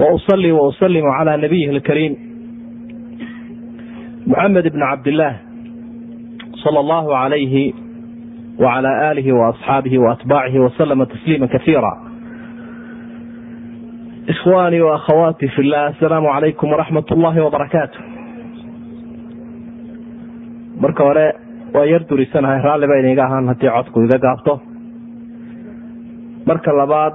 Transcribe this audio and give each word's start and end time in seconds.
وأصلي 0.00 0.52
وأسلم 0.52 1.06
على 1.06 1.36
نبيه 1.36 1.70
الكريم 1.70 2.16
محمد 4.26 4.68
بن 4.68 4.82
عبد 4.82 5.08
الله 5.08 5.36
صلى 6.54 6.80
الله 6.80 7.16
عليه 7.16 7.72
وعلى 8.60 9.12
آله 9.12 9.32
وأصحابه 9.32 9.98
وأتباعه 9.98 10.58
وسلم 10.58 11.04
تسليما 11.04 11.46
كثيرا 11.46 11.92
إخواني 14.28 14.80
وأخواتي 14.80 15.48
في 15.48 15.58
الله 15.62 15.88
السلام 15.88 16.26
عليكم 16.26 16.66
ورحمة 16.72 17.04
الله 17.12 17.44
وبركاته 17.44 17.98
marka 20.78 21.02
hore 21.02 21.26
waa 21.74 21.84
yar 21.90 22.04
durisanahay 22.06 22.62
raalli 22.62 22.86
ba 22.90 22.96
iniga 23.02 23.24
ahaan 23.26 23.48
haddii 23.50 23.70
codku 23.76 23.98
iga 24.06 24.18
gaabto 24.24 24.54
marka 26.46 26.70
labaad 26.80 27.14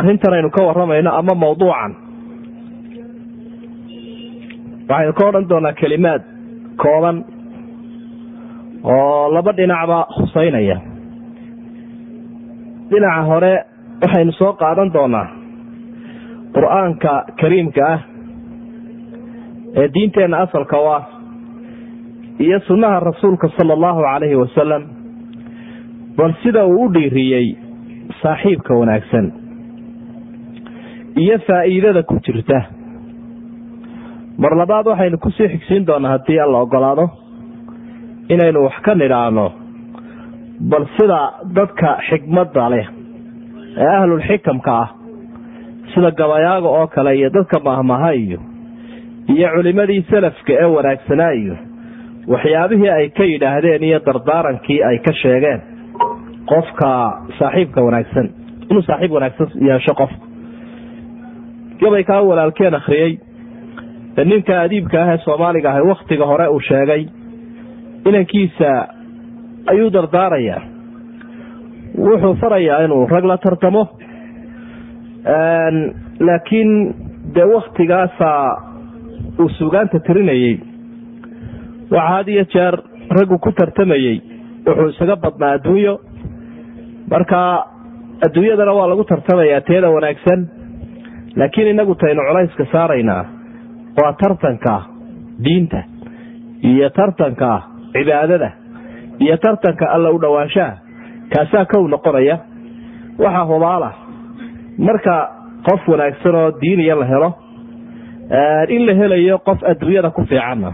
arrintan 0.00 0.32
aynu 0.36 0.50
ka 0.56 0.62
waramayno 0.68 1.10
ama 1.20 1.34
mawduucan. 1.42 1.92
Waxaynu 4.90 5.12
ka 5.18 5.24
odhan 5.28 5.48
doonaa 5.50 5.72
kelimaad 5.80 6.22
kooban 6.82 7.16
oo 8.84 9.28
laba 9.34 9.52
dhinacba 9.58 9.98
huseynaya 10.16 10.76
dhinaca 12.90 13.22
hore 13.28 13.52
waxaynu 14.02 14.32
soo 14.38 14.52
qaadan 14.62 14.90
doonaa 14.94 15.26
qur'aanka 16.54 17.12
kariimka 17.40 17.82
ah 17.94 18.00
ee 19.80 19.88
diinteenna 19.94 20.36
asalka 20.44 20.76
u 20.80 20.86
ah 20.96 21.02
iyo 22.44 22.58
sunnaha 22.68 23.00
rasuulka 23.08 23.48
sala 23.56 23.72
allahu 23.76 24.00
calayhi 24.08 24.36
wasalam 24.42 24.82
bal 26.18 26.32
sida 26.42 26.64
uu 26.66 26.84
u 26.84 26.92
dhiiriyey 26.94 27.46
saaxiibka 28.22 28.72
wanaagsan 28.80 29.26
iyo 31.16 31.38
faa'iidada 31.46 32.02
ku 32.02 32.18
jirta. 32.26 32.60
Mar 34.38 34.52
labaad 34.56 34.86
waxaynu 34.86 35.18
ku 35.18 35.30
sii 35.30 35.48
xigsiin 35.48 35.86
doonaa 35.86 36.10
haddii 36.16 36.38
alla 36.40 36.58
ogolaado 36.64 37.08
inaynu 38.28 38.62
wax 38.64 38.76
ka 38.84 38.94
nidhaahno 38.94 39.46
bal 40.70 40.84
sida 40.96 41.18
dadka 41.56 41.96
xikmadda 42.08 42.68
leh 42.70 42.86
ee 43.84 43.90
ahlulxikamka 43.98 44.72
ah 44.82 44.88
sida 45.94 46.10
gabayaaga 46.20 46.68
oo 46.68 46.86
kale 46.94 47.12
iyo 47.18 47.30
dadka 47.36 47.58
mahmaha 47.64 48.10
iyo 48.14 48.38
iyo 49.34 49.48
culimadii 49.54 50.02
salafka 50.10 50.52
ee 50.52 50.64
wanaagsanaa 50.76 51.32
iyo 51.42 51.56
waxyaabihii 52.32 52.88
ay 52.98 53.08
ka 53.18 53.24
yidhaahdeen 53.24 53.82
iyo 53.88 53.98
dardaarankii 54.06 54.80
ay 54.88 54.98
ka 54.98 55.12
sheegeen. 55.22 55.60
Qofka 56.50 56.88
saaxiibka 57.38 57.80
wanaagsan 57.86 58.26
inuu 58.70 58.82
saaxiib 58.88 59.12
wanaagsan 59.16 59.48
yeesho 59.68 59.94
qofka 60.00 60.24
gabaykaa 61.82 62.20
walaalkeen 62.30 62.74
akhriyey 62.80 63.12
ee 64.18 64.24
ninka 64.32 64.54
adiibka 64.64 64.98
ah 65.04 65.12
ee 65.14 65.18
soomaaliga 65.26 65.68
ahay 65.70 65.82
wakhtiga 65.92 66.24
hore 66.30 66.46
uu 66.56 66.60
sheegay 66.70 67.02
inankiisa 68.08 68.70
ayuu 69.72 69.90
dardaarayaa 69.96 70.60
wuxuu 72.06 72.34
farayaa 72.42 72.82
inuu 72.86 73.06
rag 73.14 73.24
la 73.30 73.36
tartamo 73.46 73.82
laakiin 76.28 76.94
dee 77.34 77.44
waktigaasaa 77.54 78.62
uu 79.42 79.48
suugaanta 79.58 79.98
tirinayey 80.06 80.54
waxa 81.90 82.08
had 82.14 82.28
iyo 82.32 82.44
jeer 82.54 82.74
raggu 83.18 83.38
ku 83.38 83.52
tartamayey 83.52 84.16
wuxuu 84.66 84.88
isaga 84.94 85.16
badnaa 85.16 85.52
adduunyo. 85.56 85.94
Marka 87.10 87.38
adduunyadana 88.26 88.72
waa 88.78 88.88
lagu 88.92 89.04
tartamayaa 89.04 89.60
teeda 89.68 89.90
wanaagsan 89.96 90.40
laakiin 91.40 91.68
inagu 91.74 91.94
taynu 92.02 92.22
culayska 92.28 92.64
saaraynaa 92.72 93.22
waa 94.02 94.12
tartanka 94.22 94.74
diinta 95.44 95.80
iyo 96.70 96.88
tartanka 96.98 97.50
cibaadada 97.94 98.50
iyo 99.24 99.36
tartanka 99.44 99.84
alla 99.94 100.08
u 100.10 100.18
dhowaanshaha 100.24 100.72
kaasaa 101.32 101.64
kow 101.72 101.82
noqonaya. 101.94 102.36
Waxaa 103.22 103.44
hubaala 103.50 103.90
marka 104.86 105.14
qof 105.66 105.82
wanaagsan 105.92 106.34
oo 106.40 106.50
diiniya 106.60 106.94
la 107.00 107.04
helo 107.12 107.30
in 108.74 108.82
la 108.86 108.94
helayo 109.00 109.36
qof 109.48 109.58
adduunyada 109.70 110.10
ku 110.16 110.22
fiicanna. 110.30 110.70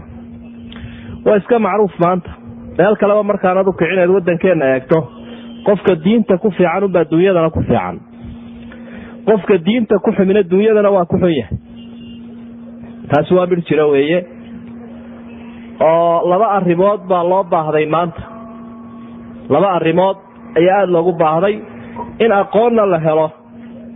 Waa 1.25 1.35
iska 1.41 1.59
macruuf 1.59 1.95
maanta. 2.03 2.29
Meel 2.77 2.95
kaleba 3.01 3.23
markaanad 3.23 3.67
u 3.67 3.73
kicineed 3.79 4.09
waddankeena 4.15 4.65
eegto. 4.73 4.99
Qofka 5.67 5.95
diinta 6.03 6.37
ku 6.37 6.51
fiican 6.57 6.83
unba 6.87 6.99
adduunyadana 7.03 7.49
ku 7.55 7.61
fiican 7.69 7.95
qofka 9.27 9.57
diinta 9.65 9.99
ku 9.99 10.11
xumin 10.17 10.37
adduunyadana 10.43 10.89
waa 10.95 11.05
ku 11.05 11.17
xun 11.21 11.33
yahay. 11.39 11.57
Taasi 13.11 13.33
waa 13.37 13.47
midh 13.51 13.65
jiro 13.67 13.89
weeye. 13.93 14.19
Oo 15.81 16.29
laba 16.29 16.47
arrimood 16.57 17.01
baa 17.09 17.23
loo 17.31 17.43
baahday 17.43 17.85
maanta. 17.85 18.21
Laba 19.49 19.69
arrimood 19.77 20.17
ayaa 20.59 20.77
aada 20.81 20.91
loogu 20.95 21.13
baahday 21.21 21.55
in 22.23 22.31
aqoonna 22.31 22.85
la 22.93 22.99
helo 23.05 23.27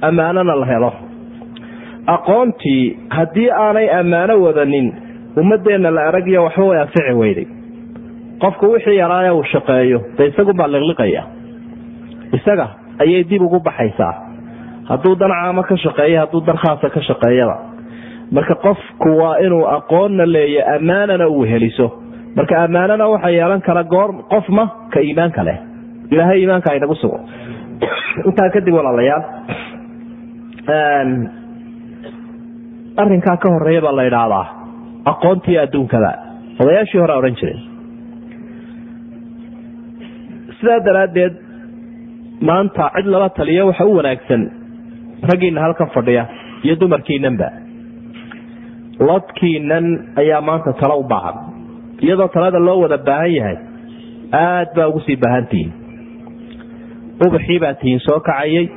ammaanona 0.08 0.56
la 0.62 0.66
helo. 0.72 0.91
Aqoontii 2.16 2.84
haddii 3.09 3.50
aanay 3.52 3.88
ammaano 4.00 4.34
wadanin 4.46 4.88
ummadeenna 5.40 5.91
la 5.91 6.02
aragyo 6.09 6.44
waxba 6.44 6.66
way 6.70 6.80
anfici 6.81 7.14
weyday 7.22 7.47
qofku 8.41 8.66
wixii 8.74 8.97
yaraaya 9.02 9.34
uu 9.36 9.44
shaqeeyo 9.53 10.00
de 10.18 10.28
isagunbaa 10.31 10.68
liqliqaya. 10.74 11.24
Isaga 12.38 12.68
ayay 13.03 13.24
dib 13.30 13.41
ugu 13.41 13.59
baxaysaa 13.59 14.14
hadduu 14.91 15.16
dan 15.22 15.31
caamo 15.38 15.62
ka 15.69 15.75
shaqeeya 15.85 16.18
hadduu 16.24 16.41
dan 16.47 16.57
khaasa 16.63 16.88
ka 16.96 17.02
shaqeeyaba. 17.09 17.56
Marka 18.35 18.56
qofku 18.66 19.09
waa 19.22 19.35
inuu 19.46 19.63
aqoonna 19.78 20.25
leeya 20.35 20.62
ammaanana 20.75 21.25
uu 21.35 21.44
heliso. 21.52 21.88
Marka 22.38 22.56
ammaanana 22.66 23.06
waxa 23.13 23.29
yeelan 23.38 23.62
kara 23.68 23.84
goor 23.94 24.09
qofma 24.34 24.63
ka 24.94 25.00
iimaanka 25.07 25.41
leh 25.47 25.57
ilaahay 26.13 26.38
iimaanka 26.41 26.68
aynagu 26.74 26.96
sugo. 27.02 27.19
Intaa 28.28 28.50
kadib 28.56 28.74
walaalayaal 28.79 29.24
arrinkaa 33.02 33.38
ka 33.44 33.47
horreeya 33.53 33.81
baa 33.85 33.96
la 34.00 34.03
idhaahdaa 34.09 34.46
aqoontii 35.12 35.58
adduunkada 35.63 36.12
odayaashii 36.62 37.00
hore 37.03 37.13
odhan 37.19 37.35
jireen 37.40 37.62
sidaa 40.59 40.79
daraaddeed 40.88 41.34
maanta 42.50 42.84
cid 42.96 43.08
lala 43.13 43.29
taliyo 43.40 43.63
waxa 43.69 43.85
u 43.85 43.96
wanaagsan 44.00 44.41
raggiina 45.30 45.62
halkan 45.62 45.90
fadhiya 45.96 46.24
iyo 46.66 46.76
dumarkiinanba 46.82 47.50
lodkiinan 49.00 49.86
ayaa 50.22 50.42
maanta 50.42 50.74
talo 50.82 51.00
u 51.00 51.04
baahan 51.04 51.36
iyadoo 52.02 52.28
talada 52.28 52.59
loo 52.59 52.80
wada 52.84 52.98
baahan 52.98 53.34
yahay 53.38 53.58
aad 54.44 54.70
baa 54.78 54.88
ugu 54.92 55.00
sii 55.08 55.16
baahantihiin 55.24 55.72
ubaxii 57.28 57.59
baa 57.64 57.74
tihiin 57.82 58.00
soo 58.08 58.20
kacayay 58.20 58.68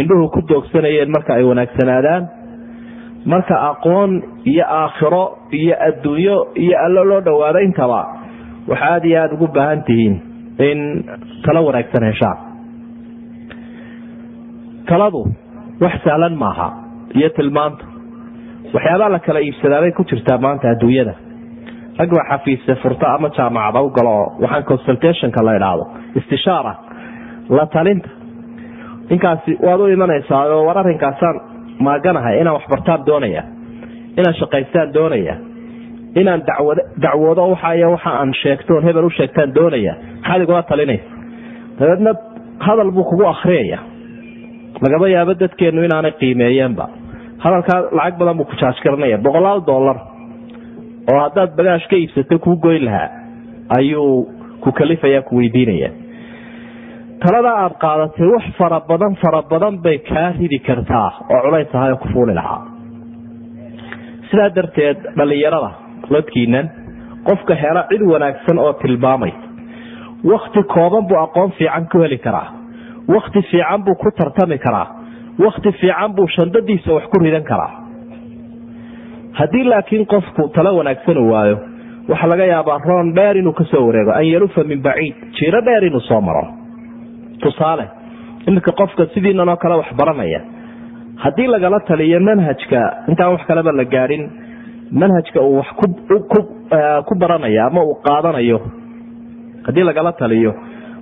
indhuhu 0.00 0.28
ku 0.34 0.40
doogsanayeen 0.48 1.10
marka 1.14 1.34
ay 1.38 1.44
wanaagsanaadaan. 1.46 2.22
Marka 3.24 3.56
aqoon 3.70 4.10
iyo 4.44 4.64
aakhiro 4.78 5.24
iyo 5.58 5.74
adduunyo 5.88 6.36
iyo 6.62 6.76
allo 6.84 7.04
loo 7.10 7.20
dhowaado 7.20 7.60
intaba 7.66 8.00
waxa 8.68 8.84
aada 8.92 9.06
iyo 9.08 9.18
aada 9.22 9.34
ugu 9.34 9.46
baahan 9.54 9.80
tihiin 9.88 10.14
in 10.68 10.78
talo 11.44 11.64
wanaagsan 11.68 12.04
heshaan 12.10 12.38
taladu 14.88 15.22
wax 15.80 15.94
sahlan 16.04 16.34
maaha. 16.42 16.68
Iyo 17.18 17.28
tilmaanta. 17.36 17.84
Waxyaabaa 18.74 19.08
la 19.14 19.18
kala 19.26 19.40
iibsadaabay 19.46 19.92
ku 19.98 20.02
jirtaa 20.10 20.38
maanta 20.44 20.66
adduunyada. 20.74 21.14
Rag 21.98 22.10
baa 22.16 22.26
xafiise 22.30 22.74
furta 22.82 23.06
ama 23.14 23.28
jaamacada 23.36 23.80
u 23.82 23.90
galo 23.96 24.10
oo 24.20 24.26
waxaan 24.42 24.64
consultationka 24.70 25.40
la 25.46 25.52
idhaahdo. 25.58 25.84
Istishaara 26.18 26.72
la 27.56 27.66
talinta. 27.74 28.08
Ninkaasi 29.10 29.52
waad 29.66 29.80
u 29.80 29.86
imanaysaa 29.96 30.42
oo 30.54 30.64
war 30.66 30.78
arrinkaasaan 30.82 31.36
maaganahay 31.86 32.40
inaan 32.40 32.54
waxbartaan 32.58 33.00
doonaya 33.06 33.42
inaan 34.18 34.34
shaqaystaan 34.40 34.88
doonaya 34.96 35.34
inaan 36.20 36.40
dacwoodo 37.04 37.42
waxay 37.52 37.84
waxa 37.94 38.10
aan 38.20 38.32
sheegtoon 38.42 38.82
hebel 38.86 39.04
u 39.04 39.10
sheegtaan 39.18 39.54
doonaya. 39.54 39.92
Maxaad 40.22 40.42
igula 40.42 40.62
talinaysa 40.62 41.08
dabeedna 41.78 42.12
hadal 42.66 42.90
buu 42.96 43.04
kugu 43.10 43.24
akriyaya 43.34 43.78
lagaba 44.84 45.06
yaabo 45.14 45.34
dadkeenu 45.42 45.84
inaanay 45.88 46.12
qiimeeyeenba. 46.20 46.84
Hadalkaa 47.44 47.80
lacag 47.98 48.14
badan 48.20 48.36
buu 48.38 48.44
ku 48.50 48.56
jaajgaranaya 48.62 49.18
boqolaal 49.26 49.60
dollar 49.70 49.96
oo 51.12 51.18
haddaad 51.24 51.50
bagaash 51.58 51.86
ka 51.90 51.96
iibsato 52.00 52.38
kuu 52.44 52.56
goyn 52.64 52.84
lahaa 52.88 53.08
ayuu 53.78 54.28
ku 54.64 54.72
kalifaya 54.78 55.20
ku 55.28 55.36
weydiinaya 55.40 55.90
talada 57.24 57.50
aada 57.62 57.76
qaadatay 57.84 58.26
wax 58.34 58.44
fara 58.58 58.78
badan 58.90 59.14
fara 59.22 59.40
badan 59.52 59.74
bay 59.84 59.98
kaa 60.08 60.28
ridi 60.38 60.58
kartaa 60.68 61.08
oo 61.34 61.40
culays 61.44 61.74
ahay 61.74 61.94
ku 62.02 62.08
fuuli 62.14 62.34
lahaa. 62.40 62.60
Sidaa 64.30 64.50
darteed 64.56 64.98
dhallinyarada 65.18 65.70
lodkiinan 66.14 66.66
qofka 67.28 67.54
hela 67.62 67.82
cid 67.90 68.02
wanaagsan 68.12 68.58
oo 68.64 68.72
tilmaamay 68.82 69.32
wakti 70.32 70.62
kooban 70.74 71.04
buu 71.08 71.18
aqoon 71.24 71.50
fiican 71.58 71.84
ku 71.92 71.98
heli 72.04 72.18
karaa 72.26 72.48
wakti 73.08 73.42
fiican 73.50 73.82
buu 73.84 73.94
ku 73.94 74.10
tartami 74.18 74.58
karaa. 74.58 74.86
Wakti 75.38 75.72
fiican 75.80 76.12
buu 76.16 76.26
shandadiisa 76.36 76.92
wax 76.96 77.04
ku 77.12 77.18
ridan 77.24 77.44
karaa. 77.44 77.72
Haddii 79.38 79.64
laakiin 79.64 80.06
qofku 80.06 80.48
talo 80.54 80.76
wanaagsan 80.78 81.18
waayo 81.30 81.56
waxaa 82.08 82.28
laga 82.32 82.44
yaabaa 82.46 82.78
roon 82.88 83.14
dheer 83.14 83.36
inuu 83.36 83.52
ka 83.52 83.64
soo 83.64 83.86
wareego 83.86 84.12
an 84.12 84.24
yalufa 84.32 84.64
min 84.64 84.82
baciid 84.82 85.14
jiiro 85.38 85.60
dheer 85.66 85.84
inuu 85.84 86.00
soo 86.00 86.20
maro. 86.20 86.44
Tusaale 87.42 87.84
iminka 88.46 88.72
qofka 88.72 89.06
sidiinan 89.14 89.48
oo 89.48 89.56
kale 89.56 89.74
wax 89.80 89.90
baranaya. 89.98 90.40
Haddii 91.16 91.46
lagala 91.46 91.80
taliyo 91.80 92.20
manhajka 92.20 92.80
intaan 93.08 93.32
wax 93.32 93.42
kaleba 93.46 93.72
la 93.72 93.84
gaadhin 93.84 94.24
manhajka 94.92 95.40
uu 95.42 95.56
wax 95.58 95.68
ku 97.06 97.14
baranayo 97.18 97.66
ama 97.66 97.82
uu 97.84 97.94
qaadanayo 98.06 98.58
haddii 99.66 99.82
lagala 99.88 100.12
taliyo 100.12 100.54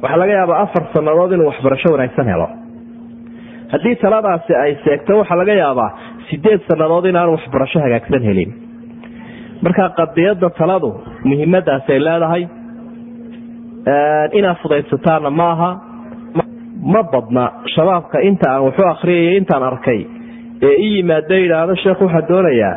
waxaa 0.02 0.18
laga 0.22 0.32
yaabaa 0.38 0.58
afar 0.64 0.84
sannadood 0.94 1.32
inuu 1.36 1.46
waxbarasho 1.52 1.88
wanaagsan 1.94 2.26
helo. 2.32 2.48
Haddii 3.72 3.96
taladaasi 4.04 4.52
ay 4.64 4.72
seegto 4.84 5.12
waxaa 5.20 5.36
laga 5.42 5.54
yaabaa 5.62 5.90
sideed 6.30 6.60
sannadood 6.70 7.04
inaan 7.12 7.30
waxbarasho 7.36 7.78
hagaagsan 7.84 8.22
helin. 8.28 8.50
Marka 9.64 9.84
qadiyada 9.98 10.48
taladu 10.60 10.90
muhiimadaas 11.28 11.86
ay 11.94 12.00
leedahay 12.06 12.42
inaad 14.38 14.56
fudaysataana 14.62 15.30
maaha 15.40 15.70
ma 16.92 17.02
badna 17.12 17.44
shabaabka 17.74 18.18
inta 18.28 18.46
aan 18.52 18.62
waxu 18.66 18.82
akriyay 18.92 19.36
intaan 19.40 19.62
arkay 19.70 20.00
ee 20.68 20.74
i 20.86 20.88
yimaado 20.96 21.34
yidhaahdo 21.42 21.74
sheekh 21.82 22.00
waxaa 22.06 22.28
doonayaa 22.30 22.74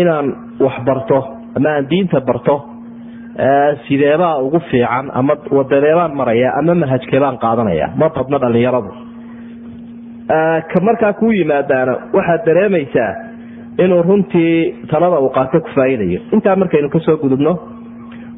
inaan 0.00 0.26
wax 0.64 0.76
barto 0.88 1.18
ama 1.56 1.68
aan 1.76 1.86
diinta 1.90 2.20
barto 2.28 2.54
sideebaa 3.88 4.38
ugu 4.38 4.60
fiican 4.70 5.10
ama 5.14 5.36
wadadeebaan 5.50 6.14
maraya 6.20 6.52
ama 6.58 6.74
manhajkeebaan 6.74 7.38
qaadanaya. 7.44 7.86
Ma 8.00 8.08
badna 8.16 8.38
dhalinyaradu 8.44 8.90
ka 10.72 10.78
markaa 10.88 11.12
kuu 11.12 11.32
yimaadaana 11.32 11.92
waxaad 12.16 12.46
dareemaysaa 12.46 13.12
inuu 13.84 14.02
runtii 14.02 14.74
talada 14.90 15.18
uu 15.20 15.30
qaato 15.36 15.60
ku 15.60 15.68
faa'iidayo. 15.76 16.20
Intaa 16.32 16.56
markaynu 16.56 16.88
ka 16.94 17.00
soo 17.06 17.16
gudubno 17.22 17.52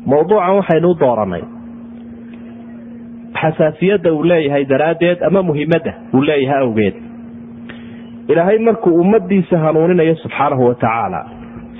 mawduucan 0.07 0.57
waxaynu 0.59 0.91
u 0.91 0.95
dooranay. 1.01 1.43
Xasaasiyadda 3.41 4.13
uu 4.13 4.25
leeyahay 4.31 4.65
daraaddeed 4.73 5.23
ama 5.29 5.43
muhiimadda 5.43 5.93
uu 6.15 6.23
leeyahay 6.29 6.63
awgeed. 6.65 6.95
Ilaahay 8.29 8.59
markuu 8.59 8.95
ummadiisa 9.01 9.59
hanuuninayo 9.59 10.15
subxaanahu 10.23 10.65
wa 10.69 10.75
tacaala 10.75 11.21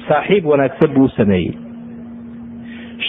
saaxiib 0.09 0.45
wanaagsan 0.47 0.95
buu 0.95 1.05
u 1.05 1.09
sameeyey 1.09 1.53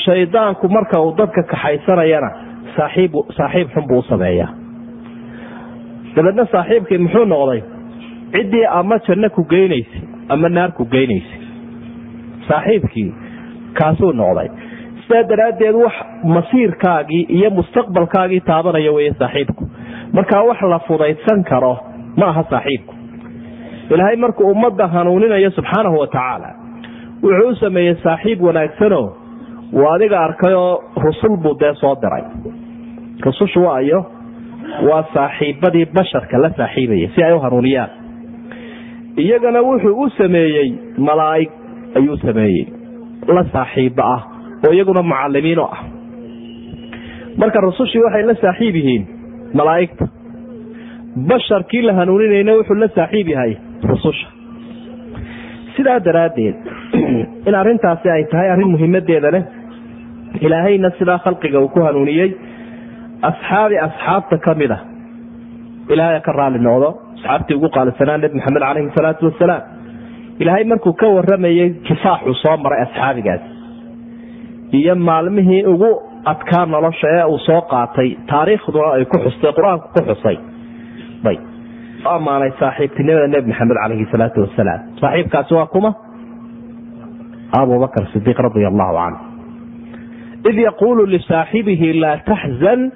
shaydaanku 0.06 0.70
marka 0.70 1.02
uu 1.02 1.14
dadka 1.18 1.44
kaxaysanayana 1.44 2.30
saaxiib 2.78 3.70
xun 3.74 3.88
buu 3.88 4.00
u 4.00 4.04
sameeyaa. 4.10 4.50
Saaxiibkii 6.52 6.98
muxuu 6.98 7.26
noqday? 7.26 7.62
Ciddii 8.34 8.66
ama 8.80 8.98
janno 9.08 9.30
ku 9.30 9.44
geynaysay 9.50 10.02
ama 10.30 10.50
naar 10.50 10.72
ku 10.78 10.86
geynaysay 10.86 11.40
saaxiibkii 12.50 13.14
kaasuu 13.80 14.12
noqday. 14.14 14.48
Sidaa 15.04 15.24
daraaddeed 15.30 15.76
wax 15.76 15.94
masiirkaagii 16.24 17.26
iyo 17.30 17.50
mustaqbalkaagii 17.50 18.40
taabanaya 18.42 18.92
weye 18.92 19.14
saaxiibku. 19.20 19.64
Markaa 20.14 20.44
wax 20.44 20.62
la 20.62 20.80
fudaydsan 20.80 21.44
karo 21.44 21.78
ma 22.18 22.26
aha 22.30 22.44
saaxiibku. 22.50 22.94
Ilaahay 23.90 24.16
markuu 24.16 24.52
ummadda 24.52 24.88
hanuuninayo 24.88 25.52
subxaanahu 25.52 26.00
wa 26.00 26.08
tacaala 26.08 26.50
wuxuu 27.24 27.56
sameeyey 27.56 27.96
saaxiib 28.04 28.42
wanaagsanoo 28.42 29.06
uu 29.74 29.88
adiga 29.88 30.20
arkayoo 30.20 30.84
rusul 30.96 31.38
buu 31.38 31.56
dee 31.60 31.74
soo 31.76 31.96
diray. 32.02 32.24
Rusushu 33.26 33.64
waayo 33.66 34.06
waa 34.90 35.04
saaxiibadii 35.14 35.86
basharka 35.86 36.38
la 36.42 36.50
saaxiibaya 36.58 37.10
si 37.16 37.24
ay 37.24 37.34
u 37.34 37.40
hanuuniyaan. 37.40 37.90
Iyagana 39.18 39.62
wuxuu 39.62 40.02
u 40.04 40.10
sameeyey 40.10 40.74
malaa'ig 40.98 41.52
ayuu 41.96 42.18
sameeyey. 42.18 42.68
La 43.28 43.44
saaxiiba 43.54 44.04
ah 44.04 44.22
oo 44.68 44.74
iyaguna 44.74 45.04
mucalimiin 45.04 45.60
oo 45.60 45.70
ah. 45.72 45.84
Marka 47.38 47.62
rusushii 47.62 48.04
waxay 48.04 48.24
la 48.24 48.36
saaxiib 48.42 48.76
yihiin 48.76 49.08
malaa'igta. 49.54 50.08
Basharkii 51.28 51.82
la 51.82 51.94
hanuuninayna 51.94 52.58
wuxuu 52.58 52.76
la 52.76 52.88
saaxiib 52.96 53.28
yahay 53.28 53.56
rususha. 53.84 54.28
Sidaa 55.78 56.00
daraaddeed 56.06 56.56
in 57.48 57.56
arrintaasi 57.56 58.10
ay 58.10 58.24
tahay 58.32 58.50
arrin 58.52 58.72
muhiimadeeda 58.72 59.32
leh 59.32 59.44
ilaahayna 60.46 60.90
sidaa 61.00 61.20
khalqiga 61.26 61.60
uu 61.64 61.70
ku 61.76 61.80
hanuuniyey 61.88 62.30
asxaabi 63.30 63.78
asxaabta 63.88 64.38
ka 64.46 64.52
mid 64.62 64.72
a 64.72 64.80
ilaahay 65.94 66.20
ka 66.28 66.32
raali 66.40 66.60
noqdo 66.68 66.90
asxaabtii 67.16 67.56
ugu 67.60 67.70
qaalisanaa 67.78 68.18
nebi 68.24 68.36
maxamed 68.40 68.62
caleyhi 68.68 68.92
salaatu 68.98 69.24
wasalaam 69.30 69.62
ilaahay 70.44 70.64
markuu 70.72 70.94
ka 71.02 71.08
waramayey 71.18 71.68
kifaaxuu 71.88 72.34
soo 72.44 72.56
maray 72.66 72.82
asxaabigaas. 72.86 73.42
Iyo 74.80 74.94
maalmihii 75.10 75.62
ugu 75.74 75.90
adkaa 76.32 76.66
nolosha 76.74 77.08
ee 77.18 77.24
uu 77.34 77.40
soo 77.48 77.62
qaatay 77.74 78.10
taariikhduna 78.32 78.88
ay 78.98 79.06
ku 79.12 79.18
xustay 79.26 79.52
qur'aanku 79.58 79.88
ku 79.96 80.02
xusay. 80.10 80.38
Ammaanay 82.16 82.52
saaxiibtinimada 82.60 83.28
nebi 83.34 83.48
maxamed 83.52 83.78
caleyhi 83.84 84.06
salaatu 84.14 84.38
wasalaam 84.46 84.80
saaxiibkaasi 85.02 85.54
waa 85.60 85.66
kuma? 85.74 85.92
Abubakr 87.62 88.04
sidiiq 88.14 88.40
radia 88.46 88.68
allahu 88.72 88.94
canhu 89.00 89.20
id 90.50 90.58
yaquulu 90.68 91.06
lisaaxibihi 91.06 91.94
laa 91.94 92.18
taxzan 92.30 92.92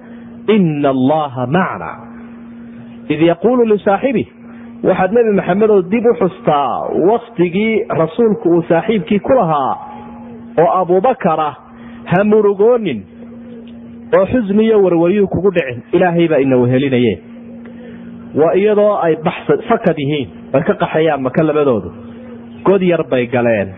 ina 0.56 0.90
allaha 0.90 1.48
macna 1.48 1.90
id 3.10 3.22
yaquulu 3.32 3.66
lisaaxibih 3.74 4.28
waxaad 4.84 5.12
nebi 5.18 5.32
maxamedoo 5.40 5.82
dib 5.82 6.06
u 6.06 6.14
xustaa 6.22 6.88
waktigii 7.12 7.86
rasuulku 8.02 8.50
uu 8.56 8.64
saaxiibkii 8.70 9.20
ku 9.20 9.34
lahaa 9.40 9.74
oo 10.64 10.70
abubakara 10.82 11.50
ha 12.12 12.24
murugoonin 12.24 13.04
oo 14.18 14.26
xusniyo 14.32 14.84
warwaryuu 14.84 15.28
kugu 15.28 15.52
dhicin 15.52 15.84
ilaahay 15.94 16.28
baa 16.28 16.38
ina 16.46 16.58
wehelinaye 16.58 17.14
waa 18.42 18.54
iyadoo 18.56 18.98
ay 19.06 19.16
fakad 19.70 19.98
yihiin 19.98 20.30
ay 20.54 20.64
ka 20.64 20.74
qaxayaan 20.74 21.22
maka 21.22 21.44
labadoodu 21.44 21.90
god 22.68 22.82
yar 22.82 23.04
bay 23.12 23.26
galeen 23.28 23.70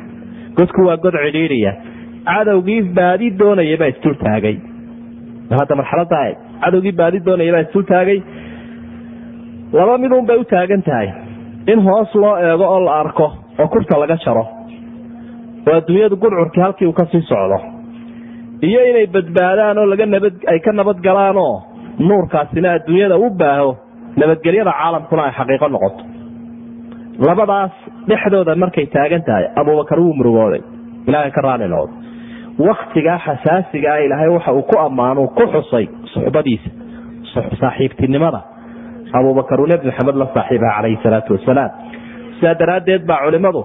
godku 0.57 0.85
waa 0.87 0.97
god 0.97 1.15
cidhiidhiya 1.25 1.73
cadowgii 2.29 2.81
baadi 2.97 3.27
doonaya 3.39 3.77
baa 3.81 3.89
isdul 3.93 4.15
taagay. 4.23 4.55
Hadda 5.59 5.75
marxalada 5.79 6.21
cadowgii 6.63 6.95
baadi 7.01 7.17
doonaya 7.27 7.51
baa 7.55 7.63
isdul 7.67 7.85
taagay. 7.91 8.19
Laba 9.77 9.97
midun 10.03 10.25
bay 10.29 10.37
u 10.37 10.43
taagan 10.53 10.81
tahay. 10.87 11.07
In 11.71 11.79
hoos 11.87 12.11
loo 12.21 12.35
eego 12.47 12.65
oo 12.73 12.79
la 12.85 12.93
arko 13.03 13.27
oo 13.59 13.67
kurta 13.73 13.97
laga 14.01 14.17
jaro. 14.25 14.43
Oo 15.67 15.75
adduunyadu 15.79 16.15
gudcurkii 16.23 16.61
halkii 16.65 16.87
uu 16.87 16.93
ka 16.99 17.05
sii 17.11 17.21
socdo. 17.29 17.57
Iyo 18.67 18.79
inay 18.89 19.07
badbaadaan 19.15 19.77
oo 19.77 19.85
laga 19.91 20.05
nabad 20.05 20.35
ay 20.51 20.59
ka 20.65 20.71
nabad 20.71 20.97
galaanoo 21.07 21.53
nuurkaasina 22.07 22.69
adduunyada 22.77 23.17
u 23.17 23.29
baaho 23.41 23.69
nabadgelyada 24.19 24.71
caalamkuna 24.79 25.21
ay 25.27 25.33
xaqiiqo 25.39 25.67
noqoto. 25.75 26.03
Labadaas 27.27 27.73
dhexdooda 28.09 28.55
markay 28.63 28.85
taagan 28.95 29.23
tahay 29.27 29.45
abubakar 29.59 29.99
wuu 29.99 30.13
murugooday. 30.19 30.61
Ilaahay 31.07 31.31
ka 31.35 31.41
raali 31.41 31.67
noqdo 31.73 31.93
waktigaa 32.59 33.19
xasaasigaa 33.25 33.97
ilaahay 34.05 34.29
waxa 34.29 34.51
uu 34.53 34.61
ku 34.71 34.79
ammaanu 34.79 35.27
ku 35.37 35.43
xusay 35.53 35.85
suxbadiisa 36.13 36.69
saaxiibtinimada. 37.61 38.41
Abubakar 39.13 39.59
uu 39.61 39.67
nebi 39.71 39.87
maxamed 39.91 40.15
la 40.21 40.27
saaxiibaha 40.35 40.75
calayhi 40.77 40.99
salaatu 41.03 41.33
wasalaam. 41.37 41.71
Sidaa 42.39 42.55
daraaddeed 42.61 43.03
baa 43.09 43.19
culimadu 43.25 43.61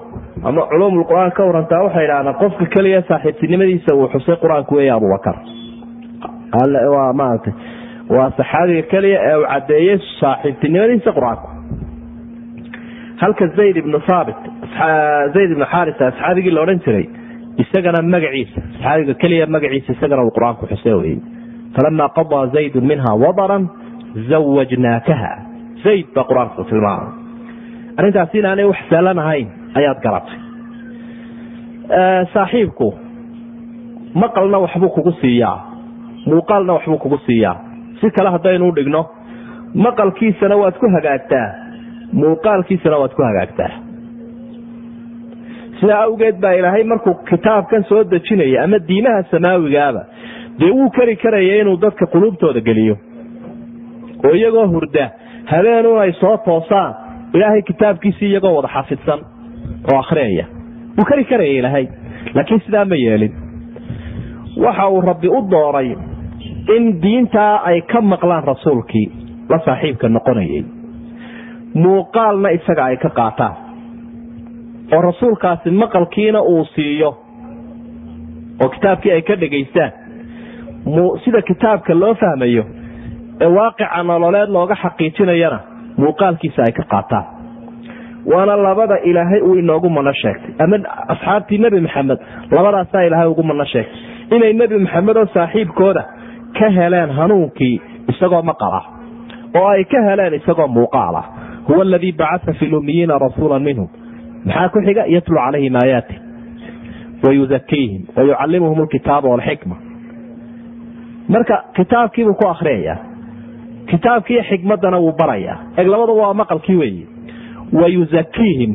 ama 0.48 0.62
culuumul 0.70 1.04
qur'aan 1.10 1.30
ka 1.36 1.42
warantaa 1.48 1.82
waxay 1.86 2.04
idhahdaan 2.06 2.34
qofka 2.42 2.66
keliya 2.74 3.00
saaxiibtinimadiisa 3.10 3.94
uu 3.98 4.08
xusay 4.14 4.36
qur'aanku 4.42 4.72
weeye 4.78 4.92
abubakar 4.96 5.36
waa 6.94 7.12
maaragtay 7.20 7.52
waa 8.16 8.30
saxaabiga 8.38 8.82
keliya 8.92 9.18
ee 9.30 9.36
uu 9.40 9.46
caddeeyey 9.52 9.96
saaxiibtinimadiisa 10.20 11.10
qur'aanku. 11.18 11.46
Halka 13.22 13.46
zayd 13.58 13.76
ibnu 13.82 13.98
haabit 14.08 14.36
zayd 15.34 15.50
ibnu 15.54 15.64
xarisa 15.72 16.02
asxaabigii 16.10 16.50
la 16.56 16.60
odhan 16.66 16.80
jiray 16.86 17.06
isagana 17.62 18.02
magaciisa 18.14 18.60
saxaabiga 18.76 19.14
keliya 19.22 19.46
magaciisa 19.46 19.92
isagana 19.96 20.22
uu 20.26 20.32
qur'aanku 20.36 20.64
xusay 20.72 20.94
wey 21.02 21.14
falamaa 21.76 22.08
qadaa 22.18 22.46
zaydun 22.54 22.84
minha 22.90 23.10
wadaran 23.24 23.64
zawajnaakaha 24.30 25.32
zayd 25.84 26.06
baa 26.14 26.24
qur'aanku 26.30 26.64
tilmaamay. 26.70 27.12
Arrintaasi 27.98 28.38
inaanay 28.40 28.64
wax 28.70 28.78
saalan 28.90 29.18
ahayn 29.24 29.48
ayaad 29.78 29.98
garatay. 30.04 30.38
Saaxiibku 32.34 32.88
maqalna 34.22 34.58
waxbuu 34.64 34.90
kugu 34.96 35.12
siiyaa 35.20 35.56
muuqaalna 36.26 36.72
waxbuu 36.76 36.98
kugu 37.04 37.18
siiyaa. 37.26 37.56
Si 38.00 38.10
kale 38.16 38.30
haddaynu 38.34 38.72
dhigno 38.76 39.02
maqalkiisana 39.74 40.56
waad 40.62 40.76
ku 40.82 40.86
hagaagtaa 40.96 41.48
muuqaalkiisana 42.20 42.96
waad 43.02 43.12
ku 43.18 43.22
hagaagtaa 43.28 43.70
sidaa 45.80 46.02
awgeed 46.06 46.36
baa 46.42 46.52
ilaahay 46.60 46.84
markuu 46.84 47.14
kitaabkan 47.30 47.84
soo 47.88 48.04
dejinaya 48.10 48.64
ama 48.64 48.78
diimaha 48.88 49.22
samaawigaaba 49.32 50.02
dee 50.60 50.70
wuu 50.76 50.90
kari 50.96 51.16
karaya 51.16 51.60
inuu 51.62 51.76
dadka 51.84 52.06
quluubtooda 52.12 52.60
geliyo. 52.68 52.96
Oo 54.26 54.34
iyagoo 54.38 54.66
hurda 54.74 55.04
habeenun 55.52 55.98
ay 56.04 56.12
soo 56.20 56.36
toosaan 56.46 56.92
ilaahay 57.34 57.62
kitaabkiisii 57.70 58.28
iyagoo 58.30 58.54
wada 58.56 58.68
xafidsan 58.74 59.20
oo 59.92 59.98
akhriyaya 60.02 60.44
wuu 60.98 61.04
kari 61.10 61.24
karaya 61.30 61.52
ilaahay 61.60 61.86
laakiin 62.34 62.60
sidaa 62.66 62.84
ma 62.84 62.96
yeelin. 63.04 63.32
Waxa 64.64 64.88
uu 64.88 65.00
rabbi 65.10 65.28
u 65.28 65.40
dooray 65.50 65.90
in 66.76 66.84
diintaa 67.02 67.54
ay 67.70 67.80
ka 67.92 68.00
maqlaan 68.12 68.44
rasuulkii 68.52 69.06
la 69.50 69.58
saaxiibka 69.66 70.08
noqonayay. 70.16 70.62
Muuqaalna 71.74 72.50
isaga 72.58 72.84
ay 72.90 72.96
ka 73.04 73.10
qaataan 73.18 73.54
oo 74.94 75.00
rasuulkaasi 75.08 75.70
maqalkiina 75.82 76.40
uu 76.42 76.64
siiyo. 76.74 77.10
oo 78.62 78.68
kitaabkii 78.74 79.12
ay 79.12 79.22
ka 79.22 79.34
dhegaystaan. 79.40 79.92
Sida 81.24 81.42
kitaabka 81.42 81.94
loo 82.00 82.14
fahmayo 82.14 82.64
ee 83.44 83.46
waaqica 83.56 84.02
nololeed 84.10 84.48
looga 84.56 84.74
xaqiijinayana 84.82 85.58
muuqaalkiisa 86.02 86.60
ay 86.66 86.72
ka 86.78 86.84
qaataan. 86.92 87.24
Waana 88.32 88.56
labada 88.66 88.96
ilaahay 89.10 89.40
uu 89.48 89.54
inoogu 89.62 89.88
mano 89.96 90.12
sheegtay. 90.22 90.52
Ama 90.64 90.76
asxaabtii 91.12 91.58
nebi 91.64 91.80
maxamed 91.86 92.18
labadaasaa 92.56 93.02
ilaahay 93.08 93.28
ugu 93.32 93.42
mano 93.50 93.64
sheegtay. 93.64 93.98
Inay 94.36 94.52
nebi 94.60 94.76
maxamed 94.84 95.16
oo 95.16 95.26
saaxiibkooda 95.34 96.02
ka 96.58 96.66
heleen 96.76 97.10
hanuunkii 97.18 97.76
isagoo 98.12 98.42
maqal 98.50 98.72
ah 98.80 98.84
oo 99.58 99.66
ay 99.74 99.84
ka 99.92 99.98
heleen 100.08 100.34
isagoo 100.40 100.68
muuqaal 100.76 101.16
ah 101.22 101.26
huwa 101.68 101.82
aladii 101.86 102.12
bacaa 102.20 102.52
fi 102.58 102.66
lumiyiina 102.72 103.18
rasuula 103.24 103.58
minhum 103.66 103.88
maxaa 104.44 104.68
ku 104.74 104.78
xiga? 104.86 105.02
Yatlu 105.14 105.36
calayhim 105.36 105.76
aayaati 105.82 106.16
wayuzakiihim 107.24 108.02
wayucalimuhum 108.16 108.78
alkitaaba 108.84 109.28
walxikma. 109.28 109.76
Marka 111.28 111.56
kitaabkiibuu 111.76 112.34
ku 112.40 112.46
akriyaya 112.48 112.96
kitaabkiiyo 113.90 114.42
xikmadana 114.50 114.98
wuu 114.98 115.12
barayaa. 115.20 115.58
Eg 115.76 115.86
labadaba 115.86 116.20
waa 116.22 116.34
maqalkii 116.34 116.76
weeye 116.76 117.06
wayuzakiihim 117.72 118.72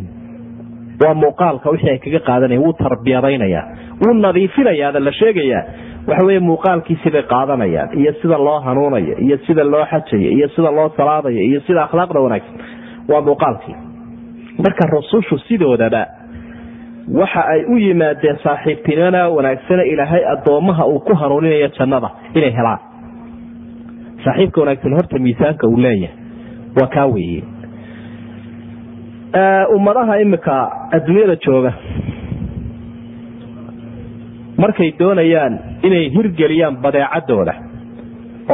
waa 1.03 1.13
muuqaalka 1.22 1.69
wixii 1.74 1.89
ay 1.93 1.98
kaga 2.05 2.19
qaadanaya 2.29 2.60
wuu 2.63 2.74
tarbiyadaynaya 2.74 3.62
wuu 4.05 4.13
nadiifinayaada 4.13 5.00
la 5.00 5.12
sheegayaa. 5.19 5.63
Waxa 6.07 6.25
weye 6.27 6.39
muuqaalkiisii 6.39 7.10
bay 7.15 7.24
qaadanayaan. 7.34 7.89
Iyo 8.00 8.13
sida 8.22 8.38
loo 8.38 8.60
hanuunayo 8.60 9.17
iyo 9.25 9.38
sida 9.48 9.63
loo 9.63 9.86
xajayo 9.91 10.29
iyo 10.38 10.48
sida 10.55 10.72
loo 10.72 10.89
salaadayo 10.98 11.41
iyo 11.50 11.60
sida 11.67 11.84
akhlaaqda 11.88 12.19
wanaagsan. 12.25 12.55
Waa 13.10 13.22
muuqaalkii 13.27 13.75
marka 14.63 14.85
rusushu 14.95 15.38
sidoodaba 15.47 16.03
waxa 17.19 17.41
ay 17.53 17.62
u 17.74 17.77
yimaadeen 17.77 18.38
saaxiibtinimada 18.43 19.29
wanaagsane 19.29 19.83
ilaahay 19.93 20.24
addoomaha 20.33 20.85
uu 20.88 21.00
ku 21.00 21.13
hanuuninayo 21.15 21.67
jannada 21.79 22.09
inay 22.33 22.51
helaan. 22.59 22.79
Saaxiibka 24.25 24.62
wanaagsan 24.62 24.93
horta 24.97 25.19
miisaanka 25.19 25.67
uu 25.67 25.77
leeyahay. 25.77 26.17
Waa 26.79 26.88
kaa 26.95 27.05
weeye. 27.13 27.43
Ummadaha 29.75 30.19
imika 30.21 30.55
adduunyada 30.95 31.35
jooga 31.45 31.74
markay 34.57 34.91
doonayaan 35.00 35.53
inay 35.83 36.09
hirgeliyaan 36.15 36.77
badeecadooda 36.83 37.53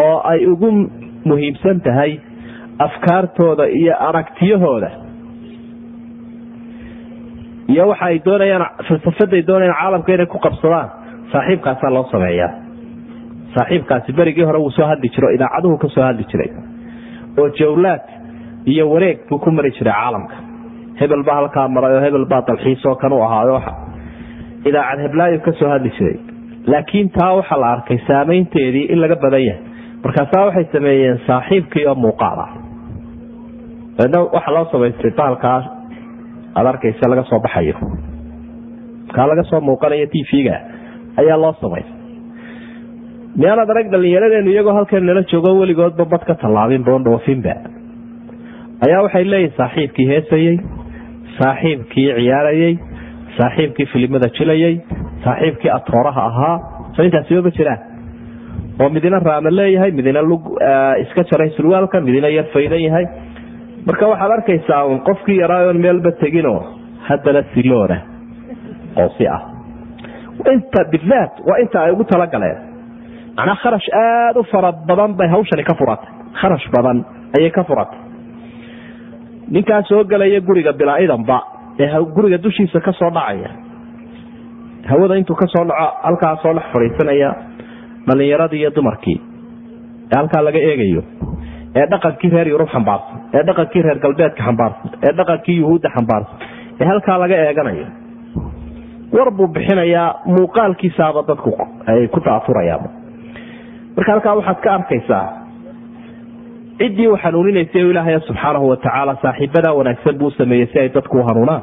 oo 0.04 0.22
ay 0.32 0.46
ugu 0.46 0.70
muhiimsan 1.30 1.82
tahay 1.82 2.12
afkaartooda 2.86 3.66
iyo 3.80 3.94
aragtiyahooda 4.08 4.90
iyo 7.72 7.88
waxa 7.92 8.06
ay 8.06 8.20
doonayaan 8.26 8.66
falsafaday 8.88 9.42
doonayaan 9.48 9.78
caalamka 9.82 10.14
inay 10.14 10.26
ku 10.26 10.38
qabsadaan. 10.46 10.90
Saaxiibkaasaa 11.32 11.94
loo 11.94 12.06
sameeyaa. 12.12 12.52
Saaxiibkaasi 13.56 14.14
berigii 14.14 14.44
hore 14.44 14.60
wuu 14.60 14.72
soo 14.72 14.88
hadli 14.88 15.10
jiro 15.16 15.30
idaacaduhu 15.36 15.78
ka 15.78 15.88
hadli 16.08 16.24
jiray. 16.32 16.52
Oo 17.40 17.50
jawlaad 17.60 18.04
iyo 18.66 18.90
wareeg 18.92 19.18
buu 19.30 19.40
ku 19.40 19.52
mari 19.52 19.72
jiray 19.72 19.94
caalamka. 19.94 20.36
Hebel 21.00 21.24
baa 21.24 21.36
halkaa 21.36 21.68
maray 21.68 21.96
oo 21.96 22.02
hebel 22.02 22.26
baa 22.26 22.42
dalxiisoo 22.48 22.96
kan 22.96 23.14
u 23.14 23.22
ahaayo 23.24 23.62
idaacad 24.66 25.00
heblaayo 25.06 25.40
ka 25.40 25.52
hadli 25.70 25.92
jiray. 25.98 26.20
Laakiin 26.68 27.10
taa 27.10 27.34
waxaa 27.36 27.60
la 27.60 27.72
arkay 27.74 28.00
saameynteedii 28.08 28.92
in 28.94 29.02
laga 29.02 29.16
badan 29.16 29.44
yahay. 29.46 29.64
Markaasaa 30.04 30.46
waxay 30.46 30.66
sameeyeen 30.74 31.20
saaxiibkii 31.28 31.88
oo 31.88 31.96
muuqaal 31.96 32.40
ah. 32.40 32.52
Daedna 33.98 34.20
waxaa 34.36 34.54
loo 34.54 34.66
samaystay 34.72 35.12
bahalkaa 35.12 35.81
aad 36.56 36.68
arkaysa 36.72 37.10
laga 37.12 37.24
soo 37.30 37.40
baxayo. 37.46 37.76
Kaa 39.16 39.28
laga 39.32 39.44
soo 39.50 39.62
muuqanayo 39.70 40.08
t 40.14 40.24
v-ga 40.32 40.56
ayaa 41.22 41.38
loo 41.44 41.54
samaystay 41.62 42.00
miyaanaad 43.42 43.70
arag 43.74 43.88
dhalinyaradeennu 43.94 44.52
iyagoo 44.54 44.74
halkan 44.78 45.06
nala 45.10 45.24
joogo 45.32 45.52
weligoodba 45.62 46.06
bad 46.14 46.24
ka 46.30 46.34
tallaabin 46.44 46.84
boondhoofinba 46.88 47.54
ayaa 48.88 49.02
waxay 49.06 49.24
leeyihiin 49.34 49.56
saaxiibkii 49.60 50.08
heesayey 50.12 50.56
saaxiibkii 51.40 52.08
ciyaarayey 52.18 52.74
saaxiibkii 53.40 53.86
filimada 53.94 54.28
jilayey 54.38 54.74
saaxiibkii 55.26 55.72
atooraha 55.78 56.22
ahaa. 56.32 56.56
So 56.96 57.04
intaasiba 57.08 57.42
ma 57.48 57.52
jiraan 57.58 57.80
oo 58.82 58.90
midina 58.96 59.20
raama 59.28 59.50
leeyahay 59.60 59.92
midina 60.00 60.22
lug 60.32 60.44
iska 61.04 61.24
jaray 61.32 61.50
surwaalka 61.58 62.02
midina 62.08 62.28
yar 62.38 62.48
faydan 62.56 62.82
yahay 62.88 63.06
marka 63.88 64.08
waxaad 64.12 64.32
arkaysaa 64.38 64.84
un 64.92 65.00
qofkii 65.10 65.38
yaraayoon 65.44 65.80
meelba 65.86 66.12
teginoo 66.22 66.60
haddana 67.08 67.42
siloona 67.54 67.98
oo 69.02 69.10
si 69.18 69.28
ah. 69.28 69.42
Inta 70.54 70.82
bidaat 70.92 71.34
waa 71.48 71.58
inta 71.64 71.78
ay 71.84 71.92
ugu 71.92 72.04
talagaleen 72.12 72.58
macnaa 73.38 73.56
kharash 73.64 73.90
aada 74.04 74.40
u 74.40 74.44
fara 74.52 74.72
badan 74.90 75.14
bay 75.20 75.28
hawshani 75.34 75.64
ka 75.70 75.74
furatay 75.80 76.10
kharash 76.42 76.68
badan 76.76 76.98
ayay 77.38 77.52
ka 77.58 77.64
furatay 77.70 78.00
ninkaa 79.56 79.82
soo 79.90 80.04
gelaya 80.12 80.40
guriga 80.48 80.74
bilaa-idanba 80.82 81.38
ee 81.80 81.90
guriga 82.16 82.38
dushiisa 82.44 82.80
ka 82.88 82.92
soo 83.00 83.10
dhacaya. 83.18 83.50
Hawada 84.90 85.16
intuu 85.22 85.36
ka 85.36 85.48
soo 85.54 85.64
dhaco 85.70 85.88
halkaa 86.08 86.36
soo 86.44 86.54
dhex 86.58 86.64
fadhiisanaya 86.74 87.30
dhalinyaradii 88.08 88.60
iyo 88.62 88.72
dumarkii. 88.76 89.18
Ee 90.12 90.16
halkaa 90.20 90.42
laga 90.48 90.60
eegayo 90.70 91.04
ee 91.80 91.86
dhaqankii 91.94 92.30
reer 92.36 92.48
yurub 92.54 92.70
xambaarsan 92.76 93.18
ee 93.38 93.44
dhaqankii 93.50 93.82
reer 93.88 94.00
galbeedka 94.06 94.42
xambaarsan 94.48 94.90
ee 95.08 95.14
dhaqankii 95.20 95.58
yuhuudda 95.62 95.90
xambaarsan 95.96 96.38
ee 96.82 96.86
halkaa 96.92 97.18
laga 97.24 97.36
eeganayo. 97.48 97.86
War 99.16 99.30
buu 99.38 99.48
bixinayaa 99.56 100.08
muuqaalkiisaaba 100.34 101.22
dadku 101.30 101.52
ay 101.92 102.08
ku 102.14 102.20
taafurayaan 102.28 102.84
marka 103.96 104.10
halkaa 104.14 104.36
waxaad 104.40 104.60
ka 104.66 104.70
arkaysaa 104.78 105.26
ciddii 106.82 107.08
u 107.14 107.18
xanuuninaysay 107.24 107.82
ilaahay 107.92 108.20
subxaanahu 108.28 108.66
watacaala 108.72 109.14
saaxiibadaa 109.24 109.74
wanaagsan 109.80 110.16
buu 110.22 110.32
sameeyey 110.40 110.68
si 110.72 110.80
ay 110.84 110.90
dadku 110.96 111.16
u 111.20 111.24
hanuunaan. 111.30 111.62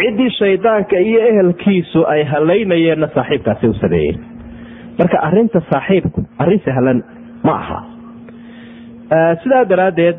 Ciddii 0.00 0.30
shaydaanka 0.38 0.96
iyo 1.08 1.20
ehelkiisu 1.30 2.00
ay 2.12 2.20
halaynayeenna 2.32 3.08
saaxiibkaasi 3.16 3.64
u 3.68 3.74
sameeyeen 3.82 4.18
marka 4.98 5.16
arinta 5.28 5.60
saaxiibku 5.72 6.20
arrin 6.42 6.60
sahlan 6.66 6.98
ma 7.46 7.52
aha 7.62 7.78
sidaa 9.42 9.64
daraaddeed 9.70 10.16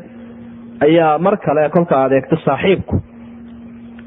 ayaa 0.86 1.18
mar 1.18 1.36
kale 1.44 1.68
kolka 1.76 2.04
adeegto 2.04 2.36
saaxiibku. 2.44 2.96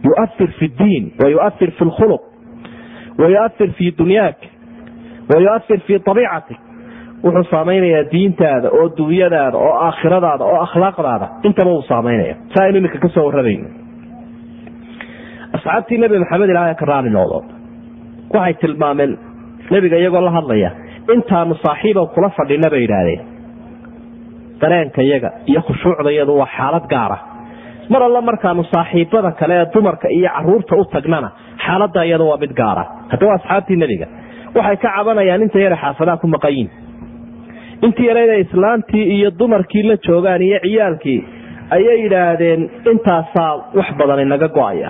Yuair 0.07 0.49
fi 0.59 0.67
diin 0.79 1.03
wa 1.21 1.29
yuair 1.29 1.71
fi 1.77 1.85
lkhuluq 1.89 2.21
wa 3.19 3.27
yuair 3.33 3.71
fi 3.77 3.91
dunyaak 3.97 4.37
wa 5.29 5.39
yuair 5.45 5.79
fi 5.87 5.93
abiicatik 5.95 6.59
wuxuu 7.23 7.43
saamaynayaa 7.51 8.03
diintaada 8.11 8.69
oo 8.77 8.89
dunyadaada 8.97 9.57
oo 9.57 9.73
aakhiradaada 9.87 10.43
oo 10.45 10.59
akhlaaqdaada. 10.65 11.27
Intaba 11.47 11.71
uu 11.77 11.81
saamaynaya. 11.91 12.35
Saa 12.53 12.65
aynu 12.65 12.77
iminka 12.77 12.99
ka 12.99 13.07
soo 13.15 13.25
warramayno 13.27 13.67
asxaabtii 15.55 15.97
nebi 16.01 16.19
maxamed 16.19 16.49
ilaahay 16.49 16.75
ka 16.75 16.85
raali 16.85 17.09
noqdo 17.09 17.37
waxay 18.35 18.53
tilmaameen 18.61 19.11
nebiga 19.71 19.97
iyagoo 20.01 20.21
la 20.25 20.31
hadlaya 20.37 20.69
intaanu 21.13 21.55
saaxiiba 21.63 22.05
kula 22.15 22.29
fadhina 22.37 22.69
bay 22.73 22.81
yidhaahdeen 22.83 23.21
dareenka 24.63 25.01
yaga 25.11 25.29
iyo 25.51 25.61
khushuucda 25.67 26.11
yadu 26.19 26.33
waa 26.41 26.49
xaalad 26.57 26.85
gaara 26.93 27.17
mar 27.93 28.01
alla 28.07 28.21
markaanu 28.29 28.63
saaxiibada 28.73 29.31
kale 29.39 29.53
ee 29.61 29.65
dumarka 29.75 30.07
iyo 30.17 30.29
carruurta 30.35 30.73
u 30.75 30.85
tagnana 30.95 31.29
xaaladda 31.65 32.01
iyada 32.09 32.23
waa 32.31 32.37
mid 32.43 32.53
gaara 32.61 32.83
haddaba 33.11 33.33
asxaabtii 33.39 33.75
nebiga 33.83 34.07
waxay 34.57 34.77
ka 34.83 34.89
cabanayaan 34.97 35.41
inta 35.47 35.59
yara 35.65 35.77
xaafadaha 35.83 36.17
ku 36.23 36.27
maqanyiin 36.35 36.69
intii 37.85 38.07
yarayna 38.09 38.35
islaantii 38.45 39.05
iyo 39.17 39.29
dumarkii 39.39 39.83
la 39.89 39.95
joogaan 40.07 40.41
iyo 40.49 40.59
ciyaalkii 40.65 41.19
ayay 41.75 41.97
yidhaahdeen 42.03 42.61
intaasaa 42.91 43.51
wax 43.77 43.87
badan 43.99 44.19
inaga 44.25 44.47
go'aya. 44.57 44.89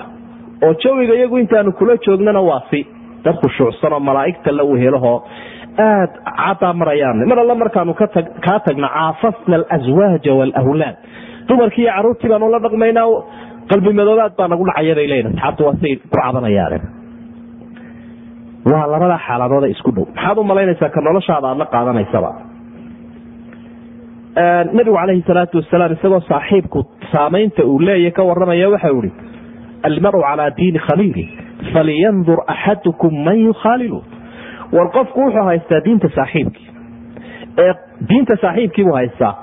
Oo 0.66 0.74
jawiga 0.84 1.14
iyagu 1.20 1.38
intaanu 1.44 1.72
kula 1.80 1.96
joognana 2.06 2.42
waa 2.50 2.62
si. 2.70 2.80
Dad 3.26 3.36
khushuucsanoo 3.42 4.00
malaa'igta 4.08 4.52
la 4.58 4.64
wehelahoo 4.72 5.18
aad 5.78 6.12
caddaa 6.38 6.74
marayaan. 6.82 7.18
Mar 7.30 7.40
alla 7.44 7.56
markaanu 7.56 7.94
kaa 8.46 8.60
tagna 8.66 8.88
caafasna 8.96 9.56
alaswaaja 9.56 10.34
waalawlaad 10.40 10.96
dumarkii 11.48 11.84
iyo 11.84 11.92
caruurtii 11.98 12.30
baanu 12.32 12.50
la 12.54 12.60
dhaqmaynaa 12.66 13.08
qalbi 13.72 13.92
madoobaad 14.00 14.34
baa 14.40 14.48
nagu 14.54 14.66
dhacaya 14.70 14.96
bay 15.00 15.08
leeyihiin 15.12 15.34
asxaabtu 15.38 15.62
waa 15.68 15.76
siay 15.82 15.96
ku 16.02 16.08
cabanayaan. 16.16 16.82
Waa 18.72 18.86
labada 18.94 19.18
xaaladooda 19.28 19.68
isku 19.74 19.92
dhow. 19.96 20.06
Maxaad 20.16 20.38
u 20.38 20.44
malaynaysaa 20.52 20.90
ka 20.96 21.02
noloshaada 21.08 21.48
aad 21.52 21.58
la 21.58 21.66
qaadanaysaba? 21.76 22.32
Nabigu 24.74 24.96
calayhi 24.98 25.24
salaatu 25.28 25.58
wasalaam 25.62 25.92
isagoo 25.98 26.22
saaxiibku 26.32 26.80
saamaynta 27.14 27.62
uu 27.72 27.80
leeyahy 27.88 28.12
ka 28.18 28.24
waramaya 28.30 28.70
waxau 28.74 28.98
ihi 29.04 29.12
almaru 29.88 30.22
calaa 30.28 30.50
diini 30.58 30.80
khaliili 30.88 31.26
falyandur 31.74 32.40
axadukum 32.54 33.14
man 33.26 33.38
yukhaalilu 33.48 34.00
war 34.76 34.88
qofku 34.96 35.20
wuxuu 35.26 35.44
haystaa 35.50 35.82
diinta 35.86 36.10
saaxiibkii. 36.16 36.68
Ee 37.64 37.74
diinta 38.10 38.36
saaxiibkiibuu 38.42 38.94
haystaa 39.00 39.34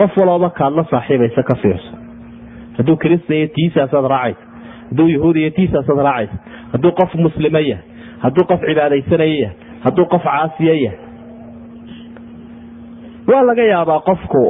qof 0.00 0.16
walooba 0.20 0.50
kaad 0.58 0.72
la 0.78 0.84
saaxiibaysa 0.90 1.42
ka 1.42 1.54
fiirso. 1.62 1.92
Hadduu 2.78 2.96
kiristaya 3.02 3.48
tiisaasaad 3.56 4.06
raacaysa 4.14 4.40
hadduu 4.90 5.08
yahuudiya 5.14 5.50
tiisaasaad 5.50 5.98
raacaysa 6.08 6.36
hadduu 6.72 6.92
qof 7.00 7.14
muslima 7.24 7.58
yahay 7.58 7.84
hadduu 8.24 8.44
qof 8.50 8.60
cibaadaysanaya 8.68 9.34
yahay 9.42 9.56
hadduu 9.84 10.06
qof 10.12 10.22
caasiya 10.24 10.74
yahay. 10.84 10.98
Waa 13.30 13.42
laga 13.48 13.62
yaabaa 13.72 14.00
qofku 14.08 14.42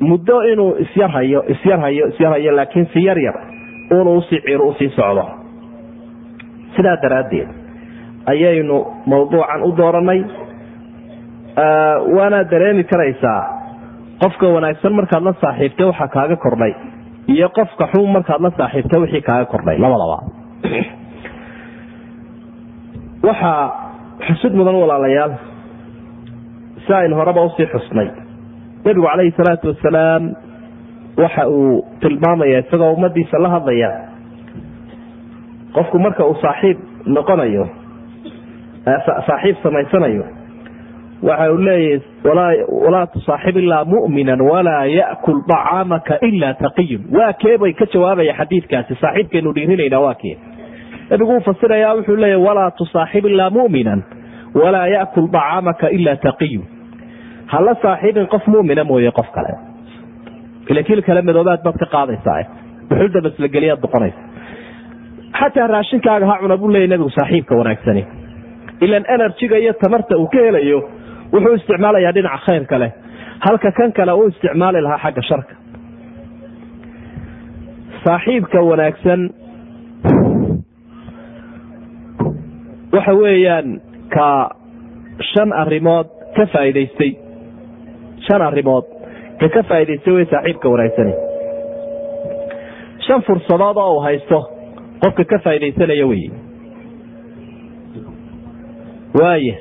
muddo 0.00 0.36
inuu 0.52 0.76
isyarhayo 0.84 1.40
isyarhayo 1.54 2.04
isyarhayo 2.12 2.52
laakiin 2.56 2.86
si 2.92 3.04
yar 3.04 3.18
yar 3.26 3.36
unu 3.90 4.16
u 4.18 4.22
sii 4.28 4.40
ciro 4.46 4.68
u 4.68 4.74
sii 4.78 4.88
socdo. 4.96 5.24
Sidaa 6.76 6.96
daraaddeed 7.02 7.48
ayaynu 8.32 8.76
mawduucan 9.10 9.60
u 9.62 9.70
dooranay 9.80 10.20
waana 12.16 12.38
dareemi 12.52 12.84
karaysaa 12.92 13.40
qofka 14.22 14.46
wanaagsan 14.56 14.92
markaad 14.98 15.22
la 15.28 15.32
saaxiibtay 15.44 15.86
waxaa 15.90 16.08
kaaga 16.16 16.36
kordhay 16.44 16.72
iyo 17.34 17.48
qofka 17.58 17.84
xun 17.92 18.06
markaad 18.16 18.40
la 18.46 18.50
saaxiibtay 18.60 19.00
wixii 19.04 19.22
kaaga 19.28 19.44
kordhay 19.52 19.76
labadaba. 19.84 20.18
Waxaa 23.28 23.62
xusud 24.26 24.52
mudan 24.58 24.74
walaalayaal 24.82 25.32
si 26.86 26.92
aynu 26.92 27.14
horeba 27.20 27.42
u 27.44 27.50
sii 27.56 27.66
xusnay. 27.72 28.08
Nebigu 28.84 29.06
calayhi 29.08 29.32
salaatu 29.38 29.68
wasalaam 29.72 30.22
waxa 31.22 31.42
uu 31.48 31.84
tilmaamaya 32.00 32.58
isagoo 32.64 32.92
ummadiisa 32.96 33.38
la 33.44 33.48
hadlaya 33.54 33.90
qofku 35.76 35.96
marka 36.04 36.22
uu 36.30 36.36
saaxiib 36.44 36.78
noqonayo 37.16 37.64
saaxiib 38.84 39.56
samaysanayo. 39.62 40.24
Waxa 41.22 41.52
uu 41.52 41.58
leeyahy 41.58 42.00
walaa 42.84 43.06
tusaaxib 43.06 43.56
ilaa 43.56 43.84
mu'mina 43.84 44.36
walaa 44.52 44.84
ya'kul 44.84 45.40
طacaamaka 45.50 46.18
ila 46.28 46.54
taqiyun. 46.54 47.02
Waa 47.16 47.32
kee 47.42 47.56
bay 47.58 47.72
ka 47.72 47.86
jawaabaya 47.94 48.34
xadiidkaasi? 48.40 48.94
Saaxiibkeenu 49.00 49.54
dhiirinayna 49.56 50.00
waa 50.04 50.14
kee? 50.22 50.36
Nabigu 51.10 51.32
uu 51.36 51.40
fasiraya 51.48 51.94
wuxuu 51.96 52.16
leeya 52.16 52.38
walaa 52.38 52.70
tusaaxib 52.70 53.24
ilaa 53.26 53.50
mu'minan 53.50 54.00
walaa 54.54 54.86
ya'kul 54.96 55.28
طacaamaka 55.36 55.86
ila 55.96 56.16
taqiyun. 56.26 56.64
Hala 57.46 57.74
saaxiibin 57.82 58.26
qof 58.26 58.46
mumina 58.46 58.84
mooye 58.84 59.10
qof 59.10 59.30
kale. 59.36 59.54
Ila 60.68 60.82
kil 60.82 61.02
kale 61.02 61.22
madoobaad 61.22 61.60
baad 61.64 61.76
ka 61.82 61.86
qaadaysaa 61.94 62.42
buxulda 62.88 63.20
maslageliyaad 63.26 63.80
noqonaysa 63.84 64.20
xataa 65.38 65.66
raashinkaaga 65.72 66.26
ha 66.30 66.36
cuna 66.42 66.56
buu 66.60 66.68
leeya 66.74 66.88
nabigu 66.92 67.10
saaxiibka 67.16 67.56
wanaagsani 67.60 68.02
ilan 68.80 69.04
enerjiga 69.14 69.56
iyo 69.58 69.72
tamarta 69.82 70.16
uu 70.18 70.26
ka 70.32 70.38
helayo 70.46 70.78
wuxuu 71.32 71.54
isticmaalayaa 71.58 72.12
dhinaca 72.16 72.38
khayrka 72.46 72.78
leh 72.82 72.90
halka 73.46 73.70
kan 73.78 73.92
kale 73.92 74.12
uu 74.12 74.26
isticmaali 74.32 74.80
lahaa 74.86 74.98
xagga 75.04 75.22
sharka. 75.28 75.54
Saaxiibka 78.04 78.60
wanaagsan 78.70 79.20
waxa 82.94 83.12
weeyaan 83.22 83.68
ka 84.14 84.28
shan 85.32 85.52
arimood 85.62 86.06
ka 86.36 86.46
faa'idaystay 86.52 87.12
shan 88.26 88.42
arrimood 88.48 88.84
ka 89.40 89.48
ka 89.54 89.62
faa'idaystay 89.70 90.12
wey 90.16 90.26
saaxiibka 90.32 90.68
wanaagsani 90.74 91.14
shan 93.06 93.22
fursadood 93.26 93.76
oo 93.84 93.90
uu 93.96 94.00
haysto 94.06 94.38
qofka 95.02 95.24
ka 95.32 95.38
faa'iidaysanaya 95.44 96.06
wey 96.12 96.24
waaya 99.20 99.56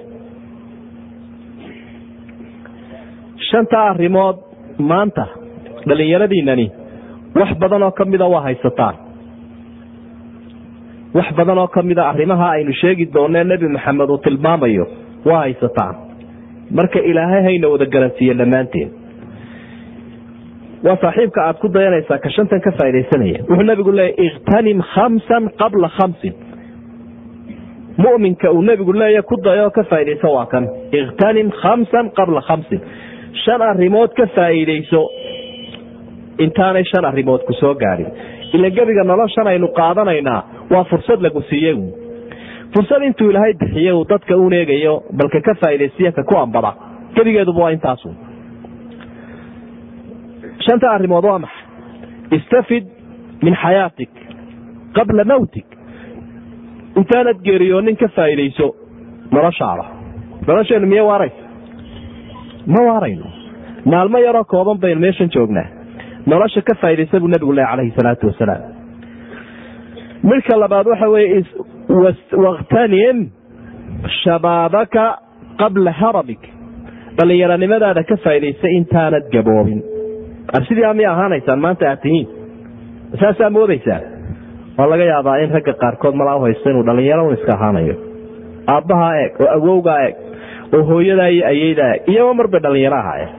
shantaa 3.52 3.86
arrimood 3.94 4.38
maanta 4.92 5.26
dhallinyaradiinani 5.88 6.66
wax 7.40 7.52
badan 7.64 7.84
oo 7.88 7.92
ka 8.00 8.06
mida 8.14 8.26
waa 8.34 8.42
haysataan 8.48 8.96
wax 11.18 11.28
badan 11.40 11.58
oo 11.64 11.68
ka 11.76 11.82
mida 11.90 12.04
arrimaha 12.12 12.48
aynu 12.56 12.74
sheegi 12.82 13.06
doonee 13.16 13.44
nebi 13.52 13.68
maxamed 13.76 14.10
uu 14.10 14.18
tilmaamayo 14.26 14.86
waa 15.30 15.40
haysataan 15.46 15.96
marka 16.78 17.00
ilaahay 17.12 17.42
hayna 17.48 17.68
wada 17.74 17.86
garansiiye 17.94 18.34
dhammaanteen. 18.40 18.90
Waa 20.86 20.98
saaxiibka 21.04 21.40
aad 21.48 21.58
ku 21.64 21.68
dayanaysaa 21.76 22.18
ka 22.24 22.30
shantan 22.36 22.62
ka 22.66 22.72
faaidaysanaya 22.80 23.40
wuxuu 23.50 23.66
nabigu 23.70 23.92
leeya 24.00 24.16
ikhtanim 24.28 24.80
khamsan 24.94 25.44
qabla 25.62 25.90
khamsin 25.98 26.34
muminka 27.98 28.52
uu 28.52 28.62
nebigu 28.62 28.94
leeya 28.94 29.22
ku 29.22 29.36
dayo 29.38 29.70
ka 29.72 29.84
faaidayso 29.84 30.34
waa 30.34 30.46
kan. 30.46 30.68
Ikhtanim 30.92 31.52
khamsan 31.62 32.12
qabla 32.18 32.42
khamsin. 32.42 32.82
Shan 33.46 33.62
arrimood 33.62 34.14
ka 34.18 34.26
faa'iidayso 34.36 35.02
intaanay 36.40 36.84
shan 36.92 37.06
arrimood 37.06 37.42
ku 37.46 37.54
soo 37.54 37.76
ila 38.54 38.70
gebiga 38.70 39.04
noloshan 39.04 39.48
aynu 39.48 39.68
qaadanaynaa 39.78 40.42
waa 40.74 40.84
fursad 40.90 41.22
lagu 41.26 41.42
siiyey 41.50 41.78
fursad 42.74 43.02
intuu 43.04 43.30
ilaahay 43.30 43.54
bixiye 43.54 43.92
uu 43.94 44.06
dadka 44.10 44.38
un 44.38 44.54
eegayo 44.54 45.04
balka 45.18 45.42
ka 45.42 45.54
faaidaysiya 45.62 46.12
ka 46.12 46.24
ku 46.24 46.38
ambada. 46.38 46.74
Gebigeeduba 47.16 47.62
waa 47.64 47.72
intaasu 47.72 48.10
shanta 50.66 50.92
arrimood 50.92 51.26
waa 51.26 51.40
maxa 51.40 51.62
istafid 52.38 52.86
min 53.42 53.56
xayaatik 53.64 54.10
qabla 54.94 55.24
mawtik 55.24 55.66
intaanad 57.00 57.38
geeriyoonin 57.48 57.98
ka 58.02 58.08
faa'iidayso 58.16 58.68
noloshaada. 59.32 59.86
Nolosheenu 60.48 60.88
miye 60.88 61.02
waaraysa? 61.02 61.44
Ma 62.74 62.82
waarayno? 62.90 63.26
Maalmo 63.86 64.18
yaroo 64.26 64.44
kooban 64.54 64.78
baynu 64.84 65.00
meeshan 65.06 65.30
joognaa. 65.36 65.68
Nolosha 66.32 66.62
ka 66.62 66.76
faaidaysa 66.82 67.20
buu 67.20 67.28
nabigu 67.34 67.54
leh 67.56 67.66
calayhi 67.72 67.94
salaatu 67.98 68.28
wasalaam. 68.28 68.62
Midka 70.24 70.58
labaad 70.64 70.88
waxa 70.92 71.10
weye 71.10 71.44
wakhtanim 72.46 73.18
shabaabaka 74.24 75.04
qabla 75.62 75.92
haramik 75.92 76.44
dhallinyaronimadaada 77.18 78.04
ka 78.04 78.16
faaidaysa 78.26 78.68
intaanad 78.80 79.26
gaboobin. 79.34 79.84
Sidaa 80.68 80.94
miya 80.94 81.12
ahaanaysaan 81.12 81.60
maanta 81.60 81.90
aad 81.90 82.02
tihiin. 82.06 82.28
Saasaa 83.20 83.50
moodaysaa 83.50 84.00
waa 84.78 84.88
laga 84.92 85.06
yaabaa 85.12 85.38
in 85.44 85.52
ragga 85.56 85.74
qaarkood 85.84 86.16
malaa 86.22 86.36
uhaysto 86.40 86.70
inuu 86.72 86.84
dhallinyaro 86.88 87.24
un 87.28 87.34
iska 87.38 87.54
ahaanayo 87.58 87.96
aabbahaa 88.76 89.14
eeg 89.24 89.34
oo 89.42 89.50
awowgaa 89.58 90.00
eeg 90.06 90.16
oo 90.76 90.84
hooyadaa 90.92 91.28
iyo 91.36 91.46
ayeydaa 91.52 91.92
eeg 91.96 92.02
iyagoo 92.14 92.34
marbay 92.40 92.60
dhallinyaro 92.66 92.98
ahaayeen. 93.04 93.32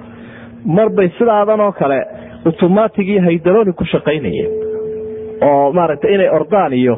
Marbay 0.77 1.09
sidaadan 1.19 1.61
oo 1.67 1.73
kale 1.81 1.99
automatic 2.49 3.07
iyo 3.13 3.21
haydaroni 3.27 3.73
ku 3.81 3.85
shaqaynayeen. 3.93 4.51
Oo 5.49 5.73
maaragtay 5.79 6.15
inay 6.17 6.29
ordaan 6.39 6.73
iyo 6.83 6.95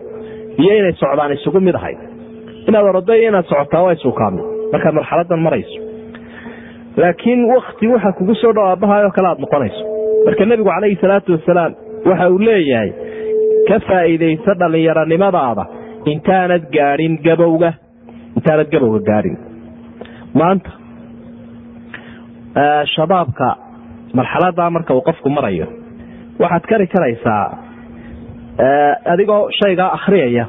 iyo 0.62 0.72
inay 0.80 0.92
socdaan 1.02 1.32
isugu 1.36 1.60
mid 1.68 1.74
ahayd. 1.80 1.98
Inaad 2.68 2.86
ordo 2.92 3.12
iyo 3.20 3.28
inaad 3.30 3.46
socotaa 3.52 3.82
waa 3.86 3.92
isukaami 3.98 4.42
markaad 4.72 4.94
marxaladan 4.98 5.40
marayso. 5.46 5.78
Laakiin 6.96 7.40
wakti 7.54 7.86
waxa 7.94 8.12
kugu 8.18 8.34
soo 8.42 8.52
dhow 8.56 8.66
aabbahaayoo 8.70 9.10
kale 9.16 9.28
aad 9.32 9.40
noqonayso. 9.44 9.82
Marka 10.26 10.44
nebigu 10.50 10.70
calayhi 10.70 10.96
salaatu 11.02 11.32
wasalaam 11.36 11.72
waxa 12.10 12.28
uu 12.34 12.38
leeyahay 12.48 12.90
ka 13.68 13.76
faa'iidayso 13.88 14.52
dhallinyaronimadaada 14.60 15.64
intaanad 16.12 16.64
gaadhin 16.76 17.14
gabowga 17.26 17.70
intaanad 18.36 18.68
gabowga 18.74 19.00
gaadhin 19.10 19.36
maanta 20.40 20.70
shabaabka 22.94 23.48
marxaladaa 24.18 24.70
marka 24.76 24.92
uu 24.94 25.00
qofku 25.08 25.28
marayo 25.36 25.66
waxaad 26.42 26.64
kari 26.70 26.86
karaysaa 26.94 27.44
adigoo 29.12 29.42
shaygaa 29.60 29.90
akhriyaya 29.98 30.44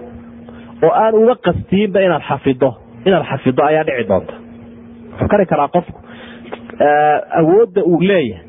oo 0.85 0.91
aan 1.03 1.13
uga 1.21 1.35
qastiinba 1.47 1.99
inaad 2.07 2.23
xafido 2.29 2.69
inaad 3.07 3.25
xafido 3.31 3.61
ayaa 3.69 3.83
dhici 3.87 4.05
doonta. 4.09 4.33
Wuxuu 5.11 5.27
kari 5.31 5.45
karaa 5.51 5.67
qofku 5.75 5.97
awoodda 7.39 7.81
uu 7.91 7.99
leeyahay 8.09 8.43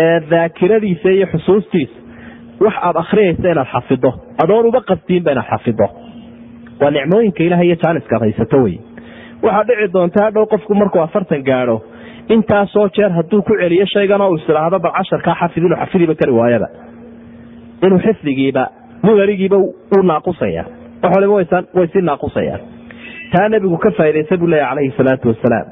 ee 0.00 0.20
daakiradiisa 0.32 1.08
iyo 1.16 1.26
xusuustiisa 1.32 1.97
wax 2.64 2.74
aad 2.88 2.96
akhriyaysa 3.02 3.50
inaad 3.54 3.68
xafido. 3.74 4.10
Adoon 4.42 4.66
uga 4.70 4.80
qastiinba 4.90 5.30
inaad 5.34 5.48
xafido. 5.52 5.86
Waa 6.80 6.90
nicmooyinka 6.96 7.42
ilaah 7.46 7.62
iyo 7.66 7.76
jaaniska 7.82 8.18
haysato 8.22 8.58
wey. 8.64 8.76
Waxaa 9.42 9.64
dhici 9.68 9.92
doonta 9.94 10.24
hadhow 10.24 10.44
qofku 10.52 10.74
markuu 10.80 11.00
afartan 11.06 11.42
gaadho 11.48 11.76
intaasoo 12.34 12.88
jeer 12.96 13.10
hadduu 13.18 13.42
ku 13.42 13.52
celiyo 13.60 13.86
shaygan 13.94 14.20
oo 14.20 14.34
is 14.36 14.48
idhaahdo 14.48 14.78
bal 14.84 14.92
casharkaa 14.98 15.34
xafid 15.40 15.62
inuu 15.64 15.78
xafidiba 15.82 16.14
kari 16.20 16.32
waayaba 16.38 16.68
inuu 17.86 17.98
xifdigiiba 18.06 18.64
mudarigiiba 19.02 19.56
u 19.96 20.02
naaqusaya. 20.10 20.64
Wax 21.02 21.12
waliba 21.16 21.34
way 21.78 21.86
sii 21.92 22.02
naaqusayaan 22.10 22.60
taa 23.32 23.48
nebigu 23.52 23.78
ka 23.84 23.90
faaidaysa 23.98 24.36
buu 24.40 24.46
leeya 24.52 24.66
calayhi 24.70 24.92
salaatu 24.98 25.28
wasalaam 25.32 25.66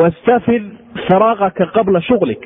wastafid 0.00 0.62
faraaqaka 1.08 1.64
qabla 1.76 2.00
shuqlik 2.08 2.42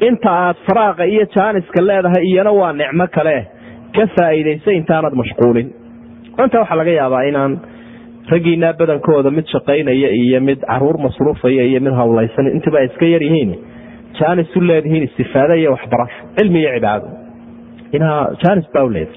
inta 0.00 0.30
aad 0.30 0.56
faraaqa 0.66 1.04
iyo 1.12 1.24
jaaniska 1.36 1.80
leedahay 1.88 2.24
iyana 2.30 2.52
waa 2.60 2.72
nicmo 2.72 3.06
kale. 3.16 3.36
Ka 3.96 4.06
faa'iidaysa 4.16 4.70
intaanad 4.78 5.14
mashquulin. 5.20 5.68
Inta 6.42 6.58
waxaa 6.60 6.76
laga 6.80 6.90
yaabaa 7.00 7.22
inaan 7.30 7.52
raggiinaa 8.30 8.72
badankooda 8.78 9.30
mid 9.30 9.46
shaqaynaya 9.54 10.08
iyo 10.22 10.40
mid 10.48 10.60
carruur 10.70 10.96
masruufaya 11.04 11.62
iyo 11.70 11.80
mid 11.86 11.92
hawlaysan 12.00 12.46
intiba 12.56 12.78
ay 12.78 12.86
iska 12.90 13.06
yar 13.14 13.22
yihiin 13.26 13.52
jaanis 14.18 14.56
u 14.56 14.60
leedihiin 14.68 15.02
istifaade 15.08 15.54
iyo 15.60 15.70
waxbarasho 15.76 16.20
cilmi 16.36 16.58
iyo 16.62 16.70
cibaado. 16.76 17.06
Inaa 17.96 18.20
jaanis 18.44 18.66
baa 18.74 18.84
uleeda 18.84 19.12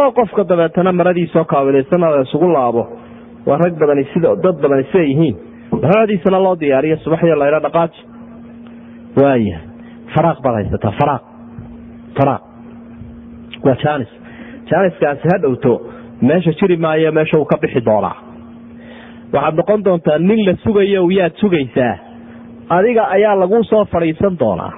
oo 0.00 0.10
qofka 0.18 0.44
dabeetana 0.50 0.92
maradiisoo 0.92 1.44
kaabilaysanada 1.52 2.20
isugu 2.26 2.48
laabo 2.56 2.82
waa 3.46 3.58
rag 3.62 3.74
badani 3.80 4.04
sida 4.14 4.34
dad 4.44 4.56
badani 4.62 4.84
sida 4.92 5.04
yihiin. 5.10 5.36
Maradiisana 5.82 6.38
loo 6.44 6.56
diyaariyo 6.60 6.96
subaxdii 7.04 7.36
layha 7.42 7.60
dhaqaaji 7.66 8.00
waaya 9.22 9.58
faraaq 10.14 10.38
baad 10.44 10.54
haysataa 10.58 10.92
faraaq 10.98 12.42
waa 13.66 13.76
jaanis 13.84 14.10
jaaniskaasi 14.70 15.28
ha 15.32 15.38
dhowto 15.44 15.72
meesha 16.28 16.52
jiri 16.60 16.76
maayo 16.76 17.12
meesha 17.18 17.38
uu 17.38 17.44
ka 17.52 17.56
bixi 17.62 17.80
doonaa. 17.88 18.16
Waxaad 19.32 19.54
noqon 19.60 19.84
doontaa 19.84 20.18
nin 20.18 20.40
la 20.46 20.54
sugayo 20.64 21.02
yaad 21.18 21.32
sugaysaa. 21.40 21.94
Adiga 22.76 23.02
ayaa 23.16 23.34
laguu 23.40 23.62
soo 23.70 23.84
fadhiisan 23.92 24.38
doonaa. 24.40 24.72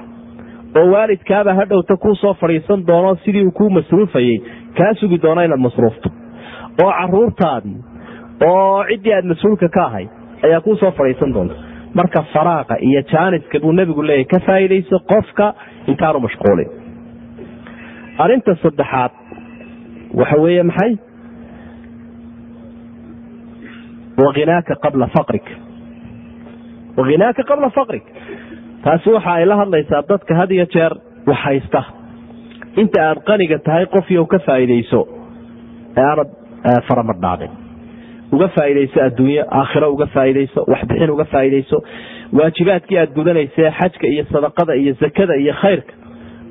Oo 0.78 0.86
waalidkaaba 0.94 1.54
ha 1.58 1.64
dhowta 1.70 1.96
kuu 1.96 2.14
soo 2.14 2.34
fadhiisan 2.34 2.86
doono 2.86 3.14
sidii 3.24 3.44
uu 3.46 3.50
kuu 3.58 3.70
masruufayey 3.70 4.38
kaa 4.78 4.94
sugi 5.00 5.18
doono 5.22 5.42
inaad 5.44 5.60
masruufto. 5.66 6.08
Oo 6.82 6.92
caruurtaadii 6.98 7.76
oo 8.48 8.84
ciddii 8.90 9.14
aad 9.14 9.24
mas'uulka 9.32 9.68
ka 9.68 9.82
ahay 9.86 10.06
ayaa 10.44 10.60
kuu 10.60 10.76
soo 10.76 10.90
fadhiisan 10.98 11.34
doonta 11.34 11.54
marka 11.98 12.20
faraaqa 12.34 12.74
iyo 12.88 13.00
jaaniska 13.12 13.56
buu 13.62 13.72
nebigu 13.78 14.02
leeyahy 14.08 14.24
ka 14.32 14.38
faa'iidayso 14.48 14.96
qofka 15.12 15.46
intaanu 15.90 16.18
mashquulin. 16.26 16.68
Arrinta 18.22 18.52
saddexaad 18.62 19.12
waxa 20.20 20.36
weeye 20.44 20.62
maxay? 20.70 20.92
Wainaaka 24.20 24.74
qabla 24.84 25.06
faqrik. 25.16 25.46
Wakhinaaka 26.98 27.42
qabla 27.50 27.68
faqrik. 27.78 28.04
Taasi 28.84 29.08
waxa 29.16 29.32
ay 29.38 29.44
la 29.50 29.56
hadlaysaa 29.60 30.02
dadka 30.10 30.32
had 30.40 30.50
iyo 30.56 30.66
jeer 30.74 30.92
wax 31.26 31.38
haysta. 31.44 31.80
Inta 32.82 33.00
aad 33.08 33.18
qaniga 33.28 33.58
tahay 33.66 33.86
qofyow 33.94 34.24
ka 34.32 34.38
faa'iidayso 34.46 35.00
ee 35.96 36.04
aanad 36.10 36.28
faramadhaadin 36.88 37.50
uga 38.34 38.48
faa'iidayso 38.56 38.98
adduunyo 39.08 39.44
aakhiro 39.60 39.86
uga 39.94 40.06
faa'iidayso 40.14 40.60
waxbixin 40.72 41.10
uga 41.16 41.24
faa'iidayso 41.34 41.78
waajibaadkii 42.38 42.98
aad 43.02 43.12
gudanaysa 43.18 43.70
xajka 43.78 44.06
iyo 44.14 44.24
sadaqada 44.32 44.74
iyo 44.82 44.92
zakada 45.02 45.34
iyo 45.42 45.54
khayrka 45.62 45.92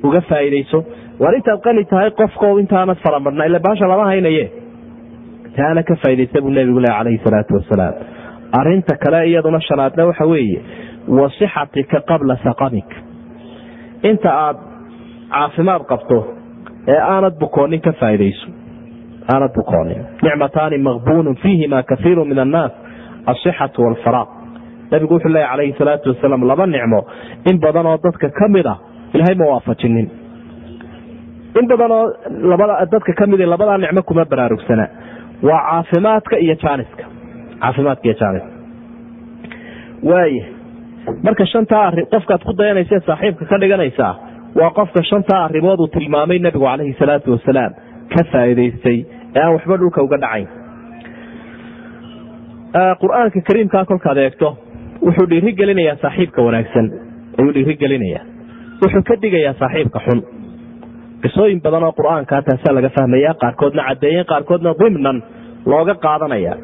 uga 0.08 0.20
faa'iidayso 0.30 0.78
waar 1.22 1.34
intaad 1.38 1.60
qani 1.66 1.84
tahay 1.92 2.10
qofko 2.20 2.46
intaanad 2.62 2.98
faramadhna 3.04 3.46
ila 3.50 3.58
baasha 3.66 3.86
lama 3.92 4.04
haynaye. 4.10 4.44
Taana 5.56 5.82
ka 5.88 5.94
faaidaysa 6.02 6.40
buu 6.44 6.50
nebigu 6.56 6.80
leh 6.84 6.92
calayhi 6.98 7.20
salaatu 7.24 7.54
wasalaam. 7.58 7.94
Arinta 8.60 8.94
kale 9.02 9.18
iyaduna 9.30 9.60
shanaadna 9.68 10.06
waxa 10.10 10.26
weeye 10.32 10.60
wa 11.18 11.26
sixatika 11.38 12.00
qabla 12.10 12.36
saqamik. 12.44 12.90
Inta 14.10 14.30
aad 14.44 14.56
caafimaad 15.34 15.82
qabto 15.90 16.18
ee 16.92 17.00
aanad 17.12 17.34
bukoonin 17.42 17.80
ka 17.86 17.92
faaidayso 18.02 18.46
aanad 19.34 19.52
bukoonin 19.58 20.00
nicmataani 20.26 20.78
maqbuunun 20.88 21.36
fiihima 21.42 21.82
kaiiru 21.90 22.24
min 22.30 22.38
annaas 22.44 22.72
asixatu 23.32 23.82
walfaraaq 23.86 24.28
nabigu 24.92 25.14
wuxuu 25.16 25.32
leeya 25.34 25.48
calayhi 25.52 25.74
salaatu 25.80 26.08
wasalaam 26.12 26.42
laba 26.50 26.66
nicmo. 26.74 27.00
In 27.50 27.56
badan 27.64 27.86
oo 27.90 27.98
dadka 28.06 28.28
ka 28.38 28.46
mid 28.54 28.66
a 28.66 28.74
ilahay 29.14 29.34
ma 29.40 29.44
waafajinin. 29.52 30.08
In 31.60 31.66
badanoo 31.72 32.02
dadka 32.94 33.12
ka 33.20 33.26
mid 33.32 33.40
labadaa 33.52 33.78
nicmo 33.84 34.02
kuma 34.08 34.24
baraarugsana. 34.32 34.86
Waa 35.48 35.60
caafimaadka 35.70 36.36
iyo 36.44 36.54
jaaniska. 36.62 37.04
Caafimaadka 37.62 38.04
iyo 38.08 38.16
jaaniska 38.20 38.50
waaya 40.10 40.44
marka 41.26 41.46
shantaa 41.52 41.82
arrin 41.88 42.06
qofkaad 42.14 42.42
ku 42.48 42.52
dayanaysa 42.60 43.00
saaxiibka 43.08 43.44
ka 43.50 43.56
dhiganaysaa 43.62 44.12
waa 44.60 44.70
qofka 44.78 45.02
shantaa 45.10 45.40
arrimood 45.48 45.80
uu 45.84 45.88
tilmaamay 45.96 46.38
nebigu 46.46 46.64
calayhi 46.70 46.94
salaatu 47.00 47.32
wasalaam 47.36 47.72
ka 48.14 48.22
faa'iidaystay 48.32 48.98
ee 49.36 49.40
aan 49.44 49.52
waxba 49.56 49.76
dhulka 49.80 50.02
uga 50.06 50.18
dhacayn 50.24 50.48
qur'aanka 53.02 53.40
kariimkaa 53.48 53.84
kolkaad 53.90 54.18
eegto 54.24 54.48
wuxuu 55.06 55.26
dhiiri 55.30 55.52
gelinayaa 55.60 55.96
saaxiibka 56.02 56.40
wanaagsan. 56.46 56.86
Ayuu 57.38 57.52
dhiiri 57.56 57.74
gelinayaa 57.82 58.24
wuxuu 58.82 59.02
ka 59.08 59.14
digayaa 59.22 59.54
saaxiibka 59.62 59.98
xun. 60.06 60.20
Qisooyin 61.22 61.60
badan 61.64 61.82
oo 61.88 61.92
qur'aankaa 61.98 62.42
taasaa 62.48 62.74
laga 62.76 62.90
fahmaya 62.96 63.34
qaarkoodna 63.42 63.82
caddeeyeen 63.88 64.26
qaarkoodna 64.32 64.70
dimnan 64.80 65.16
looga 65.72 65.94
qaadanaya 66.04 66.54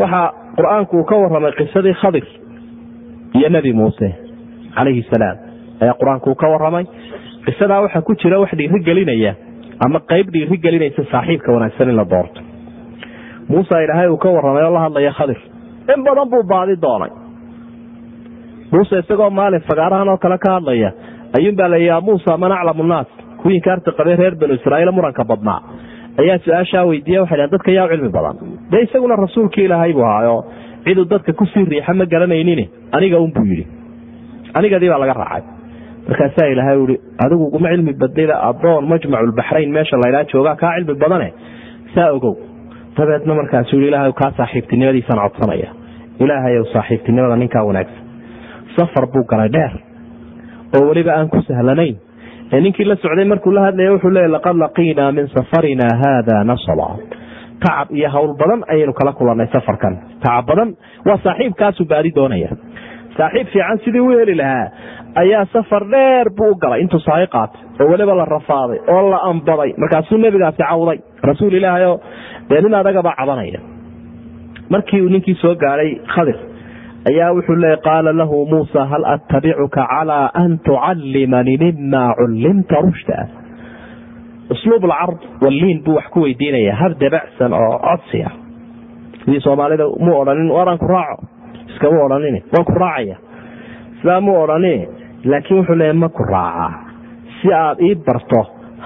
waxa 0.00 0.20
qur'aanku 0.58 0.92
uu 1.00 1.04
ka 1.10 1.16
waramay 1.22 1.52
qisadii 1.60 1.94
khadir 2.02 2.26
iyo 3.38 3.48
nebi 3.54 3.72
muuse 3.72 4.08
calayhi 4.76 5.02
salaam. 5.12 5.36
Ayaa 5.82 5.94
qur'aanku 6.00 6.26
uu 6.30 6.34
ka 6.42 6.46
waramay 6.54 6.84
qisadaa 7.46 7.80
waxaa 7.84 8.02
ku 8.08 8.12
jira 8.22 8.38
wax 8.42 8.50
dhiiri 8.58 8.80
ama 9.84 9.98
qeyb 10.10 10.26
dhiiri 10.34 10.56
gelinaysa 10.64 11.02
saaxiibka 11.12 11.52
wanaagsan 11.56 11.88
in 11.92 11.96
la 11.96 12.04
doorto. 12.12 12.40
Muuse 13.48 13.74
ilaahay 13.84 14.08
uu 14.08 14.16
ka 14.24 14.28
waramay 14.36 14.64
oo 14.64 14.72
la 14.74 14.80
hadlaya 14.86 15.12
khadir 15.18 15.38
in 15.94 16.04
badan 16.06 16.28
buu 16.32 16.42
baadi 16.52 16.76
doonay. 16.84 17.10
Muuse 18.72 18.98
isagoo 19.02 19.30
maalin 19.30 19.60
fagaarahan 19.68 20.08
oo 20.08 20.16
kale 20.24 20.38
ka 20.38 20.50
hadlaya 20.56 20.90
ayuunbaa 21.36 21.68
la 21.72 21.76
ya 21.78 22.00
muusa 22.00 22.36
man 22.42 22.52
aclamu 22.52 22.82
nnaas 22.86 23.06
kuwii 23.42 23.56
inkaarta 23.58 23.90
qabay 23.98 24.16
reer 24.20 24.34
banu 24.40 24.54
israaiil 24.58 24.90
muranka 24.92 25.24
badnaa. 25.30 25.60
Ayaa 26.20 26.38
su'aashaa 26.44 26.84
weydiiya 26.90 27.20
waxay 27.22 27.38
dhn 27.40 27.50
dadka 27.54 27.70
yaa 27.78 27.88
cilmi 27.92 28.08
badan. 28.16 28.36
Dee 28.72 28.82
isaguna 28.86 29.16
rasuulkii 29.24 29.64
ilaahay 29.68 29.92
buu 29.96 30.04
ahaayo 30.04 30.36
ciduu 30.84 31.04
dadka 31.12 31.32
ku 31.32 31.44
sii 31.52 31.64
riixa 31.72 31.92
ma 31.94 32.04
garanaynin 32.12 32.60
aniga 32.96 33.18
unbuu 33.24 33.44
yidhi. 33.50 33.64
Anigadii 34.54 34.88
baa 34.92 34.98
laga 35.02 35.14
raacay 35.22 35.42
markaasaa 36.08 36.46
ilaahay 36.52 36.76
ui 36.84 36.96
adigu 37.24 37.44
uguma 37.46 37.68
cilmi 37.72 37.92
badnida 38.02 38.34
adoon 38.50 38.84
majmaculbaxrayn 38.92 39.70
meesha 39.76 39.96
laydhaa 40.04 40.24
joogaa 40.32 40.56
kaa 40.62 40.74
cilmi 40.76 40.94
badane. 41.04 41.28
Saa 41.94 42.10
ogow 42.16 42.34
dabeedna 42.96 43.34
markaasuu 43.40 43.80
yii 43.80 43.88
ilahay 43.92 44.12
kaa 44.20 44.32
saaxiibtinimadiisaan 44.36 45.20
codsanaya. 45.24 45.68
Ilaahay 46.20 46.54
saaxiibtinimada 46.74 47.36
ninkaa 47.42 47.64
wanaagsan. 47.68 48.02
Safar 48.76 49.06
buu 49.12 49.24
galay 49.30 49.48
dheer 49.56 49.72
oo 50.76 50.82
weliba 50.88 51.12
aan 51.16 51.28
ku 51.28 51.42
sahlanayn. 51.48 51.96
Ninkii 52.52 52.84
la 52.84 52.96
socday 52.96 53.24
markuu 53.24 53.52
la 53.56 53.62
hadlaya 53.66 53.92
wuxuu 53.94 54.10
leeya 54.14 54.28
laqad 54.36 54.56
laqiinaa 54.64 55.12
min 55.12 55.28
safarina 55.34 55.86
haada 56.02 56.44
nasaba. 56.44 56.88
Tacab 57.62 57.88
iyo 57.96 58.08
hawl 58.14 58.34
badan 58.40 58.60
ayaynu 58.72 58.92
kala 58.92 59.12
kulanay 59.12 59.46
safarkan. 59.52 59.94
Tacab 60.22 60.46
badan 60.50 60.76
waa 61.06 61.18
saaxiibkaasuu 61.24 61.86
baadi 61.92 62.10
doonaya. 62.16 62.50
Saaxiib 63.16 63.46
fiican 63.52 63.78
sidii 63.84 64.00
u 64.00 64.10
heli 64.18 64.34
lahaa 64.34 64.66
ayaa 65.14 65.44
safar 65.52 65.84
dheer 65.92 66.30
buu 66.36 66.50
u 66.52 66.54
galay. 66.62 66.80
Intuu 66.82 67.00
saai 67.00 67.26
qaatay 67.26 67.60
oo 67.80 67.88
weliba 67.92 68.14
la 68.14 68.24
rafaaday 68.24 68.78
oo 68.88 69.10
la 69.10 69.18
ambaday 69.30 69.74
markaasuu 69.78 70.18
nebigaasi 70.18 70.62
cawday. 70.62 70.98
Rasuul 71.22 71.54
ilaahayo 71.58 72.00
dee 72.50 72.60
nin 72.60 72.74
adagaba 72.74 73.14
cabanaya. 73.18 73.60
Markii 74.70 75.00
uu 75.02 75.08
ninkii 75.08 75.34
soo 75.42 75.54
gaadhay 75.54 75.90
khadir 76.14 76.36
ayaa 77.10 77.32
wuxuu 77.36 77.56
leey 77.62 77.76
qaala 77.86 78.12
lahu 78.12 78.46
muusa 78.46 78.86
hal 78.90 79.04
attabicuka 79.14 79.86
calaa 79.92 80.30
an 80.34 80.58
tucallimanii 80.64 81.58
mima 81.62 82.14
cullimta 82.18 82.80
rushda? 82.86 83.18
Usluub 84.50 84.84
alcard 84.84 85.20
walliin 85.42 85.82
buu 85.84 85.94
wax 85.96 86.06
ku 86.12 86.20
weydiinaya. 86.24 86.74
Hab 86.76 86.92
dabacsan 87.00 87.52
oo 87.52 87.78
codsi 87.84 88.22
ah. 88.24 88.32
Sidii 89.24 89.40
soomaalida 89.40 89.84
mu 90.04 90.12
odhanin 90.20 90.50
waraan 90.50 90.78
raaco. 90.92 91.22
Iskama 91.70 92.00
odhanin 92.06 92.42
waan 92.52 92.64
ku 92.64 92.72
raacaya. 92.82 93.16
Sidaa 94.00 94.20
mu 94.20 94.32
odhanin 94.42 94.80
laakiin 95.30 95.58
wuxuu 95.60 95.76
leeya 95.80 95.94
ma 96.02 96.08
ku 96.08 96.22
raacaa 96.32 96.72
si 97.40 97.52
aad 97.54 97.78
ii 97.88 97.94
barto 98.06 98.40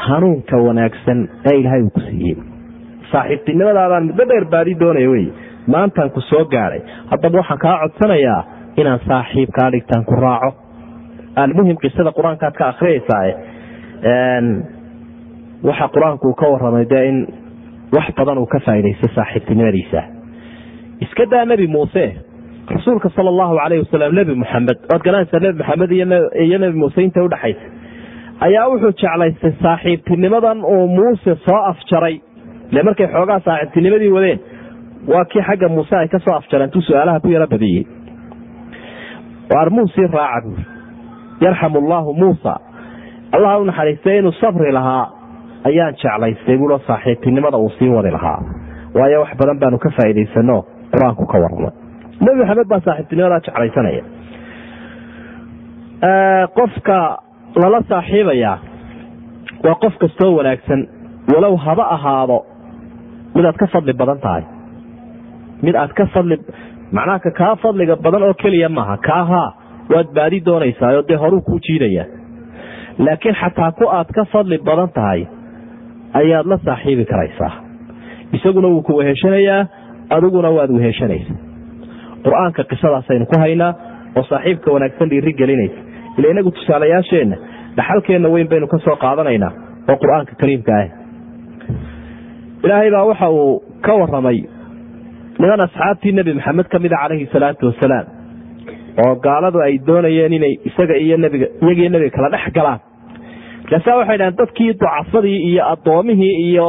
hanuunka 0.07 0.57
wanaagsan 0.67 1.19
ee 1.51 1.57
ilaahay 1.61 1.83
uu 1.83 1.91
ku 1.97 2.01
siiyey. 2.01 2.37
Saaxiibtinimadaadaan 3.13 4.05
muddo 4.11 4.25
dheer 4.31 4.45
baadi 4.55 4.75
doonaya 4.81 5.11
wey 5.11 5.27
maantaan 5.75 6.11
ku 6.11 6.21
soo 6.31 6.45
gaadhay 6.55 6.81
haddaba 7.11 7.39
waxaan 7.43 7.59
kaa 7.65 7.77
codsanayaa 7.83 8.41
inaan 8.81 9.01
saaxiib 9.09 9.51
kaa 9.59 9.71
dhigtaan 9.75 10.05
ku 10.05 10.15
raaco. 10.25 10.51
Almuhim 11.43 11.77
qisada 11.83 12.11
qur'aankaad 12.19 12.55
ka 12.59 12.65
akriyaysaa 12.73 13.23
waxa 15.69 15.87
qur'aanku 15.95 16.29
uu 16.29 16.35
ka 16.41 16.47
waramay 16.53 16.85
dee 16.93 17.05
in 17.09 17.19
wax 17.97 18.07
badan 18.19 18.39
uu 18.39 18.47
ka 18.47 18.59
faaidaysto 18.67 19.09
saaxiibtinimadiisa. 19.17 20.03
Iska 21.05 21.25
daa 21.31 21.45
nebi 21.45 21.67
muuse 21.67 22.05
rasuulka 22.71 23.11
sala 23.15 23.31
allahu 23.31 23.55
calayh 23.57 23.79
wasalam 23.85 24.15
nebi 24.15 24.35
muxamed 24.35 24.79
waad 24.91 25.03
garanaysaa 25.07 25.41
nebi 25.41 25.59
maxamed 25.59 25.91
iyo 25.93 26.59
nebi 26.59 26.79
muuse 26.79 27.03
inta 27.05 27.23
udhexaysa 27.23 27.67
ayaa 28.41 28.69
wuxuu 28.69 28.93
jeclaystay 29.03 29.53
saaxiibtinimadan 29.63 30.65
uu 30.65 30.87
muuse 30.89 31.37
soo 31.47 31.61
afjaray. 31.71 32.21
Ile 32.73 32.83
markay 32.83 33.07
xoogaa 33.07 33.41
saaxiibtinimadii 33.41 34.11
wadeen 34.17 34.41
waa 35.13 35.25
kii 35.25 35.43
xagga 35.49 35.69
muuse 35.69 35.97
ay 35.97 36.09
ka 36.09 36.19
soo 36.19 36.41
su'aalaha 36.89 37.21
ku 37.21 37.29
yaro 37.29 37.47
badiyey 37.47 37.87
armuusii 39.63 40.11
raaca 40.13 40.43
buuri 40.45 40.65
yarxamu 41.41 41.79
allaahu 41.79 42.15
muusa 42.15 42.59
allah 43.33 43.61
u 43.61 43.65
naxariistay 43.65 44.19
inuu 44.19 44.33
sabri 44.43 44.73
lahaa 44.73 45.07
ayaan 45.65 45.95
jeclaystay 46.03 46.59
buulo 46.59 46.79
saaxiibtinimada 46.87 47.59
uu 47.59 47.71
sii 47.79 47.89
wadi 47.89 48.11
lahaa. 48.11 48.43
Waayo 48.95 49.21
wax 49.21 49.39
badan 49.39 49.59
baanu 49.59 49.79
ka 49.79 49.91
faa'iidaysano 49.91 50.65
qur'aanku 50.93 51.27
ka 51.27 51.39
warramay 51.39 51.86
nebi 52.25 52.39
maxamed 52.41 52.69
baa 52.73 52.81
saaxiibtinimadaa 52.87 53.41
jeclaysanaya. 53.47 54.03
Qofka 56.59 56.99
lala 57.63 57.81
saaxiibayaa 57.91 58.59
waa 59.65 59.75
qof 59.83 59.95
kastoo 60.03 60.31
wanaagsan 60.39 60.81
walow 61.33 61.55
haba 61.65 61.85
ahaado 61.97 62.39
mid 63.35 63.45
aad 63.51 63.57
ka 63.63 63.67
fadli 63.75 63.93
badan 64.01 64.19
tahay. 64.25 64.43
Mid 65.63 65.75
aad 65.83 65.93
ka 65.99 66.05
fadli 66.15 66.37
macnaha 66.97 67.19
ka 67.25 67.31
kaa 67.41 67.55
fadliga 67.63 67.97
badan 68.05 68.23
oo 68.29 68.35
keliya 68.43 68.69
maaha 68.79 68.97
kaahaa 69.09 69.49
waad 69.93 70.09
baadi 70.17 70.39
doonaysaayoo 70.47 71.03
dee 71.09 71.17
horuu 71.23 71.41
kuu 71.49 71.59
jiidaya. 71.67 72.05
Laakiin 72.99 73.35
xataa 73.41 73.73
ku 73.79 73.85
aad 73.99 74.09
ka 74.17 74.25
fadli 74.33 74.59
badan 74.69 74.89
tahay 74.97 75.21
ayaad 76.21 76.47
la 76.53 76.59
saaxiibi 76.67 77.05
karaysaa. 77.13 77.53
Isaguna 78.37 78.69
wuu 78.69 78.83
ku 78.83 78.93
weheshanayaa 79.01 79.61
adiguna 80.17 80.51
waad 80.57 80.71
weheshanaysa 80.79 81.35
qur'aanka 82.25 82.63
qisadaasaynu 82.71 83.27
ku 83.33 83.37
haynaa 83.45 83.73
oo 84.19 84.23
saaxiibka 84.31 84.69
wanaagsan 84.75 85.09
dhiiri 85.13 85.33
gelinaysa. 85.41 85.79
Ila 86.19 86.27
inagu 86.35 86.51
tusaalayaasheenna 86.59 87.37
dhaxalkeenna 87.79 88.29
weyn 88.35 88.49
baynu 88.53 88.67
ka 88.73 88.79
soo 88.87 88.97
qaadanaynaa 89.05 89.53
oo 89.91 89.97
qur'aanka 90.03 90.33
kariimka 90.41 90.73
ah. 90.83 90.89
Ilaahay 92.65 92.91
baa 92.95 93.05
waxa 93.11 93.29
uu 93.31 93.63
ka 93.87 93.93
waramay 94.01 94.39
niman 95.39 95.61
asxaabtii 95.67 96.13
nebi 96.19 96.33
maxamed 96.39 96.69
ka 96.73 96.79
mida 96.85 96.97
calayhi 97.03 97.27
salaatu 97.35 97.67
wasalaam 97.71 98.07
oo 99.05 99.13
gaaladu 99.27 99.59
ay 99.67 99.75
doonayeen 99.89 100.33
inay 100.39 100.55
isaga 100.69 100.97
iyo 101.05 101.17
nbiga 101.21 101.47
iyagiyo 101.63 101.89
nebiga 101.95 102.17
kala 102.17 102.29
dhex 102.35 102.47
galaan. 102.57 102.81
Markaasa 103.63 103.97
waxay 104.01 104.19
dhahen 104.21 104.37
dadkii 104.41 104.73
ducafadii 104.81 105.39
iyo 105.51 105.63
addoomihii 105.73 106.35
iyo 106.51 106.69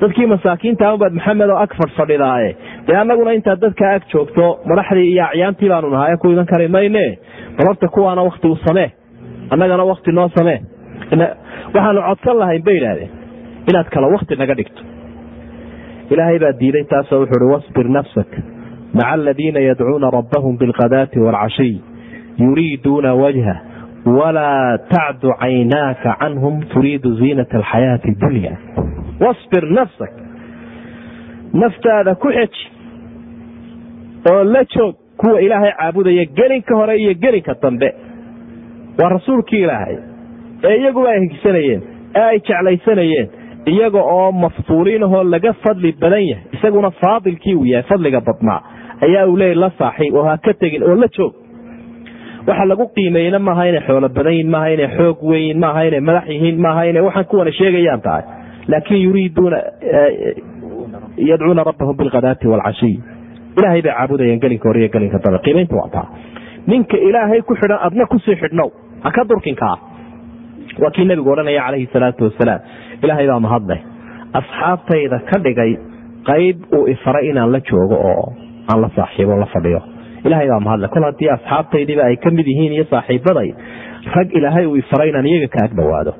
dadkii 0.00 0.26
masaakiinta 0.32 0.96
baad 1.02 1.12
maxamed 1.18 1.50
oo 1.54 1.58
ag 1.64 1.72
fadhfadhidaaye 1.80 2.50
dee 2.90 2.96
annaguna 3.02 3.32
intaad 3.38 3.60
dadkaa 3.62 3.92
ag 3.96 4.02
joogto 4.12 4.46
madaxdii 4.70 5.08
iyo 5.14 5.24
acyaantii 5.30 5.68
baanu 5.72 5.90
nahaye 5.94 6.16
ku 6.16 6.30
idan 6.34 6.46
kari 6.46 6.68
mayne. 6.68 7.04
Bal 7.56 7.66
horta 7.70 7.88
kuwaana 7.88 8.22
wakti 8.28 8.46
u 8.48 8.56
samee. 8.66 8.90
Annagana 9.50 9.84
wakti 9.84 10.12
noo 10.12 10.28
samee. 10.36 10.58
Waxaanu 11.74 12.00
codsan 12.08 12.36
lahayn 12.42 12.62
bay 12.66 12.76
idhaahdeen 12.80 13.10
inaad 13.70 13.88
kala 13.94 14.06
wakti 14.14 14.36
naga 14.36 14.54
dhigto. 14.58 14.82
Ilaahay 16.10 16.38
baa 16.42 16.52
diiday 16.60 16.84
taasoo 16.90 17.20
wuxuu 17.22 17.38
uhi 17.44 17.52
wasbir 17.54 17.88
nafsak 17.96 18.30
maca 18.94 19.12
aladiina 19.14 19.60
yadcuuna 19.68 20.10
rabbahum 20.10 20.56
bilkadaati 20.58 21.18
waalcashiy 21.26 21.74
yuriiduuna 22.42 23.14
wajha 23.22 23.54
walaa 24.18 24.78
tacdu 24.94 25.30
caynaaka 25.42 26.16
canhum 26.20 26.56
turiidu 26.72 27.14
ziinata 27.20 27.56
alxayaati 27.58 28.10
dunya. 28.20 28.52
Wasbir 29.20 29.64
nafsak. 29.78 30.10
Naftaada 31.62 32.14
ku 32.14 32.28
xeji 32.36 32.62
oo 34.30 34.44
la 34.44 34.64
joog 34.74 34.94
kuwa 35.16 35.40
ilaahay 35.40 35.72
caabudaya 35.78 36.24
gelinka 36.24 36.74
hore 36.76 36.96
iyo 36.98 37.14
gelinka 37.14 37.54
dambe. 37.62 37.94
Waa 38.98 39.08
rasuulkii 39.08 39.62
ilaahay. 39.62 39.96
Ee 40.64 40.76
iyaguba 40.76 41.08
ay 41.10 41.20
higsanayeen 41.20 41.82
ee 42.16 42.20
ay 42.22 42.38
jeclaysanayeen 42.40 43.28
iyaga 43.66 44.00
oo 44.02 44.32
maftuuliinahoo 44.32 45.22
laga 45.24 45.52
fadli 45.52 45.92
badan 46.00 46.24
yahay 46.28 46.44
isaguna 46.52 46.90
faadilkii 46.90 47.54
uu 47.54 47.64
yahay 47.64 47.82
fadliga 47.88 48.20
badnaa 48.20 48.60
ayaa 49.00 49.26
uu 49.26 49.36
leeyay 49.36 49.54
la 49.54 49.70
saaxiib 49.78 50.14
oo 50.14 50.22
ha 50.28 50.36
ka 50.38 50.52
tegin 50.54 50.82
oo 50.82 50.94
la 50.94 51.08
joog. 51.16 51.32
Waxa 52.46 52.64
lagu 52.64 52.86
qiimeeyena 52.94 53.38
maaha 53.38 53.64
inay 53.68 53.80
xoolo 53.86 54.08
badan 54.08 54.32
yihiin 54.32 54.50
maaha 54.50 54.68
inay 54.74 54.88
xoog 54.96 55.18
weyn 55.30 55.58
maaha 55.64 55.82
inay 55.88 56.00
madax 56.00 56.28
yihiin 56.28 56.60
maaha 56.66 56.84
inay 56.90 57.02
waxaan 57.02 57.24
kuwana 57.30 57.52
sheegayaan 57.52 58.00
tahay. 58.00 58.22
Laakin 58.68 59.02
yuriiduuna 59.04 59.58
yadcuuna 61.16 61.64
rabbahum 61.64 61.96
bilkadaati 61.96 62.48
waalcashiy 62.48 62.96
ilaahay 63.60 63.82
bay 63.86 63.92
caabudayeen 63.98 64.40
gelinka 64.44 64.68
hore 64.68 64.80
iyo 64.82 64.90
gelinka 64.96 65.18
dambe 65.24 65.38
qiimaynta 65.46 65.76
waa 65.80 65.88
taa. 65.96 66.06
Ninka 66.72 66.96
ilaahay 67.08 67.40
ku 67.48 67.54
xidhan 67.60 67.78
adna 67.86 68.06
ku 68.12 68.18
sii 68.24 68.36
xidhnow 68.42 68.68
ha 69.04 69.10
ka 69.16 69.22
durkinkaa 69.30 69.76
waa 70.82 70.90
kii 70.96 71.04
nebigu 71.10 71.30
odhanaya 71.34 71.62
calayhi 71.66 71.88
salaatu 71.94 72.24
wasalaam. 72.28 72.60
Ilaahay 73.04 73.26
baa 73.32 73.40
mahadleh 73.46 73.78
asxaabtayda 74.40 75.18
ka 75.30 75.38
dhigay 75.46 75.72
qayb 76.30 76.56
uu 76.78 76.86
ifaray 76.94 77.24
inaan 77.30 77.52
la 77.54 77.60
joogo 77.70 77.96
oo 78.10 78.26
aan 78.72 78.80
la 78.84 78.88
saaxiibo 78.98 79.36
la 79.42 79.46
fadhiyo. 79.54 79.80
Ilaahay 80.26 80.48
baa 80.52 80.60
mahadle 80.66 80.88
kol 80.94 81.04
haddii 81.08 81.30
asxaabtaydiiba 81.36 82.02
ay 82.10 82.16
ka 82.24 82.30
yihiin 82.30 82.72
iyo 82.76 82.84
saaxiibaday 82.92 83.48
rag 84.16 84.28
ilaahay 84.38 84.66
uu 84.66 84.76
ifaray 84.82 85.08
inaan 85.12 85.26
iyaga 85.32 85.48
ka 85.54 85.64
ag 85.66 85.72
dhowaado 85.78 86.12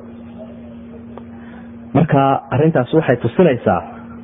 marka 1.95 2.21
arintaas 2.55 2.93
waxay 2.99 3.17
tusinaysaa 3.25 3.81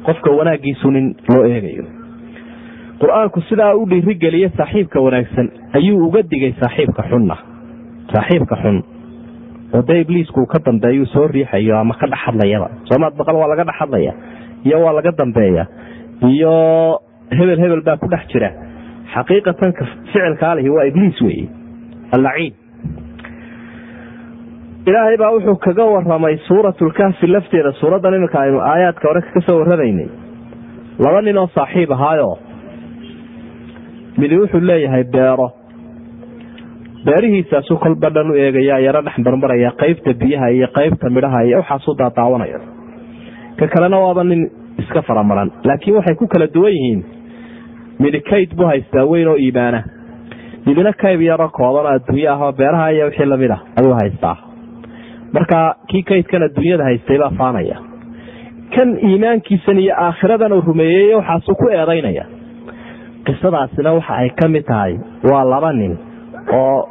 qofka 0.07 0.31
wanaagiisu 0.39 0.91
nin 0.97 1.07
loo 1.35 1.45
eegayo 1.53 1.85
qur'aanku 3.01 3.41
sidaa 3.49 3.75
u 3.77 3.85
dhiirigeliye 3.91 4.49
saaxiibka 4.59 5.01
wanaagsan 5.07 5.47
ayuu 5.79 6.07
uga 6.09 6.23
digay 6.33 6.53
saaxiibka 6.63 7.03
xunna. 7.11 7.37
Saaxiibka 8.13 8.57
xun. 8.63 8.77
Oo 9.75 9.83
dee 9.89 10.01
ibliisku 10.05 10.41
uu 10.41 10.47
ka 10.47 10.59
dambeeyuu 10.67 11.07
soo 11.15 11.27
riixayo 11.29 11.77
ama 11.79 11.95
ka 12.01 12.07
dhex 12.07 12.21
hadlayaba 12.27 12.69
soomaad 12.89 13.15
baqal 13.19 13.37
waa 13.41 13.49
laga 13.53 13.65
dhex 13.69 13.77
hadlaya 13.81 14.13
iyo 14.65 14.79
waa 14.85 14.93
laga 14.99 15.11
dambeeya 15.19 15.65
iyo 16.31 16.53
hebel 17.39 17.59
hebel 17.61 17.83
baa 17.83 17.97
ku 17.97 18.07
dhex 18.09 18.25
jira. 18.33 18.51
Xaqiiqatan 19.15 19.73
ficilka 20.07 20.51
alihi 20.53 20.71
waa 20.71 20.85
ibliis 20.91 21.21
weeye. 21.21 21.49
Allaciin. 22.17 22.55
Ilaahay 24.87 25.17
baa 25.19 25.31
wuxuu 25.35 25.57
kaga 25.67 25.85
waramay 25.85 26.37
suuratlkahfi 26.49 27.27
lafteeda 27.27 27.73
suuraddan 27.81 28.15
iminka 28.15 28.39
aynu 28.41 28.61
aayaadka 28.61 29.09
hore 29.09 29.21
ka 29.35 29.41
soo 29.47 29.59
warramaynay. 29.61 30.09
Laba 30.99 31.21
nin 31.23 31.39
oo 31.39 31.49
saaxiib 31.55 31.91
ahaayo 31.93 32.39
midi 34.19 34.37
wuxuu 34.41 34.61
leeyahay 34.69 35.05
beero. 35.15 35.49
Beerihiisaasu 37.07 37.77
kolba 37.83 38.11
dhan 38.15 38.31
u 38.31 38.35
eegaya 38.45 38.79
yaro 38.87 39.03
dhex 39.07 39.19
marmaraya 39.27 39.71
qaybta 39.81 40.13
biyaha 40.21 40.49
iyo 40.57 40.69
qaybta 40.79 41.11
midhaha 41.17 41.41
iyo 41.47 41.57
waxaasu 41.63 41.95
daadaawanaya. 42.01 42.59
Ka 43.59 43.67
kalena 43.75 43.99
waaba 44.05 44.25
nin 44.25 44.51
iska 44.83 45.03
faramaran 45.03 45.51
laakiin 45.65 45.97
waxay 45.97 46.15
ku 46.21 46.27
kala 46.27 46.47
duwan 46.55 46.73
yihiin. 46.73 47.01
Midi 48.01 48.21
kayd 48.21 48.51
buu 48.57 48.67
haystaa 48.67 49.05
weyn 49.11 49.29
oo 49.29 49.37
iimaana. 49.37 49.81
Midina 50.67 50.93
kayb 50.93 51.21
yaro 51.23 51.49
kooban 51.49 51.87
oo 51.87 51.93
adduunye 51.95 52.29
ah 52.29 52.41
oo 52.43 52.53
beeraha 52.53 52.91
iyo 52.93 53.05
wixii 53.07 53.27
la 53.27 53.37
mid 53.37 53.51
ah 53.51 53.61
ayuu 53.79 53.95
haystaa. 54.01 54.37
Marka 55.33 55.77
kii 55.89 56.03
kaydkan 56.03 56.43
adduunyada 56.43 56.85
haystay 56.85 57.19
baa 57.19 57.31
faanaya. 57.39 57.77
Kan 58.75 58.99
iimaankiisan 58.99 59.79
iyo 59.79 59.95
aakhiradan 59.97 60.53
uu 60.53 60.61
rumeeyey 60.67 61.15
waxaasuu 61.15 61.55
ku 61.55 61.69
eedaynaya 61.71 62.25
qisadaasina 63.27 63.93
waxa 63.99 64.15
ay 64.23 64.31
ka 64.41 64.49
mid 64.49 64.65
tahay 64.67 64.99
waa 65.31 65.45
laba 65.45 65.73
nin 65.73 65.97
oo 66.53 66.89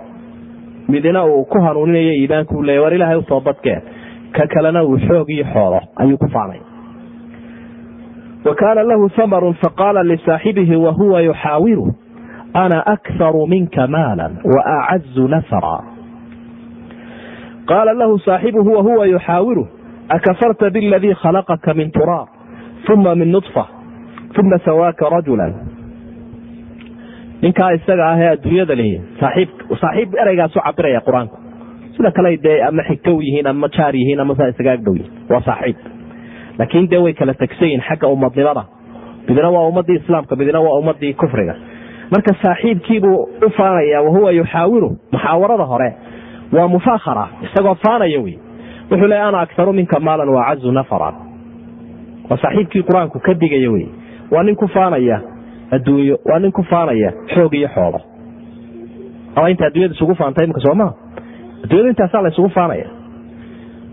midina 0.90 1.26
uu 1.26 1.46
ku 1.46 1.58
hanuuninayo 1.66 2.14
iimaanku 2.14 2.62
leey 2.64 2.80
war 2.80 2.94
ilaahay 2.94 3.18
u 3.18 3.24
soo 3.30 3.40
badkeen 3.40 3.82
ka 4.36 4.48
kalena 4.54 4.84
uu 4.84 4.98
xoog 5.08 5.30
iyo 5.30 5.46
xoolo 5.54 5.80
ayuu 5.96 6.18
ku 6.18 6.28
faanay. 6.30 6.60
Wa 8.46 8.54
kaana 8.56 8.84
lahu 8.84 9.10
hamarun 9.18 9.54
faqaala 9.64 10.04
lisaaxibihi 10.04 10.76
wahuwa 10.76 11.22
yuxaawiru 11.22 11.88
ana 12.54 12.86
akharu 12.86 13.48
minka 13.48 13.88
maala 13.88 14.30
wa 14.44 14.62
acazu 14.66 15.28
nasra 15.28 15.80
qaala 17.66 17.94
lahu 17.94 18.20
saaxibuhu 18.20 18.74
wahuwa 18.78 19.06
yuxaawiru 19.08 19.68
akafarta 20.10 20.70
biladii 20.70 21.16
khalaqaka 21.24 21.74
min 21.74 21.92
turaab 21.92 22.28
uma 22.94 23.16
min 23.16 23.32
nudfa 23.32 23.66
uma 24.40 24.60
sawaaka 24.66 25.10
rajula 25.10 25.48
ninkaa 27.46 27.72
isaga 27.78 28.06
ah 28.12 28.18
ee 28.24 28.30
adduunyada 28.36 28.76
lihi 28.82 28.96
saaxiib 29.22 30.10
ereygaasu 30.24 30.60
cabiraya 30.68 31.02
qur'aanku. 31.08 31.36
Sida 31.96 32.12
kale 32.18 32.32
dee 32.46 32.58
ama 32.70 32.84
xigtow 32.90 33.16
yihiin 33.26 33.48
ama 33.52 33.68
jaar 33.78 33.94
yihiin 34.00 34.20
ama 34.24 34.34
saa 34.40 34.48
isaga 34.54 34.72
agdhow 34.78 34.96
yihiin 35.00 35.14
waa 35.32 35.42
saaxiib. 35.50 35.78
Laakiin 36.60 36.90
dee 36.92 36.98
way 37.06 37.14
kala 37.20 37.34
tegsan 37.42 37.82
xagga 37.88 38.08
ummadnimada. 38.16 38.64
Midna 39.28 39.50
waa 39.56 39.68
ummadii 39.70 39.96
islaamka 40.02 40.36
midna 40.40 40.60
waa 40.66 40.78
ummadii 40.80 41.14
kufriga. 41.22 41.56
Marka 42.12 42.32
saaxiibkiibuu 42.44 43.18
u 43.46 43.50
faanaya 43.58 44.02
wahuwa 44.06 44.32
yuxaawiru 44.40 44.90
muxaawarada 45.14 45.64
hore. 45.72 45.90
Waa 46.56 46.68
mufaahara 46.74 47.26
isagoo 47.46 47.76
faanaya 47.86 48.20
wey 48.26 48.36
wuxuu 48.92 49.08
leey 49.12 49.22
ana 49.28 49.40
aktaru 49.46 49.74
minka 49.80 50.00
maalan 50.08 50.30
waacazu 50.36 50.72
nafaran. 50.80 51.16
Waa 52.30 52.38
saaxiibkii 52.44 52.84
qur'aanku 52.90 53.20
ka 53.26 53.34
digaya 53.44 53.72
wey 53.76 53.86
waa 54.32 54.44
nin 54.44 54.56
ku 54.56 54.68
faanaya 54.76 55.18
adduunyo 55.72 56.18
waa 56.26 56.40
nin 56.40 56.52
ku 56.52 56.64
faanaya 56.64 57.12
xoog 57.34 57.54
iyo 57.54 57.70
xoolo 57.76 58.00
ama 59.36 59.50
inta 59.50 59.66
addunyada 59.68 59.94
isugu 59.94 60.16
faanta 60.16 60.44
imika 60.44 60.60
soomaa? 60.60 60.94
Addunyadu 61.64 61.90
intaasaa 61.90 62.22
la 62.22 62.32
faanaya. 62.56 62.88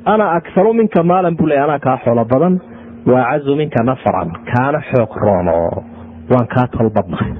Ana 0.04 0.30
akharu 0.38 0.74
minka 0.74 1.02
maalan 1.02 1.36
buu 1.36 1.46
leey 1.46 1.58
anaa 1.58 1.78
kaa 1.78 1.98
xoolo 2.04 2.24
badan 2.24 2.60
waacazu 3.06 3.56
minka 3.56 3.84
nafaran 3.84 4.30
kaana 4.50 4.80
xoog 4.90 5.16
roon 5.16 5.48
oo 5.48 5.84
waan 6.30 6.46
kaa 6.54 6.66
tol 6.76 6.90
badnahay. 6.90 7.32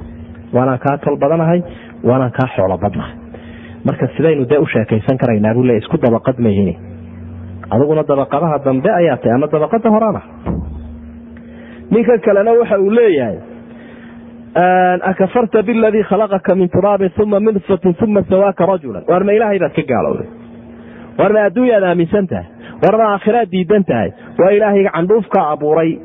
Waanaan 0.52 0.78
kaa 0.78 0.98
tol 0.98 1.16
badanahay 1.16 1.62
waanaan 2.04 2.32
kaa 2.32 2.48
xoolo 2.56 2.78
badnahay. 2.78 3.14
Marka 3.84 4.06
sidaynu 4.16 4.48
dee 4.50 4.58
u 4.58 4.66
karaynaa 5.18 5.54
buu 5.54 5.62
le 5.66 5.76
isku 5.76 5.96
dabaqad 5.96 6.38
mayihin 6.38 6.76
adiguna 7.70 8.02
dabaqadaha 8.02 8.58
dambe 8.64 8.90
ayaa 8.90 9.16
tahy 9.16 9.32
ama 9.34 9.46
dabaqada 9.46 9.90
horana 9.90 10.20
ninkan 11.90 12.20
kalena 12.20 12.52
waxa 12.52 12.78
uu 12.78 12.90
leeyahay 12.90 13.38
akafarta 14.54 15.62
biladii 15.62 16.02
khalaqaka 16.04 16.54
min 16.54 16.68
turaabin 16.68 17.10
uma 17.22 17.40
min 17.40 17.56
uma 18.06 18.22
sawaaka 18.22 18.66
rajulan. 18.66 19.04
Waar 19.08 19.24
ma 19.24 19.32
ilaahay 19.32 19.58
baad 19.58 19.72
ka 19.74 19.82
gaalowday? 19.82 20.28
Waar 21.18 21.32
ma 21.32 21.40
adduunyaad 21.48 21.82
aaminsan 21.84 22.26
tahay? 22.26 22.46
Waar 22.82 22.96
ma 22.98 23.04
aakhiraad 23.14 23.50
diidan 23.50 23.84
tahay? 23.84 24.10
Waa 24.38 24.50
ilaahayga 24.50 24.90
candhuufkaa 24.96 25.50
abuuray 25.52 25.98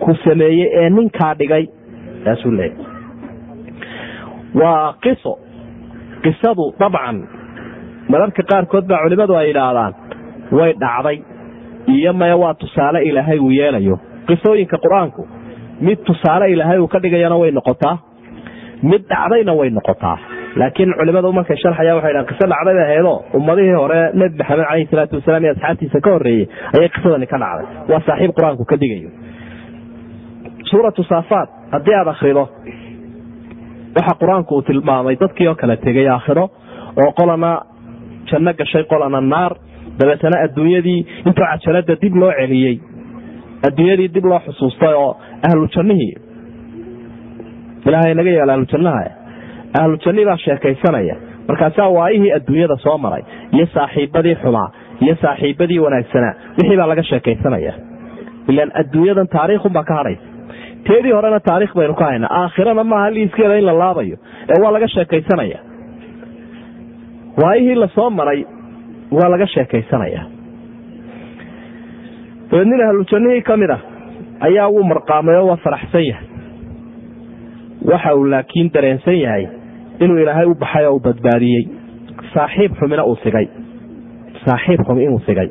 ku 0.00 0.14
sameeyey 0.24 0.68
ee 0.80 0.90
ninkaa 0.90 1.34
dhigay. 1.38 1.66
Saasuu 2.24 2.52
leeyahy 2.52 2.76
waa 4.54 4.94
qiso. 5.02 5.38
Qisadu 6.22 6.74
dabcan 6.80 7.16
mararka 8.08 8.42
qaarkood 8.42 8.86
baa 8.88 9.02
culimadu 9.04 9.36
ay 9.36 9.48
yidhaahdaan 9.48 9.92
way 10.52 10.72
dhacday. 10.72 11.18
Iyo 11.88 12.12
maya 12.12 12.36
waa 12.36 12.54
tusaale 12.54 13.02
ilaahay 13.04 13.38
uu 13.38 13.50
yeelayo. 13.50 13.98
Qisooyinka 14.28 14.76
qur'aanku 14.84 15.22
mid 15.80 15.98
tusaale 16.06 16.46
ilaahay 16.52 16.78
uu 16.78 16.88
ka 16.94 16.98
dhigayana 17.04 17.36
way 17.42 17.50
noqotaa 17.58 17.94
mid 18.82 19.02
dhacdayna 19.12 19.52
way 19.60 19.70
noqotaa. 19.70 20.18
Laakiin 20.60 20.90
culimadu 20.98 21.32
markay 21.38 21.56
sharxaya 21.62 21.94
waxay 21.96 22.12
dhahan 22.14 22.26
qiso 22.30 22.46
dhacday 22.52 22.74
bay 22.78 22.84
ahaydoo 22.88 23.16
ummadihii 23.38 23.74
hore 23.80 24.00
nebi 24.20 24.36
maxamed 24.40 24.64
caleyhi 24.68 24.88
salaatu 24.90 25.16
wasalaam 25.20 25.44
iyo 25.44 25.52
asxaabtiisa 25.56 25.98
ka 26.04 26.10
horreeyey 26.14 26.44
ayay 26.76 26.88
qisadani 26.94 27.26
ka 27.32 27.38
dhacday. 27.44 27.66
Waa 27.90 28.00
saaxiib 28.08 28.32
qur'aanku 28.38 28.64
ka 28.70 28.76
digayo 28.82 29.10
suuratu 30.70 31.02
saafaad 31.12 31.48
haddii 31.74 31.94
aada 32.00 32.10
akhrido 32.14 32.44
waxa 33.96 34.14
qur'aanku 34.22 34.52
uu 34.58 34.62
tilmaamay 34.68 35.16
dadkii 35.22 35.48
oo 35.50 35.54
kala 35.60 35.76
tegay 35.86 36.06
aakhiro 36.14 36.44
oo 37.02 37.10
qolana 37.18 37.50
janno 38.30 38.52
gashay 38.60 38.84
qolana 38.92 39.20
naar 39.32 39.52
dabeetana 40.00 40.36
adduunyadii 40.46 40.98
intuu 41.26 41.44
cajalada 41.50 41.94
dib 42.02 42.14
loo 42.22 42.32
celiyey 42.40 42.74
adduunyadii 43.66 44.08
dib 44.14 44.24
loo 44.32 44.40
xusuustay 44.46 44.94
oo 45.02 45.10
ahlu 45.48 45.66
jannihii 45.76 46.14
ilaahay 47.86 48.14
naga 48.14 48.30
yeela 48.36 48.52
ahlu 48.54 48.66
jannaha 48.72 49.04
jannihii 50.04 50.26
baa 50.30 50.36
sheekaysanaya. 50.44 51.16
Markaasaa 51.48 51.88
waayihii 51.96 52.32
adduunyada 52.38 52.76
soo 52.84 52.98
maray 52.98 53.22
iyo 53.52 53.66
saaxiibadii 53.74 54.34
xumaa 54.42 54.68
iyo 55.04 55.14
saaxiibadii 55.22 55.78
wanaagsanaa 55.84 56.34
wixii 56.58 56.76
baa 56.80 56.86
laga 56.92 57.02
sheekaysanaya. 57.10 57.72
Ilaan 58.48 58.70
adduunyadan 58.80 59.28
taariikhunbaa 59.34 59.84
ka 59.90 59.94
hadhaysa 59.94 60.22
teedii 60.86 61.12
horena 61.16 61.40
taarikh 61.40 61.74
baynu 61.78 61.94
ka 62.00 62.04
haynaa 62.10 62.32
aakhirana 62.40 62.84
maaha 62.84 63.10
liiskeeda 63.14 63.56
in 63.60 63.66
la 63.66 63.78
laabayo. 63.82 64.16
Ee 64.48 64.62
waa 64.64 64.72
laga 64.76 64.88
sheekaysanaya. 64.94 65.58
Waayihii 67.42 67.74
la 67.74 67.88
soo 67.96 68.10
maray 68.10 68.44
waa 69.18 69.28
laga 69.34 69.46
sheekaysanaya 69.46 70.22
dabeed 72.50 72.68
nin 72.70 72.80
ahlujannihii 72.88 73.42
ka 73.48 73.56
mid 73.56 73.70
ah 73.70 73.80
ayaa 74.48 74.68
wuu 74.74 74.84
marqaamay 74.92 75.36
oo 75.40 75.46
waa 75.50 75.56
faraxsan 75.64 76.04
yahay. 76.10 76.26
Waxa 77.90 78.14
uu 78.16 78.24
laakiin 78.32 78.70
dareensan 78.74 79.18
yahay 79.24 79.44
inuu 80.00 80.18
ilaahay 80.22 80.46
u 80.46 80.54
baxay 80.54 80.86
oo 80.86 80.96
u 80.96 81.00
badbaadiyey. 81.00 81.64
Saaxiib 82.34 82.72
xumina 82.80 83.04
uu 83.04 83.16
sigay. 83.24 83.46
Saaxiib 84.46 84.80
xumi 84.86 85.04
inuu 85.04 85.20
sigay. 85.26 85.48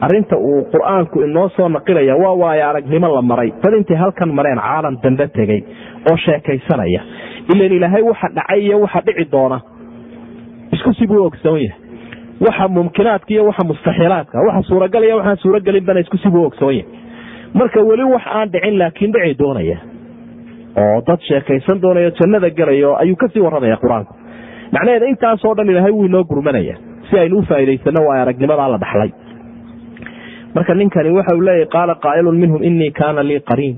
Arinta 0.00 0.36
uu 0.36 0.64
qur'aanku 0.72 1.22
inoo 1.26 1.48
soo 1.56 1.68
naqilaya 1.68 2.16
waa 2.16 2.34
waayo 2.42 2.64
aragnimo 2.68 3.08
la 3.14 3.22
maray. 3.22 3.50
Dad 3.62 3.74
intay 3.78 3.96
halkan 3.96 4.34
mareen 4.34 4.58
caalam 4.58 4.96
dambe 5.02 5.26
tegey 5.36 5.60
oo 6.10 6.16
sheekaysanaya. 6.16 7.00
Ilan 7.54 7.72
ilaahay 7.78 8.02
waxa 8.02 8.28
dhacay 8.36 8.60
iyo 8.66 8.80
waxa 8.80 9.00
dhici 9.06 9.24
doona. 9.32 9.60
Isku 10.72 10.92
sibuu 10.98 11.24
ogsoon 11.26 11.60
yahay 11.60 11.80
waxa 12.40 12.68
mumkinaadka 12.68 13.30
iyo 13.30 13.44
waxa 13.46 13.64
mustaxiilaadka 13.64 14.38
waxa 14.46 14.62
suuragal 14.68 15.04
iyo 15.04 15.16
waxaan 15.16 15.36
suuragelinbana 15.36 16.00
isku 16.00 16.16
sibuu 16.18 16.44
ogsoon 16.46 16.74
yahay 16.74 16.86
marka 17.54 17.80
weli 17.82 18.04
wax 18.04 18.22
aan 18.26 18.50
dhicin 18.52 18.78
laakiin 18.78 19.12
dhici 19.12 19.38
doonaya. 19.38 19.78
Oo 20.76 21.02
dad 21.06 21.20
sheekaysan 21.28 21.80
doonayo 21.82 22.10
jannada 22.10 22.50
gelayo 22.50 22.96
ayuu 22.98 23.16
ka 23.16 23.28
sii 23.28 23.40
warramaya 23.40 23.76
qur'aanku. 23.76 24.12
Macnaheeda 24.72 25.06
intaasoo 25.06 25.54
dhan 25.54 25.70
ilaahay 25.70 25.92
wuu 25.92 26.06
inoo 26.06 26.24
gurmanaya 26.24 26.74
si 27.10 27.18
aynu 27.18 27.38
u 27.38 27.44
waa 28.08 28.20
aragnimadaa 28.22 28.68
la 28.70 28.78
dhaxlay. 28.78 29.10
Marka 30.54 30.74
ninkani 30.74 31.10
waxa 31.10 31.36
uu 31.36 31.40
leeyahy 31.46 31.70
qaala 31.70 31.94
qaa'ilun 31.94 32.36
minhum 32.42 32.62
inii 32.62 32.90
kaana 32.90 33.22
lii 33.22 33.40
qariin. 33.40 33.76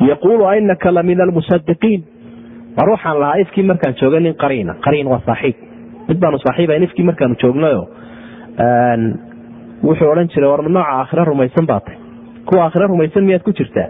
Yaquulu 0.00 0.46
ainaka 0.46 0.90
la 0.90 1.00
almusadiqiin 1.00 2.02
war 2.76 2.90
waxaan 2.90 3.20
lahaa 3.20 3.38
ifkii 3.42 3.62
markaan 3.62 3.94
joogay 4.00 4.20
nin 4.20 4.34
qariina 4.34 4.74
qariin 4.84 5.06
waa 5.06 5.22
saaxiib 5.26 5.67
mid 6.08 6.18
baanu 6.22 6.38
saaxiibayn 6.46 6.82
ifkii 6.88 7.04
markaanu 7.10 7.34
joognayo 7.42 7.82
wuxuu 9.86 10.10
odhan 10.12 10.28
jiray 10.34 10.50
war 10.50 10.62
nooca 10.68 10.88
aakhira 10.98 11.24
rumaysan 11.30 11.66
baa 11.70 11.80
tay. 11.86 11.96
Kuwa 12.46 12.64
aakhira 12.64 12.86
rumaysan 12.92 13.24
miyaad 13.28 13.42
ku 13.46 13.52
jirtaa? 13.58 13.88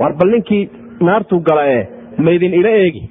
War 0.00 0.12
bal 0.20 0.30
ninkii 0.34 0.62
naartuu 1.00 1.40
gala 1.48 1.64
ee 1.74 1.82
maydin 2.18 2.54
ila 2.60 2.68
eegi. 2.82 3.02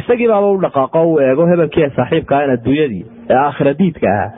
Isagii 0.00 0.28
baaba 0.28 0.48
u 0.50 0.58
dhaqaaqo 0.64 1.02
u 1.12 1.18
eego 1.20 1.46
hebelkii 1.50 1.90
saaxiibka 1.96 2.36
ahan 2.38 2.50
adduunyadii 2.56 3.04
ee 3.30 3.36
aakhira 3.44 3.74
diidka 3.78 4.08
ahaa 4.14 4.30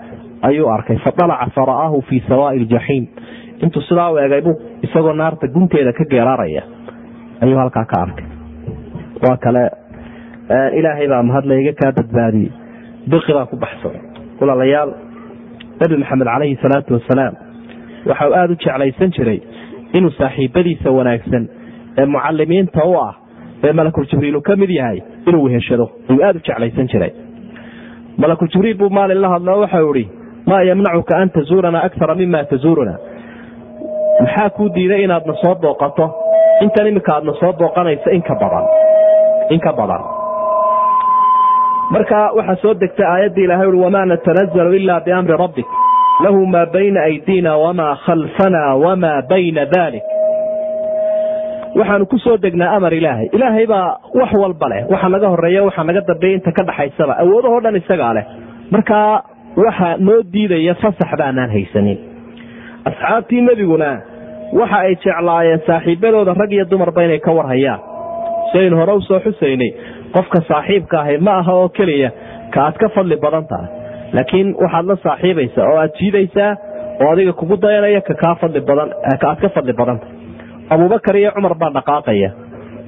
ayuu 0.49 0.69
arkay. 0.77 0.97
Fadalaca 1.05 1.51
fara'aahu 1.57 2.03
fii 2.09 2.23
sawaa'i 2.29 2.57
iljaxiim 2.61 3.05
intuu 3.63 3.83
sidaa 3.89 4.11
u 4.13 4.19
eegay 4.23 4.41
buu 4.47 4.57
isagoo 4.87 5.13
naarta 5.13 5.47
gunteeda 5.55 5.93
ka 5.99 6.05
geeraaraya. 6.13 6.63
Ayuu 7.43 7.59
halkaa 7.59 7.85
ka 7.93 7.97
arkay. 8.03 8.27
Waa 9.25 9.37
kale. 9.45 9.65
Ilaahay 10.79 11.09
baa 11.09 11.23
mahadle 11.23 11.61
iga 11.63 11.73
kaa 11.81 11.93
badbaadiyey 11.99 12.53
biqi 13.13 13.33
baa 13.37 13.47
ku 13.51 13.57
baxsaday 13.65 14.01
walaalayaal 14.41 14.91
nabi 15.81 15.97
maxamed 16.03 16.27
calayhi 16.33 16.57
salaatu 16.65 16.95
wasalaam 16.99 17.35
waxa 18.11 18.29
uu 18.29 18.35
aada 18.41 18.53
u 18.53 18.57
jeclaysan 18.65 19.11
jiray 19.17 19.39
inuu 19.99 20.11
saaxiibadiisa 20.21 20.91
wanaagsan 20.99 21.45
ee 22.01 22.07
mucalimiinta 22.15 22.85
u 22.91 22.95
ah 23.07 23.13
ee 23.67 23.73
malakul 23.73 24.07
jibriilu 24.13 24.41
ka 24.49 24.57
mid 24.63 24.71
yahay 24.71 24.99
inuu 25.29 25.43
weheshado. 25.47 25.87
Ayuu 26.11 26.23
aada 26.27 26.39
u 26.39 26.43
jeclaysan 26.49 26.87
jiray. 26.93 27.13
Malakul 28.23 28.49
jibriil 28.55 28.77
buu 28.81 28.91
maalin 28.99 29.21
la 29.25 29.29
hadloo 29.35 29.61
waxau 29.65 29.95
ihi 29.97 30.05
maa 30.51 30.63
yamnacuka 30.71 31.17
an 31.23 31.31
tazuurana 31.37 31.79
akara 31.87 32.15
mima 32.15 32.45
tazuuruna. 32.53 32.95
Maxaa 34.21 34.51
kuu 34.57 34.69
diiday 34.75 35.05
inaadna 35.05 35.35
soo 35.43 35.55
booqato? 35.63 36.07
Intan 36.65 36.87
iminka 36.91 37.13
aadna 37.17 37.33
soo 37.41 37.53
booqanayso 37.61 38.11
inka 38.19 38.35
badan 39.73 40.05
marka 41.91 42.21
waxaa 42.37 42.57
soo 42.63 42.75
degtay 42.75 43.07
aayaddii 43.07 43.45
ilahay 43.45 43.67
ui 43.69 43.79
wamaa 43.85 44.05
natanazalu 44.07 44.75
ila 44.75 45.01
biamri 45.01 45.37
rabbik. 45.37 45.67
Lahu 46.25 46.47
maa 46.47 46.67
bayna 46.67 47.01
aydina 47.03 47.57
wamaa 47.59 47.95
khalfana 48.07 48.63
wamaa 48.85 49.23
bayna 49.31 49.65
dalik 49.67 50.03
waxaanu 51.79 52.07
ku 52.07 52.19
soo 52.19 52.37
degnaa 52.37 52.77
amar 52.77 52.93
ilaahay. 52.95 53.29
Ilaahay 53.33 53.67
baa 53.67 53.99
wax 54.15 54.33
walba 54.43 54.69
leh 54.69 54.83
waxa 54.91 55.09
naga 55.09 55.29
horreeya 55.29 55.63
waxa 55.65 55.85
naga 55.85 56.01
dambeeya 56.09 56.35
inta 56.39 56.53
ka 56.53 56.63
dhaxaysaba 56.69 57.15
awoodahoo 57.23 57.61
dhan 57.65 57.77
isagaa 57.77 58.13
leh. 58.19 58.25
Markaa 58.71 59.23
waxa 59.57 59.97
noo 59.99 60.23
diidaya 60.33 60.75
fasax 60.83 61.11
baanaan 61.19 61.51
haysanin. 61.51 61.99
Asxaabtii 62.89 63.41
nebiguna 63.49 63.91
waxa 64.53 64.79
ay 64.87 64.95
jeclaayeen 65.05 65.61
saaxiibadooda 65.67 66.35
rag 66.41 66.53
iyo 66.53 66.65
dumarba 66.71 67.05
inay 67.05 67.19
ka 67.19 67.33
warhayaan. 67.33 67.81
Siaynu 68.53 68.77
hore 68.77 68.93
u 68.93 69.01
soo 69.03 69.21
xusaynay 69.21 69.71
qofka 70.15 70.41
saaxiibka 70.51 70.97
ahi 71.05 71.17
ma 71.27 71.33
aha 71.41 71.53
oo 71.61 71.69
keliya 71.77 72.11
ka 72.55 72.59
aad 72.67 72.77
ka 72.83 72.89
fadli 72.97 73.17
badan 73.25 73.45
tahay. 73.51 73.69
Laakiin 74.17 74.49
waxaad 74.63 74.87
la 74.91 74.97
saaxiibaysaa 75.07 75.67
oo 75.71 75.77
aad 75.83 75.93
jiidaysaa 76.01 76.51
oo 77.03 77.09
adiga 77.13 77.33
kugu 77.41 77.57
dayanaya 77.65 78.01
ka 78.09 78.15
kaa 78.23 78.35
fadli 78.43 78.61
badan 78.69 78.89
ka 79.21 79.27
aad 79.31 79.39
ka 79.45 79.49
fadli 79.57 79.73
badan 79.81 79.99
tahay. 80.03 80.15
Abubakar 80.75 81.17
iyo 81.21 81.31
cumar 81.37 81.55
baa 81.61 81.71
dhaqaaqaya. 81.77 82.31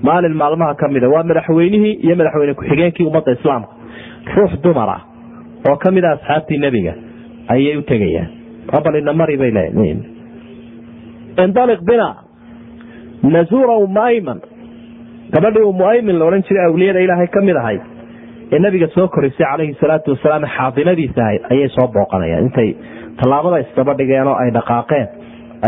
Maalin 0.06 0.34
maalmaha 0.42 0.74
ka 0.80 0.88
mida 0.94 1.08
waa 1.14 1.22
madaxweynihii 1.30 1.94
iyo 2.04 2.14
madaxweyne 2.20 2.54
ku-xigeenkii 2.58 3.06
ummadda 3.08 3.32
islaamka. 3.36 3.70
Ruux 4.36 4.52
dumar 4.64 4.88
ah 4.96 5.00
oo 5.68 5.76
ka 5.82 5.90
mid 5.96 6.04
a 6.04 6.12
asxaabtii 6.16 6.58
nebiga 6.64 6.92
ayay 7.52 7.76
u 7.76 7.82
tegayaan. 7.90 8.28
Abalina 8.76 9.12
mari 9.12 9.36
bay 9.40 9.50
bina 11.88 12.08
nazuura 13.34 13.74
umma 13.84 14.02
ayman 14.10 14.40
gabadhii 15.34 15.64
ummu 15.70 15.84
aymin 15.92 16.18
la 16.18 16.24
odhan 16.28 16.42
jiray 16.48 16.64
awliyada 16.70 17.00
ilaahay 17.06 17.26
ka 17.36 17.40
mid 17.40 17.56
ee 18.52 18.58
nabiga 18.58 18.86
soo 18.94 19.08
korisay 19.08 19.46
calayhi 19.46 19.74
salaatu 19.80 20.10
wasalaam 20.14 20.44
xaadinadiisa 20.56 21.20
ahayd 21.24 21.42
ayay 21.52 21.68
soo 21.76 21.86
booqanayaan. 21.96 22.44
Intay 22.46 22.68
tallaabada 23.20 23.58
isdaba 23.64 23.94
dhigeen 23.98 24.26
oo 24.32 24.36
ay 24.42 24.50
dhaqaaqeen 24.58 25.06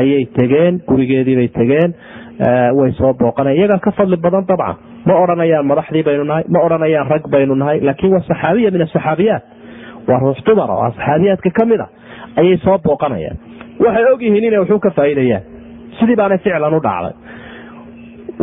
ayay 0.01 0.23
tegeen 0.39 0.75
gurigeediibay 0.89 1.49
tegeen 1.59 1.91
way 2.79 2.91
soo 3.01 3.13
booqanayan 3.23 3.59
iyagaa 3.59 3.79
ka 3.87 3.91
fadli 3.99 4.17
badan 4.17 4.47
dabcan. 4.51 4.77
Ma 5.07 5.15
odhanayaan 5.23 5.67
madaxdii 5.67 6.03
baynu 6.09 6.25
nahay 6.31 6.45
ma 6.55 6.59
odhanayaan 6.67 7.09
rag 7.15 7.25
baynu 7.35 7.55
nahay 7.63 7.81
laakiin 7.89 8.13
waa 8.15 8.23
saxaabiya 8.31 8.71
min 8.71 8.83
asaxaabiyaat 8.87 9.43
waa 10.09 10.19
ruux 10.25 10.39
dumar 10.47 10.71
oo 10.71 10.91
saxaabiyaadka 10.99 11.51
ka 11.59 11.65
a 11.85 11.87
ayay 12.41 12.57
soo 12.67 12.79
booqanayaan. 12.87 13.37
Waxay 13.85 14.05
ogyihiin 14.15 14.45
inay 14.45 14.59
waxu 14.63 14.79
ka 14.87 14.91
faa'iidayaan. 14.99 15.43
Sidii 15.99 16.17
baanay 16.21 16.39
ficlan 16.39 16.75
u 16.75 16.81
dhacday 16.87 17.15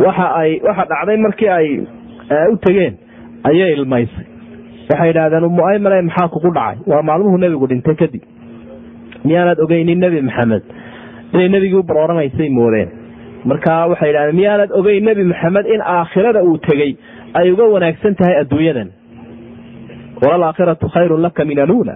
waxa 0.06 0.26
ay 0.40 0.60
waxa 0.68 0.84
dhacday 0.92 1.16
markii 1.26 1.48
ay 1.58 1.68
u 2.52 2.56
tegeen 2.66 2.94
ayay 3.50 3.72
ilmaysay. 3.76 4.26
Waxay 4.90 5.10
idhahdeen 5.10 5.44
umu 5.44 5.62
aymane 5.70 6.02
maxaa 6.08 6.28
kugu 6.28 6.50
dhacay? 6.54 6.78
Waa 6.86 7.02
maalmuhu 7.02 7.38
nebigu 7.38 7.66
dhintay 7.70 7.94
kadib 8.02 8.22
miyaanaad 9.24 9.58
ogeynin 9.64 9.98
nebi 10.00 10.20
maxamed? 10.28 10.62
Inay 11.32 11.48
nebigii 11.48 11.78
u 11.78 11.82
barooranaysay 11.82 12.48
moodeen. 12.58 12.88
Marka 13.44 13.86
waxay 13.92 14.10
idhahdeen 14.10 14.36
miyaanad 14.40 14.70
ogeyn 14.78 15.04
nebi 15.04 15.24
maxamed 15.32 15.66
in 15.74 15.80
aakhirada 15.80 16.42
uu 16.44 16.58
tegey 16.58 16.92
ay 17.34 17.50
uga 17.52 17.64
wanaagsan 17.74 18.14
tahay 18.18 18.36
adduunyadan. 18.42 18.88
Walalaakhiratu 20.22 20.88
khayrun 20.94 21.20
laka 21.22 21.44
min 21.44 21.58
aluula 21.64 21.94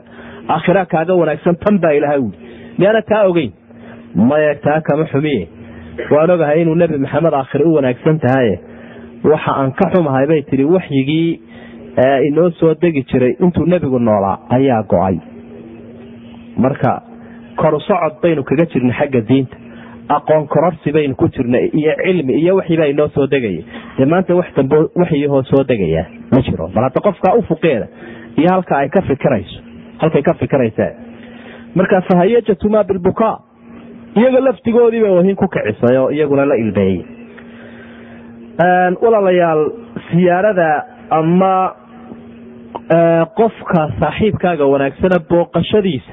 aakhira 0.49 0.85
kaaga 0.93 1.15
wanaagsan 1.21 1.57
tan 1.65 1.79
baa 1.83 1.93
ilahay 1.99 2.19
ui 2.19 2.33
miyaanad 2.79 3.07
taa 3.09 3.25
ogeyn? 3.31 3.53
Maya 4.15 4.55
taa 4.65 4.81
kama 4.89 5.07
xumiye 5.13 5.49
waan 6.11 6.31
ogahay 6.31 6.63
inuu 6.63 6.75
nebi 6.75 6.99
maxamed 6.99 7.35
aakhire 7.35 7.65
u 7.65 7.75
wanaagsan 7.75 8.19
tahaye 8.25 8.59
waxa 9.25 9.53
aan 9.61 9.73
ka 9.73 9.91
xumahay 9.95 10.27
bay 10.27 10.43
tihi 10.43 10.65
waxyigii 10.65 11.41
inoo 12.29 12.51
soo 12.61 12.75
degi 12.83 13.03
jiray 13.13 13.37
intuu 13.41 13.67
nebigu 13.67 13.99
noolaa 13.99 14.39
ayaa 14.57 14.83
go'ay. 14.83 15.17
Marka 16.57 17.03
koru 17.57 17.81
socod 17.81 18.21
baynu 18.23 18.43
kaga 18.45 18.65
jirnay 18.73 18.93
xagga 18.99 19.21
diinta. 19.29 19.57
Aqoon 20.17 20.47
kororsi 20.49 20.93
baynu 20.93 21.15
ku 21.17 21.29
jirnay 21.29 21.71
iyo 21.75 21.93
cilmi 22.05 22.33
iyo 22.41 22.57
waxibaa 22.57 22.87
inoo 22.93 23.09
soo 23.15 23.27
degaya 23.27 23.63
dee 23.99 24.05
maanta 24.07 24.35
wax 24.35 24.47
dambe 24.57 24.77
waxyahoo 24.97 25.43
soo 25.43 25.65
degaya 25.65 26.07
ma 26.33 26.41
jiro. 26.43 26.69
Bal 26.75 26.85
hadda 26.85 27.01
qofkaa 27.01 27.35
ufuqeeda 27.39 27.87
iyo 28.37 28.49
halka 28.51 28.77
ay 28.79 28.89
ka 28.89 29.03
fikirayso 29.03 29.61
halkay 29.99 30.23
ka 30.23 30.35
fikiraysa 30.35 30.87
marka 31.75 32.01
fahayajatumaa 32.09 32.85
bilbukaa 32.85 33.39
iyaga 34.17 34.41
laftigoodiiba 34.41 35.11
wahin 35.11 35.37
ku 35.37 35.49
kicisay 35.49 35.97
oo 35.99 36.11
iyaguna 36.11 36.45
la 36.47 36.57
ilbeeyey. 36.57 37.05
Walaalayaal 39.03 39.63
siyaarada 40.11 40.85
ama 41.11 41.75
qofka 43.39 43.83
saaxiibkaaga 44.01 44.65
wanaagsana 44.67 45.19
booqashadiisa 45.31 46.13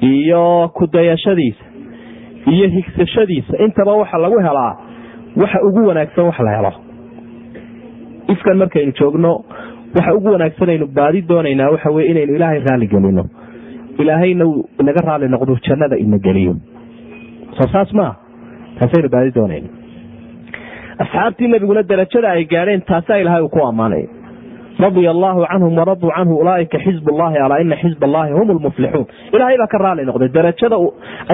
iyo 0.00 0.70
kudayashadiisa 0.74 1.64
iyo 2.46 2.68
higsashadiisa. 2.68 3.58
Intaba 3.64 3.92
waxa 3.94 4.18
lagu 4.18 4.38
helaa 4.38 4.76
waxa 5.36 5.62
ugu 5.62 5.86
wanaagsan 5.88 6.24
wax 6.24 6.38
la 6.40 6.56
helo. 6.56 6.72
Ifkan 8.28 8.56
markaynu 8.56 8.92
joogno 9.00 9.44
waxa 9.96 10.14
ugu 10.14 10.32
wanaagsanaynu 10.32 10.86
baadi 10.86 11.22
doonaynaa 11.22 11.70
waxa 11.70 11.90
wey 11.90 12.06
inaynu 12.10 12.34
ilaahay 12.34 12.60
raali 12.60 12.86
gelino 12.86 13.24
ilaahayna 13.98 14.44
uu 14.46 14.68
inaga 14.80 15.00
raali 15.08 15.28
noqdo 15.34 15.56
jannada 15.66 15.96
ina 16.04 16.18
geliyo. 16.18 16.54
Soo 17.58 17.68
saas 17.72 17.92
maaha 17.92 18.14
taasaynu 18.78 19.08
baadi 19.14 19.30
doonayna 19.34 19.68
asxaabtii 21.02 21.48
nabiguna 21.54 21.82
darajada 21.82 22.28
ay 22.36 22.44
gaadheen 22.44 22.82
taasaa 22.90 23.18
ilahay 23.22 23.42
uu 23.42 23.48
ku 23.48 23.60
ammaanay 23.70 24.04
radia 24.84 25.10
allaahu 25.14 25.40
canhum 25.50 25.78
waraduu 25.80 26.10
canhu 26.16 26.34
ulaaika 26.42 26.78
xizb 26.84 27.06
llahi 27.20 27.38
alaa 27.46 27.58
ina 27.64 27.76
xizb 27.82 28.02
allahi 28.08 28.32
hum 28.38 28.48
lmuflixuun 28.58 29.06
ilaahay 29.34 29.56
baa 29.62 29.66
ka 29.74 29.78
raali 29.84 30.04
noqday. 30.10 30.28
Darajada 30.38 30.76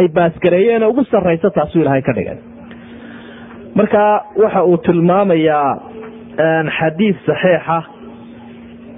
ay 0.00 0.06
baasgareeyeen 0.16 0.84
ugu 0.90 1.04
saraysa 1.12 1.50
taasuu 1.50 1.80
ilahay 1.84 2.02
ka 2.02 2.12
dhigay. 2.18 2.38
Marka 3.78 4.02
waxa 4.42 4.64
uu 4.70 4.76
tilmaamayaa 4.86 5.70
xadiis 6.78 7.16
saxiixa 7.26 7.78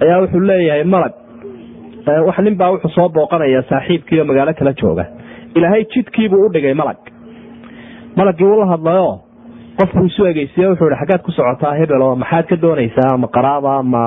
ayaa 0.03 0.19
wuxuu 0.23 0.39
leeyahay 0.49 0.83
malag 0.93 1.13
nin 2.43 2.55
baa 2.57 2.71
wuxuu 2.73 2.89
soo 2.95 3.09
booqanaya 3.09 3.61
saaxiibkiioo 3.69 4.25
magaalo 4.29 4.53
kala 4.59 4.73
jooga. 4.81 5.05
Ilaahay 5.55 5.83
jidkiibuu 5.93 6.45
u 6.45 6.49
dhigay 6.53 6.73
malag. 6.73 6.97
Malagii 8.17 8.45
uu 8.45 8.59
la 8.59 8.65
hadlayo 8.65 9.09
qofku 9.79 10.05
isu 10.09 10.25
egeysiye 10.31 10.67
wuxuu 10.67 10.89
hi 10.89 10.95
xaggaad 11.01 11.21
ku 11.25 11.31
socotaa 11.31 11.73
hebel 11.79 12.01
oo 12.01 12.15
maxaad 12.15 12.45
ka 12.49 12.55
doonaysaa 12.61 13.09
ama 13.13 13.27
qaraaba 13.27 13.71
ama 13.81 14.03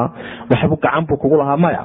waxbu 0.51 0.77
gacan 0.83 1.07
buu 1.09 1.17
kugu 1.23 1.37
lahaa 1.43 1.57
maya. 1.57 1.83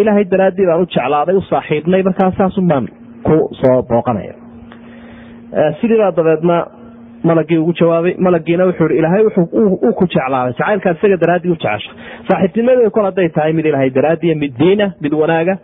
Ilaahay 0.00 0.24
daraaddii 0.24 0.66
baan 0.66 0.80
u 0.82 0.86
jeclaaday 0.86 1.36
u 1.36 1.42
saaxiibnay 1.50 2.02
markaa 2.02 2.30
saasun 2.38 2.68
baan 2.68 2.86
ku 3.26 3.36
soo 3.60 3.82
booqanaya. 3.90 4.34
Sidiibaa 5.80 6.12
dabeedna 6.16 6.56
malagii 7.24 7.58
ugu 7.58 7.72
jawaabay 7.80 8.14
malagiina 8.26 8.64
wuxuu 8.68 8.88
i 8.94 8.98
ilaahay 8.98 9.22
uu 9.26 9.92
ku 9.98 10.04
jeclaaday 10.14 10.52
jacaylkaad 10.58 10.96
isaga 10.98 11.16
daraaddii 11.22 11.50
u 11.50 11.56
jecesha 11.64 11.90
saaxiibtinimadu 12.28 12.90
kol 12.96 13.04
hadday 13.08 13.28
tahay 13.28 13.52
mid 13.58 13.66
ilaahay 13.70 13.90
daraadiya 13.98 14.34
mid 14.42 14.52
diina 14.58 14.86
mid 15.04 15.12
wanaaga 15.22 15.54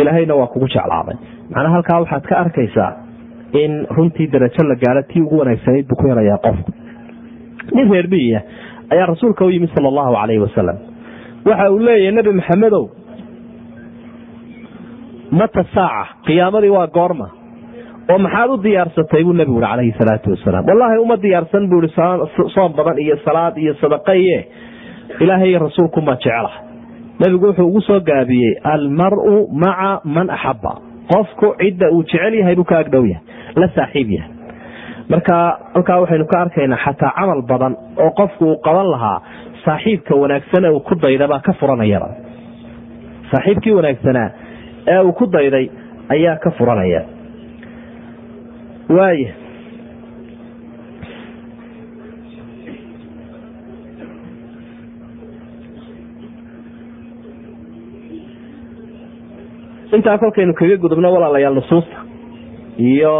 ilaahayna 0.00 0.34
waa 0.40 0.46
kugu 0.54 0.68
jeclaaday 0.76 1.16
macnaa 1.50 1.70
halkaa 1.76 2.00
waxaad 2.04 2.22
ka 2.30 2.36
arkaysaa 2.44 2.90
in 3.62 3.86
runtii 3.96 4.26
darajo 4.34 4.62
la 4.70 4.74
gaaro 4.84 5.02
tii 5.10 5.20
ugu 5.26 5.38
wanaagsanayd 5.42 5.86
buu 5.90 5.96
ku 6.02 6.08
helayaa 6.12 6.38
qofku 6.46 6.70
nin 7.76 7.92
reer 7.94 8.08
miyiya 8.14 8.40
ayaa 8.94 9.06
rasuulka 9.12 9.44
u 9.44 9.50
yimid 9.54 9.70
sala 9.76 9.88
allahu 9.92 10.14
calayhi 10.20 10.42
wasalam 10.46 10.76
waxa 11.50 11.70
uu 11.74 11.78
leeyahay 11.88 12.12
nebi 12.18 12.32
maxamedow 12.40 12.84
mata 15.40 15.64
saaca 15.74 16.06
qiyaamadii 16.26 16.72
waa 16.78 16.86
goorma 16.98 17.28
oo 18.12 18.18
maxaad 18.18 18.50
u 18.50 18.56
diyaarsatay 18.62 19.22
buu 19.24 19.32
nebigu 19.32 19.58
ui 19.58 19.62
calayhi 19.66 19.94
salaatu 19.98 20.30
wasalaam. 20.34 20.64
Wallaahi 20.68 20.98
uma 21.04 21.16
diyaarsan 21.16 21.68
buu 21.70 21.82
ihi 21.82 21.92
soom 22.54 22.72
badan 22.78 22.98
iyo 22.98 23.16
salaad 23.24 23.56
iyo 23.58 23.74
sadaqaye. 23.82 24.38
Ilaahay 25.20 25.48
iyo 25.50 25.60
jecela 25.68 26.50
nebigu 27.20 27.46
wuxuu 27.46 27.66
ugu 27.66 27.80
soo 27.80 28.00
gaabiyey 28.00 28.54
almaru 28.64 29.48
maca 29.62 30.00
man 30.04 30.30
axaba 30.30 30.72
qofku 31.12 31.54
cidda 31.60 31.90
uu 31.92 32.02
jecel 32.02 32.34
yahay 32.34 32.54
buu 32.56 32.64
ka 32.64 32.78
agdhow 32.78 33.04
yahay 33.06 33.22
la 33.56 33.68
saaxiib 33.76 34.10
yahay. 34.16 34.30
Marka 35.08 35.34
halkaa 35.74 36.00
waxaynu 36.02 36.26
ka 36.32 36.40
arkaynaa 36.44 36.76
xataa 36.84 37.12
camal 37.18 37.42
badan 37.50 37.76
oo 38.04 38.10
qofku 38.20 38.44
uu 38.44 38.58
qaban 38.66 38.90
lahaa 38.94 39.18
saaxiibka 39.64 40.14
wanaagsane 40.22 40.68
uu 40.70 40.80
ku 40.80 40.94
daydabaa 40.94 41.40
ka 41.46 41.52
furanayaba 41.60 42.08
saaxiibkii 43.32 43.72
wanaagsanaa 43.78 44.28
ee 44.92 45.00
uu 45.08 45.12
ku 45.20 45.26
dayday 45.36 45.66
ayaa 46.14 46.36
ka 46.44 46.50
furanaya 46.58 47.00
waaya 48.88 49.32
intaa 59.96 60.18
kolkaynu 60.18 60.54
kaga 60.54 60.76
gudubno 60.82 61.08
walaalayaal 61.14 61.54
nusuusta 61.54 61.96
iyo 62.78 63.14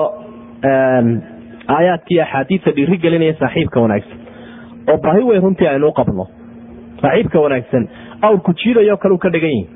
aayaadkii 1.76 2.20
axaadiista 2.24 2.70
dhiiri 2.76 2.96
gelinaya 3.04 3.34
saaxiibka 3.40 3.80
wanaagsan. 3.84 4.18
Oo 4.90 4.96
baahi 5.04 5.22
weyn 5.28 5.42
runtii 5.42 5.68
aynu 5.72 5.88
u 5.88 5.92
qabno. 5.98 6.24
Saaxiibka 7.02 7.38
wanaagsan 7.44 7.88
jiidayoo 8.62 8.96
kale 8.96 9.14
u 9.14 9.18
ka 9.18 9.28
dhigan 9.34 9.50
yihi 9.50 9.68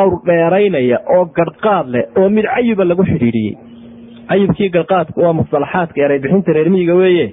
awr 0.00 0.12
dheeraynaya 0.26 0.98
oo 1.16 1.24
garhqaad 1.36 1.86
leh 1.94 2.04
oo 2.20 2.28
mid 2.28 2.44
cayiba 2.54 2.84
lagu 2.84 3.04
xidhiidhiyey 3.10 3.54
cayibkii 4.32 4.70
garhqaadku 4.76 5.18
waa 5.26 5.32
musalaxaadka 5.40 5.98
ereybixinta 6.06 6.52
reermiyiga 6.58 6.94
weeye 7.02 7.26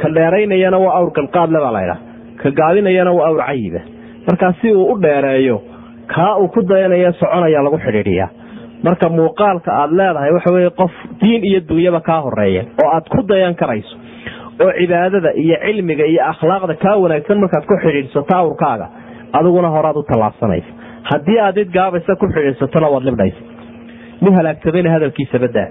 ka 0.00 0.08
dheeraynayana 0.18 0.78
waa 0.84 0.94
awr 0.98 1.10
garhqaadle 1.18 1.58
baa 1.64 1.72
laydhaa 1.78 1.98
ka 2.42 2.50
gaabinayana 2.60 3.12
waa 3.18 3.26
awr 3.30 3.42
cayiba 3.48 3.80
markaa 4.28 4.52
si 4.60 4.68
uu 4.80 4.86
u 4.92 4.98
dheereeyo 5.06 5.56
kaa 6.14 6.32
uu 6.42 6.48
ku 6.54 6.60
dayanaya 6.72 7.12
soconaya 7.20 7.62
lagu 7.66 7.78
xidhiidhiyaa 7.86 8.28
marka 8.86 9.08
muuqaalka 9.16 9.70
aad 9.80 9.90
leedahay 10.00 10.30
waxa 10.36 10.52
weye 10.56 10.70
qof 10.80 10.92
diin 11.22 11.42
iyo 11.50 11.60
dunyaba 11.70 12.00
kaa 12.08 12.20
horreeya 12.26 12.62
oo 12.84 12.88
aad 12.96 13.06
ku 13.14 13.20
dayan 13.32 13.54
karayso 13.62 13.94
oo 14.64 14.70
cibaadada 14.78 15.30
iyo 15.44 15.56
cilmiga 15.64 16.04
iyo 16.12 16.22
akhlaaqda 16.32 16.74
kaa 16.84 16.96
wanaagsan 17.04 17.38
markaad 17.44 17.64
ku 17.70 17.74
xidhiidhsato 17.84 18.34
awrkaaga 18.40 18.86
adiguna 19.38 19.68
horaad 19.74 19.96
u 19.96 20.02
tallaabsanaysa. 20.10 20.70
Haddii 21.10 21.38
aad 21.46 21.56
id 21.62 21.70
gaabaysa 21.76 22.16
ku 22.20 22.26
xidhiidsatona 22.34 22.88
waad 22.94 23.04
libdhaysa. 23.08 23.40
Nin 24.22 24.34
halaagsamayna 24.38 24.90
hadalkiisa 24.94 25.36
badaa 25.44 25.68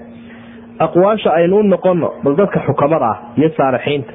aqwaasha 0.86 1.30
aynu 1.40 1.60
u 1.60 1.64
noqono 1.64 2.10
bal 2.24 2.36
dadka 2.40 2.60
xukamada 2.68 3.06
ah 3.14 3.18
iyo 3.38 3.50
saalixiinta. 3.58 4.14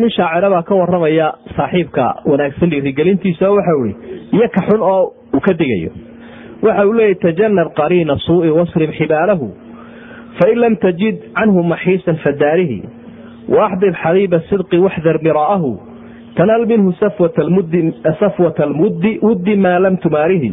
Nin 0.00 0.10
shaacira 0.16 0.62
ka 0.68 0.74
waramaya 0.74 1.26
saaxiibka 1.56 2.04
wanaagsan 2.30 2.70
dhiirigelintiisa 2.70 3.48
oo 3.50 3.56
waxau 3.56 3.86
iyo 4.36 4.46
ka 4.54 4.60
xun 4.68 4.80
oo 4.82 5.12
uu 5.34 5.40
ka 5.40 5.52
digayo. 5.60 5.90
Waxa 6.62 6.86
uu 6.86 6.92
leeyahy 6.98 7.14
tajanab 7.24 7.68
qariina 7.78 8.16
suui 8.26 8.50
wasrib 8.50 8.90
xibaalahu 8.98 9.46
fain 10.40 10.58
lam 10.58 10.76
tajid 10.76 11.16
canhu 11.38 11.62
maxiisan 11.72 12.16
fadaarihi 12.24 12.78
waaxbib 13.48 13.94
xabiiba 14.02 14.38
sidqi 14.50 14.78
waxdar 14.86 15.18
mira'ahu 15.22 15.70
tanal 16.36 16.66
minhu 16.66 16.92
safwat 17.00 17.38
almuddi 18.64 19.18
wuddi 19.22 19.54
maa 19.56 19.78
lam 19.78 19.96
tumaarihi 20.04 20.50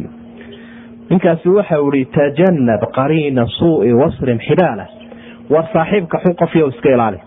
ninkaasi 1.12 1.48
waxau 1.58 1.90
ihi 1.94 2.04
tajanab 2.16 2.82
qariina 2.98 3.44
suui 3.58 3.92
wasrim 4.00 4.38
xibaalah 4.48 4.88
war 5.52 5.64
saaxiibka 5.72 6.18
xun 6.24 6.34
qofyo 6.42 6.68
iska 6.72 6.88
ilaali. 6.96 7.18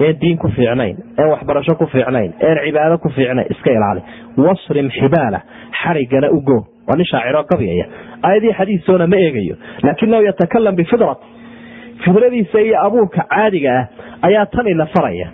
Een 0.00 0.16
diin 0.20 0.36
ku 0.38 0.48
fiicnayn 0.56 0.96
een 1.18 1.28
waxbarasho 1.32 1.74
ku 1.78 1.86
fiicnayn 1.86 2.32
een 2.40 2.58
cibaado 2.64 2.98
ku 2.98 3.08
fiicnayn 3.16 3.46
iska 3.54 3.70
ilaali. 3.70 4.00
Wasrim 4.36 4.88
xibaala 4.90 5.40
xarigana 5.82 6.28
ugo 6.38 6.58
waa 6.88 6.96
nin 6.96 7.06
shaaciroo 7.06 7.44
gabyaya 7.50 7.86
aayadii 8.22 8.52
xadiisoona 8.58 9.06
ma 9.06 9.16
eegayo 9.16 9.56
laakinahu 9.82 10.22
yatakalam 10.28 10.74
bifidrat 10.76 11.18
fidradiisa 12.04 12.60
iyo 12.60 12.76
abuurka 12.86 13.22
caadiga 13.30 13.70
ah 13.80 13.86
ayaa 14.26 14.46
tan 14.46 14.66
ina 14.68 14.86
faraya 14.86 15.28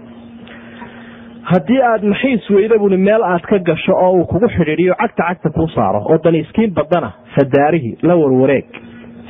haddii 1.48 1.80
aad 1.82 2.04
maxiis 2.04 2.50
weyda 2.50 2.78
buni 2.78 2.96
meel 2.96 3.22
aad 3.24 3.42
ka 3.48 3.58
gasho 3.58 3.92
oo 3.96 4.12
uu 4.18 4.24
kugu 4.26 4.48
xidhiidiyo 4.48 4.94
cagta 5.00 5.22
cagta 5.28 5.50
kuu 5.50 5.68
saaro 5.74 6.00
oo 6.10 6.18
dani 6.24 6.38
iskiin 6.38 6.74
badana 6.74 7.10
fadaarihi 7.34 7.96
la 8.02 8.14
warwareeg. 8.16 8.64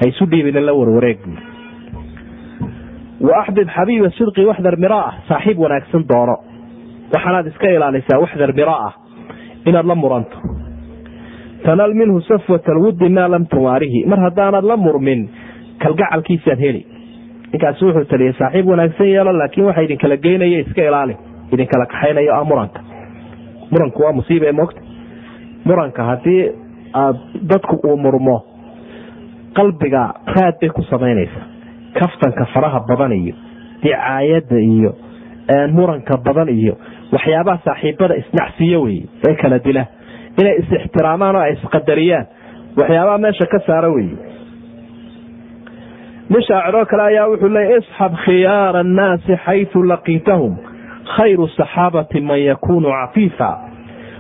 Ha 0.01 0.07
isu 0.09 0.27
dhiibina 0.27 0.61
la 0.61 0.73
warwareeg. 0.75 1.19
Buui 3.21 3.31
wa 3.31 3.41
axbib 3.43 3.69
xabiiba 3.77 4.11
sidqi 4.19 4.45
waxdar 4.51 4.77
miraa 4.77 5.13
saaxiib 5.29 5.59
wanaagsan 5.59 6.05
doono. 6.09 6.37
Waxaanaad 7.15 7.47
iska 7.47 7.71
ilaalisaa 7.77 8.19
waxdar 8.21 8.53
miraa 8.53 8.93
inaad 9.67 9.87
la 9.87 9.95
muranto. 9.95 10.37
Tanal 11.65 11.95
minhu 11.95 12.21
safwat 12.21 12.69
alwuddi 12.69 13.09
maa 13.09 13.29
lam 13.29 13.47
tumaarihi 13.47 14.05
mar 14.07 14.19
haddaanad 14.21 14.65
la 14.65 14.77
murmin 14.77 15.29
kalgacalkiisaad 15.83 16.59
heli. 16.59 16.87
Ninkaasi 17.53 17.85
wuxuu 17.85 18.05
taliyay 18.05 18.33
saaxiib 18.39 18.67
wanaagsan 18.67 19.07
yeelo 19.15 19.33
laakiin 19.33 19.67
waxa 19.67 19.83
idinkala 19.87 20.17
geynaya 20.17 20.59
iska 20.65 20.83
ilaali 20.89 21.17
idinkala 21.53 21.87
kaxaynayo 21.93 22.33
ah 22.39 22.45
muranka. 22.51 22.81
Muranku 23.73 24.03
waa 24.03 24.13
musiiba 24.19 24.53
mogta 24.61 24.81
muranka 25.65 26.03
haddii 26.11 26.43
dadku 27.51 27.77
uu 27.89 27.97
murmo 28.05 28.37
qalbiga 29.59 30.03
raad 30.37 30.55
bay 30.61 30.71
ku 30.71 30.83
samaynaysaa. 30.91 31.47
Kaftanka 31.99 32.45
faraha 32.55 32.81
badan 32.89 33.13
iyo 33.13 33.35
dicaayada 33.83 34.59
iyo 34.75 34.91
muranka 35.77 36.17
badan 36.27 36.49
iyo 36.49 36.75
waxyaabaha 37.13 37.59
saaxiibada 37.67 38.15
isnacsiyo 38.23 38.83
wey 38.87 38.99
ee 39.29 39.35
kala 39.43 39.59
dila. 39.59 39.85
Inay 40.41 40.55
is-ixtiraamaan 40.63 41.37
oo 41.37 41.43
ay 41.47 41.53
isqadariyaan 41.59 42.27
waxyaabaha 42.79 43.19
meesha 43.25 43.47
ka 43.53 43.59
saara 43.67 43.89
wey 43.97 44.09
nin 46.31 46.43
shaaciroo 46.49 46.85
kale 46.91 47.03
ayaa 47.11 47.27
wuxuu 47.31 47.49
leeyay 47.57 47.79
isxab 47.83 48.13
khiyaara 48.25 48.81
annaasi 48.85 49.37
xaytu 49.47 49.79
laqiitahum 49.93 50.53
khayru 51.17 51.49
saxaabati 51.57 52.21
man 52.21 52.39
yakunu 52.41 52.89
cafiifa 52.91 53.51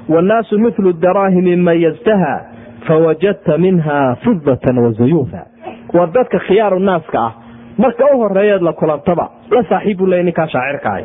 wannaasu 0.09 0.59
milu 0.59 0.93
daraahimi 0.93 1.57
man 1.57 1.80
yazdaha 1.80 2.34
fawajadta 2.86 3.59
minha 3.59 4.16
fidatan 4.24 4.78
wazuyuufa 4.84 5.47
waa 5.95 6.07
dadka 6.07 6.38
khiyaaru 6.47 6.78
naaska 6.78 7.18
ah 7.26 7.32
marka 7.78 8.05
u 8.14 8.18
horeeyeed 8.22 8.62
la 8.62 8.72
kulantaba 8.72 9.30
la 9.51 9.62
saaxiib 9.68 9.99
buu 9.99 10.07
leey 10.07 10.22
ninkaa 10.22 10.47
shaacirkaah 10.55 11.01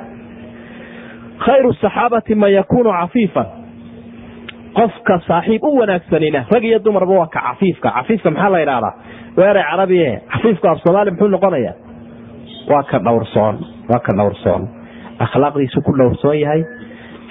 khayru 1.45 1.73
saxaabati 1.73 2.35
man 2.35 2.51
yakunu 2.53 2.89
cafiifan 2.99 3.45
qofka 4.77 5.19
saaxiib 5.27 5.63
u 5.63 5.77
wanaagsanina 5.79 6.45
rag 6.53 6.63
iyo 6.63 6.79
dumarba 6.79 7.13
waa 7.19 7.27
ka 7.27 7.39
cafiifka. 7.47 7.91
Cafiifka 7.97 8.31
maxaa 8.31 8.49
la 8.49 8.61
idhahdaa 8.65 8.93
weeray 9.37 9.63
carabiye 9.71 10.21
cafiifku 10.33 10.67
af 10.67 10.79
soomaali 10.83 11.11
muxuu 11.11 11.27
noqonaya 11.35 11.73
waa 12.71 12.83
ka 12.91 12.99
dhowrsoon 13.05 13.55
waa 13.89 13.99
ka 14.07 14.13
dhowrsoon 14.19 14.61
akhlaaqdiisu 15.25 15.81
ku 15.85 15.91
dhowrsoon 15.99 16.37
yahay 16.39 16.61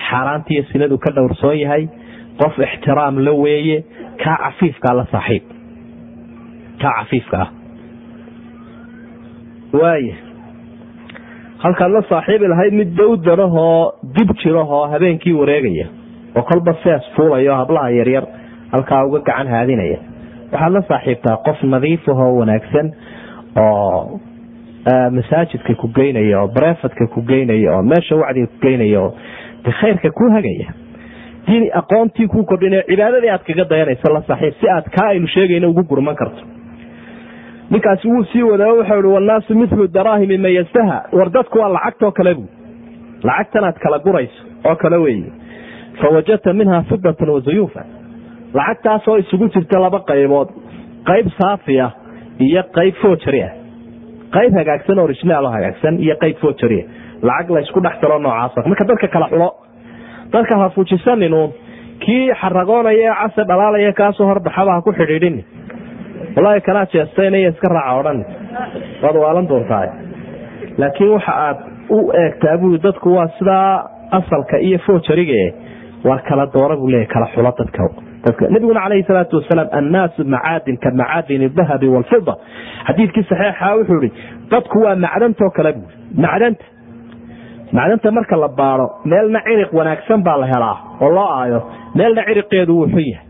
xaaraantiiyo 0.08 0.62
sinadu 0.72 0.98
ka 1.04 1.10
dhowrsoon 1.16 1.58
yahay 1.64 1.88
qof 2.42 2.58
ixtiraam 2.68 3.18
la 3.26 3.32
weeye 3.32 3.84
kaa 4.24 4.36
cafiifkaa 4.44 4.94
la 5.00 5.04
saaxiib. 5.12 5.42
Kaa 6.82 6.92
cafiifka 6.98 7.38
ah. 7.44 7.48
Waaya 9.80 10.14
halkaad 11.64 11.90
la 11.96 12.02
saaxiibi 12.08 12.46
lahayd 12.52 12.72
mid 12.80 12.90
dowdanahoo 12.98 13.92
dib 14.16 14.30
jirahoo 14.42 14.82
habeenkii 14.92 15.32
wareegaya 15.40 15.86
oo 16.36 16.42
kolba 16.50 16.74
sees 16.84 17.02
fuulayo 17.16 17.54
hablaha 17.60 17.90
yaryar 17.98 18.24
halkaa 18.72 19.04
uga 19.06 19.18
gacan 19.28 19.48
haadinaya. 19.54 19.98
Waxaad 20.52 20.72
la 20.76 20.82
saaxiibtaa 20.90 21.36
qof 21.46 21.62
nadiifahoo 21.74 22.32
wanaagsan 22.40 22.86
oo 23.56 24.20
masaajidka 25.16 25.74
ku 25.74 25.88
geynaya 25.88 26.40
oo 26.42 26.48
barefadka 26.48 27.06
ku 27.06 27.22
geynaya 27.22 27.76
oo 27.76 27.82
meesha 27.82 28.16
wacdiga 28.16 28.46
ku 28.46 28.58
geynaya 28.66 29.00
oo 29.00 29.14
de 29.64 29.70
khayrka 29.80 30.10
ku 30.10 30.24
hagaya 30.34 30.68
diin 31.46 31.70
aqoontii 31.80 32.26
ku 32.28 32.44
kordhin 32.44 32.76
cibaadadii 32.88 33.30
aad 33.30 33.44
kaga 33.46 33.64
dayanaysa 33.70 34.12
la 34.12 34.22
saaxiib 34.28 34.54
si 34.60 34.68
aad 34.68 34.84
kaa 34.96 35.08
aynu 35.14 35.26
sheegayna 35.26 35.68
ugu 35.68 35.82
gurman 35.92 36.14
karto 36.16 36.42
ninkaasi 37.70 38.08
wuu 38.08 38.24
sii 38.32 38.42
wadaa 38.42 38.72
wuxuu 38.72 38.98
ihi 38.98 39.08
wannaasu 39.14 39.54
milu 39.54 39.88
daraahimi 39.88 40.38
man 40.38 40.52
yastaha 40.52 41.02
war 41.12 41.30
dadku 41.30 41.58
waa 41.58 41.68
lacagtoo 41.68 42.10
kale 42.12 42.34
bu 42.34 42.44
lacagtanaad 43.24 43.78
kala 43.84 43.98
gurayso 43.98 44.42
oo 44.68 44.76
kale 44.76 44.96
weeye 44.96 45.32
fawajadta 46.00 46.52
minha 46.52 46.82
fidatan 46.82 47.28
wazuyuufa 47.30 47.84
lacagtaasoo 48.54 49.16
isugu 49.18 49.48
jirta 49.48 49.80
laba 49.80 50.00
qaybood 50.10 50.48
qayb 51.10 51.26
saafi 51.40 51.80
ah 51.80 51.90
iyo 52.38 52.62
qayb 52.78 52.94
foojari 53.02 53.42
ah 53.42 53.52
qayb 54.36 54.52
hagaagsan 54.60 54.98
oo 55.02 55.08
hagaagsan 55.56 55.94
iyo 56.04 56.14
qayb 56.22 56.36
foojari 56.42 56.80
lacag 57.28 57.50
laysku 57.56 57.80
dhex 57.86 57.96
daro 58.02 58.18
noocaas 58.26 58.66
marka 58.70 58.84
dadka 58.90 59.08
kala 59.14 59.26
xulo 59.32 59.48
dadka 60.34 60.54
ha 60.62 60.68
fujisaninun 60.76 61.50
kii 62.04 62.24
xaragoonaya 62.40 62.98
ee 63.10 63.14
casa 63.22 63.42
dhalaalaya 63.50 63.92
kaasoo 64.00 64.26
horbaxaba 64.30 64.70
ha 64.76 64.82
ku 64.86 64.92
xidhiidhin. 65.00 65.36
Wallaahi 66.36 66.60
kanaa 66.68 66.86
jeestaynaya 66.94 67.48
iska 67.52 67.68
raaca 67.76 67.92
odhan. 68.00 68.18
Waad 69.02 69.16
waalan 69.24 69.46
doontaa 69.50 69.84
laakiin 70.82 71.10
waxa 71.16 71.32
aad 71.46 71.58
u 71.96 71.98
eegtaa 72.22 72.56
bui 72.62 72.78
dadku 72.86 73.08
waa 73.16 73.28
sidaa 73.38 73.70
asalka 74.18 74.56
iyo 74.66 74.78
foojariga 74.86 75.42
waa 76.08 76.18
kala 76.28 76.46
doora 76.54 76.76
buu 76.80 76.90
leeya 76.94 77.06
kala 77.14 77.26
xulo 77.34 77.52
dadka 77.60 77.82
nabiguna 78.54 78.80
calayhi 78.84 79.04
salaatu 79.08 79.36
wasalaam 79.40 79.68
annaasu 79.78 80.24
macaadin 80.34 80.76
ka 80.84 80.90
macaadin 81.00 81.42
dahabi 81.58 81.88
walfida 81.94 82.34
xadiidkii 82.88 83.24
saxiixa 83.30 83.74
wuxuu 83.78 84.02
ihi 84.02 84.12
dadku 84.50 84.78
waa 84.84 84.96
macdantoo 85.06 85.50
kale 85.56 85.72
bui 85.72 85.92
macdanta. 86.24 86.64
Macdanta 87.76 88.10
marka 88.16 88.36
la 88.42 88.48
baado 88.58 88.86
meelna 89.04 89.40
ciriq 89.46 89.70
wanaagsan 89.78 90.22
baa 90.26 90.36
la 90.42 90.46
helaa 90.52 90.76
oo 91.04 91.10
loo 91.16 91.28
aayo 91.38 91.60
meelna 91.98 92.22
ciriqeedu 92.28 92.72
wuu 92.78 92.86
xun 92.92 93.04
yahay. 93.12 93.26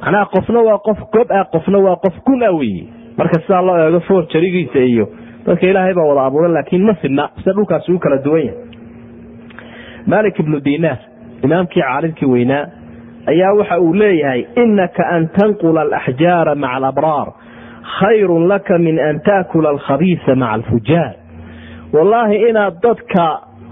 Macnaha 0.00 0.24
qofna 0.34 0.60
waa 0.68 0.78
qof 0.86 0.98
gob 1.14 1.28
ah 1.38 1.44
qofna 1.54 1.78
waa 1.86 1.96
qof 2.04 2.14
gun 2.26 2.42
a 2.42 2.50
weye 2.58 2.84
marka 3.18 3.40
sidaa 3.44 3.62
loo 3.68 3.76
eego 3.86 4.00
foorjarigiisa 4.08 4.78
iyo 4.92 5.04
dadka 5.46 5.66
ilaahay 5.70 5.94
baa 5.98 6.06
wada 6.10 6.22
abuura 6.28 6.48
laakiin 6.56 6.84
ma 6.88 6.94
fidna 7.02 7.24
sida 7.40 7.52
dhulkaasi 7.58 7.92
u 7.92 7.98
kala 8.04 8.18
duwan 8.26 8.44
yahay. 8.46 8.58
Malik 10.06 10.38
ibnu 10.42 10.60
dinaar 10.66 10.98
imaamkii 11.46 11.82
caalimkii 11.82 12.26
weynaa 12.34 12.62
ayaa 13.32 13.52
waxa 13.58 13.78
uu 13.80 13.94
leeyahay 14.02 14.40
inaka 14.64 15.02
an 15.16 15.28
tanqula 15.38 15.80
alaxjaara 15.86 16.54
maca 16.54 16.74
alabraar 16.80 17.28
khayrun 17.98 18.44
laka 18.52 18.78
min 18.86 18.98
an 19.08 19.20
taakula 19.28 19.68
alkhabiisa 19.74 20.34
maca 20.42 20.52
alfujaar. 20.56 21.12
Wallaahi 21.94 22.36
inaad 22.50 22.74
dadka 22.86 23.24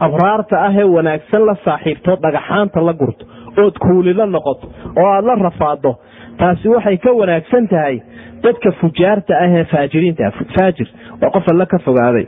abraarta 0.07 0.57
ah 0.67 0.75
ee 0.81 0.85
wanaagsan 0.97 1.43
la 1.49 1.55
saaxiibto 1.65 2.13
dhagaxaanta 2.25 2.81
la 2.89 2.93
gurto 3.01 3.25
ood 3.65 3.75
kuulila 3.85 4.27
noqoto 4.35 4.67
oo 5.01 5.07
aada 5.15 5.27
la 5.31 5.35
rafaado 5.47 5.91
taasi 6.41 6.69
waxay 6.75 6.97
ka 7.05 7.11
wanaagsan 7.21 7.69
tahay 7.73 7.97
dadka 8.45 8.73
fujaarta 8.81 9.33
ah 9.45 9.49
ee 9.59 9.65
faajiriinta 9.73 10.31
faajir 10.57 10.89
waa 11.23 11.31
qof 11.37 11.47
alla 11.53 11.67
ka 11.73 11.79
fogaaday 11.87 12.25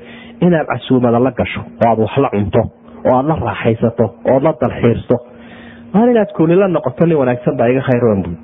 inaad 0.47 0.67
casuumada 0.73 1.19
la 1.27 1.31
gasho 1.41 1.61
oo 1.61 1.89
aad 1.91 1.99
wax 2.05 2.17
la 2.25 2.29
cunto 2.35 2.63
oo 3.09 3.17
aad 3.19 3.27
la 3.33 3.35
raaxaysato 3.49 4.05
ood 4.35 4.43
la 4.49 4.53
dalxiirto 4.63 5.17
maal 5.95 6.09
inaad 6.15 6.33
kuulila 6.37 6.69
noqoto 6.77 7.07
nin 7.07 7.17
wanaagsan 7.23 7.57
baa 7.61 7.69
iga 7.73 7.83
khayroon 7.89 8.21
buy 8.25 8.35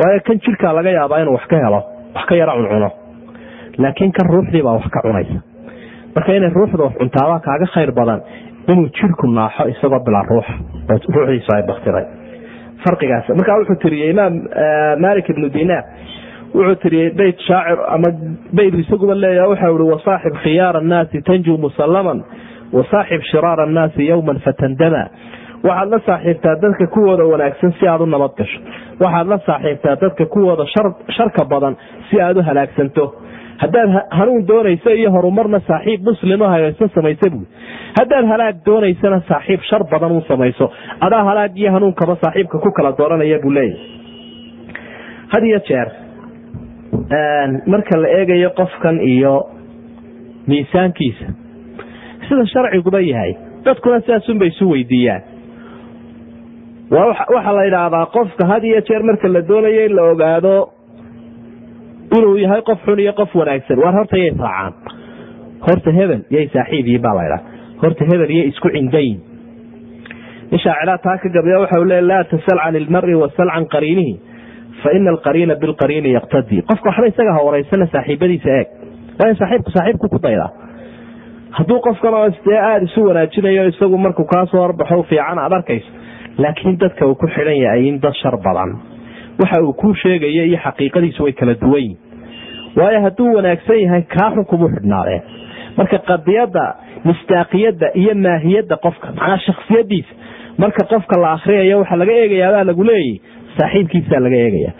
waayo 0.00 0.20
kan 0.26 0.38
jirkaa 0.46 0.72
laga 0.78 0.90
yaabaa 0.98 1.20
inuu 1.22 1.34
wax 1.38 1.46
ka 1.52 1.56
helo 1.64 1.80
wax 2.14 2.24
ka 2.30 2.34
yaro 2.40 2.52
cuncuno 2.58 2.90
laakiin 3.82 4.12
kan 4.18 4.26
ruuxdii 4.34 4.62
baa 4.66 4.72
wax 4.78 4.86
ka 4.94 5.00
cunaysa. 5.06 5.38
Marka 6.14 6.32
inay 6.38 6.50
ruuxda 6.56 6.84
wax 6.86 6.94
cuntaabaa 7.00 7.40
kaaga 7.46 7.66
khayr 7.74 7.92
badan 7.98 8.20
inuu 8.68 8.88
jirku 8.98 9.26
naaxo 9.38 9.68
isagoo 9.72 10.00
bilaa 10.06 10.24
ruuxa 10.30 10.54
ruuxdiisu 11.14 11.50
ay 11.56 11.62
baktiday 11.70 12.04
farqigaas 12.84 13.28
markaa 13.38 13.58
wuxuu 13.60 13.76
tiriyey 13.84 14.10
imaam 14.14 14.34
malik 15.04 15.28
ibnu 15.34 15.48
dinaar. 15.56 15.84
Wuxuu 16.54 16.76
tiriyey 16.82 17.10
beyt 17.20 17.38
shaacir 17.48 17.78
ama 17.94 18.08
beyt 18.58 18.74
isaguba 18.82 19.14
leeya 19.22 19.44
waxau 19.52 19.74
ihi 19.78 19.88
wasaaxib 19.94 20.34
khiyaara 20.44 20.78
annaasi 20.84 21.22
tanju 21.28 21.56
musallaman 21.66 22.18
wasaaxib 22.78 23.22
shiraara 23.30 23.62
annaasi 23.68 24.08
yowman 24.10 24.38
fatandama 24.46 25.02
waxaad 25.68 25.88
la 25.94 25.98
saaxiibtaa 26.06 26.54
dadka 26.62 26.86
kuwooda 26.94 27.24
wanaagsan 27.32 27.72
si 27.78 27.86
aad 27.88 28.00
u 28.00 28.06
nabad 28.06 28.32
gasho. 28.38 28.58
Waxaad 29.04 29.26
la 29.32 29.38
saaxiibtaa 29.48 29.96
dadka 30.02 30.24
kuwooda 30.34 30.64
sharka 31.16 31.44
badan 31.52 31.76
si 32.10 32.20
aad 32.20 32.36
u 32.36 32.42
halaagsanto. 32.48 33.04
Haddaad 33.62 33.90
hanuun 34.18 34.46
doonayso 34.48 34.90
iyo 35.00 35.10
horumarna 35.16 35.60
saaxiib 35.68 36.00
muslimo 36.08 36.44
hagaysan 36.54 36.88
samaysa 36.94 37.30
buui 37.32 37.46
haddaad 38.00 38.24
halaag 38.32 38.56
doonaysana 38.66 39.20
saaxiib 39.28 39.60
shar 39.70 39.82
badan 39.92 40.12
u 40.12 40.20
samayso. 40.30 40.66
Adaa 41.06 41.24
halaag 41.28 41.52
iyo 41.60 41.70
hanuunkaba 41.76 42.16
saaxiibka 42.24 42.58
ku 42.64 42.70
kala 42.78 42.92
dooranaya 42.98 43.38
buu 43.44 43.50
leeyahy 43.50 43.78
had 45.32 45.44
iyo 45.50 45.58
jeer 45.68 45.88
marka 47.66 47.96
la 48.02 48.08
eegayo 48.18 48.50
qofkan 48.60 49.00
iyo 49.00 49.34
miisaankiisa 50.48 51.26
sida 52.28 52.46
sharciguba 52.52 53.00
yahay 53.00 53.32
dadkuna 53.64 54.00
sidaasunbay 54.00 54.48
isu 54.52 54.64
weydiiyaan 54.72 55.22
waxaa 56.92 57.52
la 57.56 57.64
yidhaahdaa 57.68 58.06
qofka 58.16 58.44
had 58.52 58.64
iyo 58.64 58.80
jeer 58.88 59.02
marka 59.08 59.28
la 59.28 59.40
doonayo 59.48 59.82
in 59.86 59.94
la 59.96 60.02
ogaado 60.12 60.54
inuu 62.16 62.36
yahay 62.44 62.62
qof 62.62 62.78
xun 62.86 62.98
iyo 63.04 63.12
qof 63.20 63.34
wanaagsan. 63.34 63.78
Waar 63.82 63.94
horta 63.98 64.16
yay 64.22 64.30
raacaan 64.30 64.72
horta 65.66 65.90
hebel 65.98 66.20
yay 66.30 66.46
saaxiib 66.54 66.86
yihiin 66.86 67.02
baa 67.06 67.14
laydhaha 67.14 67.42
horta 67.82 68.04
hebel 68.10 68.30
yay 68.36 68.46
isku 68.52 68.68
cindayin 68.76 69.18
in 70.52 70.58
shaaciraad 70.64 71.00
taa 71.06 71.16
ka 71.22 71.28
gabiya 71.36 71.58
waxau 71.64 71.84
le 71.92 72.00
laa 72.10 72.24
tasal 72.32 72.58
can 72.64 72.76
ilmari 72.80 73.14
wasal 73.22 73.48
can 73.54 73.64
qariinihi 73.74 74.14
fa 74.82 74.90
ina 74.96 75.10
alqariina 75.14 75.54
bilqariini 75.62 76.12
yaqtadii 76.18 76.60
qofka 76.70 76.88
waxba 76.90 77.06
isaga 77.12 77.32
horeysana 77.38 77.86
saaxiibadiisa 77.94 78.50
eeg. 78.58 78.68
Waa 79.18 79.28
in 79.32 79.36
saaxiibku 79.40 80.08
ku 80.12 80.18
daydaa 80.26 80.50
hadduu 81.56 81.80
qofkan 81.86 82.14
oo 82.20 82.28
dee 82.46 82.58
aada 82.68 82.84
isu 82.88 83.00
wanaajinayo 83.08 83.64
isagu 83.72 83.96
markuu 84.06 84.24
kaasoo 84.34 84.60
horbaxo 84.64 85.02
fiican 85.10 85.38
aad 85.38 85.52
arkayso 85.58 85.88
laakiin 86.38 86.78
dadka 86.78 87.06
uu 87.06 87.14
ku 87.14 87.26
xidhan 87.34 87.56
yahay 87.64 87.88
in 87.88 88.00
dad 88.00 88.14
shar 88.22 88.36
badan. 88.44 88.70
Waxa 89.40 89.62
uu 89.62 89.72
kuu 89.72 89.94
sheegaya 89.94 90.44
iyo 90.48 90.58
xaqiiqadiisu 90.64 91.22
way 91.24 91.32
kala 91.32 91.54
duwan 91.54 91.82
yihiin 91.82 91.98
waayo 92.76 93.00
hadduu 93.06 93.34
wanaagsan 93.36 93.80
yahay 93.84 94.02
kaa 94.14 94.30
xun 94.34 94.44
kumuu 94.50 94.68
xidhnaadeen 94.74 95.22
marka 95.76 95.98
qadiyadda 96.10 96.64
mistaaqiyadda 97.08 97.86
iyo 98.00 98.14
maahiyadda 98.24 98.76
qofka 98.84 99.06
macnaa 99.18 99.38
shaksiyadiisa 99.46 100.12
marka 100.62 100.82
qofka 100.92 101.20
la 101.22 101.28
akriyayo 101.36 101.76
waxaa 101.82 101.96
laga 102.02 102.12
eegayaabaa 102.22 102.64
lagu 102.70 102.84
leeyahy 102.90 103.12
saaxiibkiisaa 103.58 104.20
laga 104.26 104.36
eegaya 104.46 104.70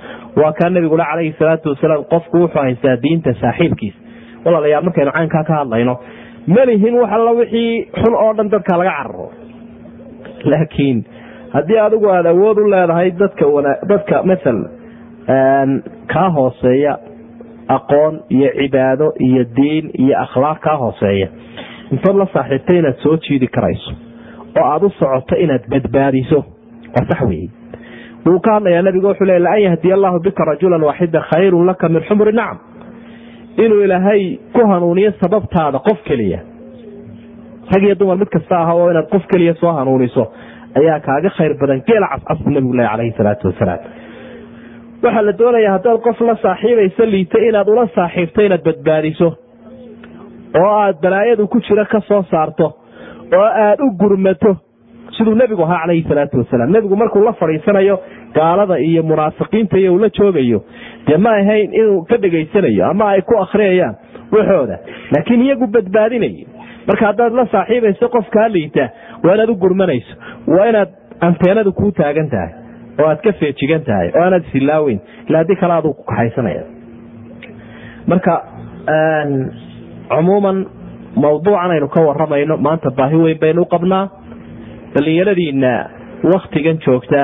waa 0.41 0.53
kaa 0.59 0.71
nabigule 0.75 1.05
calayhi 1.11 1.35
salaatu 1.41 1.67
wasalaam 1.73 2.05
qofku 2.13 2.35
wuxuu 2.43 2.63
haystaa 2.67 2.97
diinta 3.05 3.31
saaxiibkiisa. 3.43 3.99
Walaalayaal 4.45 4.85
markaynu 4.89 5.13
caynkaa 5.17 5.45
ka 5.49 5.55
hadlayno. 5.59 5.95
Malihin 6.57 6.95
wax 7.01 7.11
alla 7.17 7.31
wixii 7.41 7.73
xun 8.01 8.15
oo 8.23 8.33
dhan 8.39 8.49
dadka 8.55 8.79
laga 8.81 8.93
cararo. 8.99 9.27
Laakiin 10.51 10.99
haddii 11.53 11.79
adigu 11.87 12.09
aada 12.11 12.31
awood 12.31 12.59
u 12.59 12.69
leedahay 12.71 13.11
dadka 13.11 13.47
dadka 13.93 14.23
masal 14.31 14.59
kaa 16.13 16.29
hooseeya 16.37 16.99
aqoon 17.69 18.21
iyo 18.31 18.51
cibaado 18.59 19.13
iyo 19.27 19.45
diin 19.57 19.91
iyo 19.99 20.15
akhlaaq 20.25 20.61
kaa 20.61 20.77
hooseeya. 20.77 21.29
Intood 21.93 22.17
la 22.17 22.27
saaxiibtay 22.35 22.79
inaad 22.79 22.97
soo 23.03 23.17
jiidi 23.17 23.47
karayso 23.47 23.93
oo 24.61 24.65
aada 24.73 24.87
u 24.87 24.91
socoto 24.91 25.37
inaad 25.37 25.65
badbaadiso. 25.71 26.45
Waa 26.95 27.07
sax 27.11 27.21
weeye. 27.29 27.49
Wuu 28.27 28.41
ka 28.41 28.53
hadlayaa 28.55 28.83
nabigu 28.83 29.07
wuxuu 29.09 29.25
le 29.27 29.39
laan 29.39 29.63
yahdiya 29.63 29.95
allahu 29.95 30.21
bika 30.21 30.45
rajulan 30.45 30.83
waaxida 30.83 31.21
khayrun 31.31 31.67
laka 31.67 31.89
min 31.89 32.03
xumri 32.09 32.33
nacam. 32.33 32.59
Inuu 33.65 33.81
ilaahay 33.85 34.39
ku 34.53 34.67
hanuuniyo 34.67 35.13
sababtaada 35.21 35.79
qof 35.79 36.03
keliya. 36.05 36.39
Rag 37.75 37.83
iyo 37.85 37.95
dumar 37.95 38.17
mid 38.17 38.29
kasta 38.29 38.59
aha 38.59 38.75
oo 38.75 38.91
inaad 38.91 39.09
qof 39.13 39.27
keliya 39.33 39.55
soo 39.55 39.73
hanuuniso 39.73 40.33
ayaa 40.81 40.99
kaaga 41.07 41.31
khayr 41.37 41.55
badan 41.61 41.81
geela 41.89 42.07
cascas 42.13 42.41
nabigu 42.57 42.75
leh 42.81 42.87
calayhi 42.93 43.15
salaatu 43.19 43.49
wasalaam. 43.51 43.81
Waxaa 45.05 45.23
la 45.29 45.33
doonayaa 45.41 45.73
haddaad 45.77 46.01
qof 46.07 46.21
la 46.29 46.35
saaxiibayso 46.45 47.05
liita 47.15 47.39
inaad 47.49 47.69
ula 47.75 47.87
saaxiibto 47.97 48.41
inaad 48.47 48.63
badbaadiso 48.69 49.29
oo 50.61 50.71
aad 50.83 50.97
balaayadu 51.03 51.49
ku 51.49 51.61
jiro 51.69 51.85
ka 51.93 52.01
saarto 52.31 52.67
oo 53.39 53.47
aad 53.65 53.81
u 53.81 53.91
gurmato 54.03 54.57
siduu 55.17 55.35
nebigu 55.35 55.63
ahaa 55.67 55.81
calayhi 55.85 56.05
salaatu 56.09 56.39
wasalaam. 56.43 56.71
Nebigu 56.77 56.97
markuu 56.97 57.25
la 57.25 57.33
fadhiisanayo 57.33 57.97
gaalada 58.35 58.79
iyo 58.79 59.03
munaafiqiinta 59.03 59.77
iyo 59.79 59.95
uu 59.95 59.99
la 60.05 60.09
joogayo 60.19 60.63
dee 61.07 61.17
ma 61.17 61.31
ahayn 61.41 61.75
inuu 61.81 62.05
ka 62.11 62.17
dhegaysanayo 62.17 62.87
ama 62.91 63.11
ay 63.15 63.21
ku 63.23 63.35
akhriyayaan 63.45 63.95
waxooda 64.33 64.79
laakiin 65.15 65.43
iyagu 65.47 65.67
badbaadinayo 65.75 66.47
marka 66.89 67.07
haddaad 67.11 67.33
la 67.41 67.45
saaxiibayso 67.55 68.09
qofkaa 68.15 68.49
liita 68.55 68.85
waa 69.25 69.35
inaad 69.35 69.51
u 69.51 69.57
gurmanayso. 69.65 70.15
Waa 70.47 70.67
inaad 70.73 70.91
anteenadu 71.21 71.73
kuu 71.73 71.91
taagan 72.01 72.29
tahay. 72.31 72.51
Oo 73.01 73.07
aad 73.11 73.21
ka 73.27 73.33
feejigan 73.41 73.83
tahay. 73.89 74.09
Oo 74.17 74.23
aanaad 74.25 74.45
isilaaweyn 74.49 75.01
ila 75.29 75.39
haddii 75.39 75.57
kale 75.61 75.75
aduu 75.79 75.93
ku 75.99 76.05
kaxaysanaya 76.11 76.63
marka 78.07 78.33
cumuuman 80.13 80.59
mawduucan 81.23 81.71
aynu 81.75 81.89
ka 81.95 82.01
waramayno 82.09 82.57
maanta 82.67 82.91
baahi 82.99 83.17
weyn 83.25 83.39
baynu 83.43 83.63
u 83.63 83.67
qabnaa. 83.75 84.05
Dhallinyaradiina 84.95 85.73
waktigan 86.35 86.79
joogta. 86.87 87.23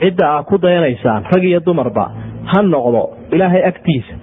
Cidda 0.00 0.26
aa 0.34 0.42
ku 0.42 0.58
dayanaysaan. 0.58 1.24
Rag 1.32 1.44
iyo 1.44 1.60
dumarba 1.66 2.04
ha 2.50 2.62
noqdo. 2.62 3.02
Ilaahay 3.34 3.62
agtiisa 3.70 4.14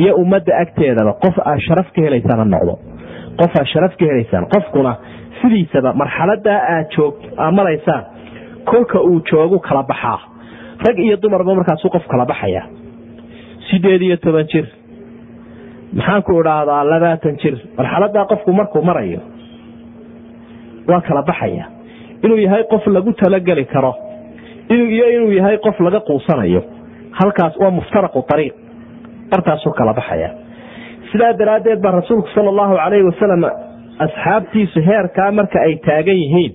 iyo 0.00 0.14
ummadda 0.22 0.52
agteedaba 0.62 1.12
qof 1.24 1.36
aad 1.50 1.60
sharaf 1.66 1.88
ka 1.94 2.00
helaysaan 2.06 2.38
ha 2.38 2.44
noqdo 2.54 2.74
qof 3.40 3.52
aad 3.60 3.66
sharaf 3.72 3.94
ka 3.98 4.04
helaysaan 4.10 4.46
qofkuna 4.54 4.92
sidiisaba 5.40 5.92
marxaladaa 6.02 6.58
aad 6.76 7.54
maraysaan 7.58 8.02
kolka 8.70 8.98
uu 9.00 9.20
joogu 9.30 9.58
kala 9.58 9.82
baxaa. 9.82 10.18
Rag 10.86 10.98
iyo 10.98 11.16
dumarba 11.22 11.54
markaasuu 11.54 11.90
qof 11.94 12.06
kala 12.12 12.24
baxaya. 12.26 12.62
Sideed 13.70 14.02
iyo 14.02 14.16
toban 14.16 14.46
jir. 14.52 14.66
Maxaanku 15.96 16.32
idhaahdaa 16.40 16.84
labaatan 16.92 17.36
jir? 17.42 17.54
Marxaladaa 17.78 18.24
qofku 18.30 18.50
markuu 18.52 18.82
marayo 18.82 19.20
waa 20.88 21.00
kala 21.00 21.22
baxaya. 21.22 21.64
Inuu 22.24 22.38
yahay 22.46 22.64
qof 22.72 22.86
lagu 22.86 23.12
talageli 23.12 23.64
karo 23.64 23.92
iyo 24.70 25.06
inuu 25.16 25.32
yahay 25.38 25.58
qof 25.58 25.80
laga 25.80 26.00
quusanayo. 26.08 26.62
Halkaas 27.18 27.54
waa 27.62 27.70
muftaraqu 27.70 28.24
ariiq 28.34 28.54
bartaasuu 29.30 29.72
kala 29.78 29.92
baxaya 29.98 30.28
sidaa 31.12 31.32
daraaddeed 31.40 31.80
baa 31.84 31.92
rasuulku 32.00 32.28
sala 32.34 32.48
allahu 32.54 32.76
calayhi 32.82 33.04
wasalam 33.10 33.44
asxaabtiisu 34.06 34.80
heerkaa 34.88 35.30
marka 35.38 35.58
ay 35.66 35.74
taagan 35.86 36.16
yihiin. 36.22 36.52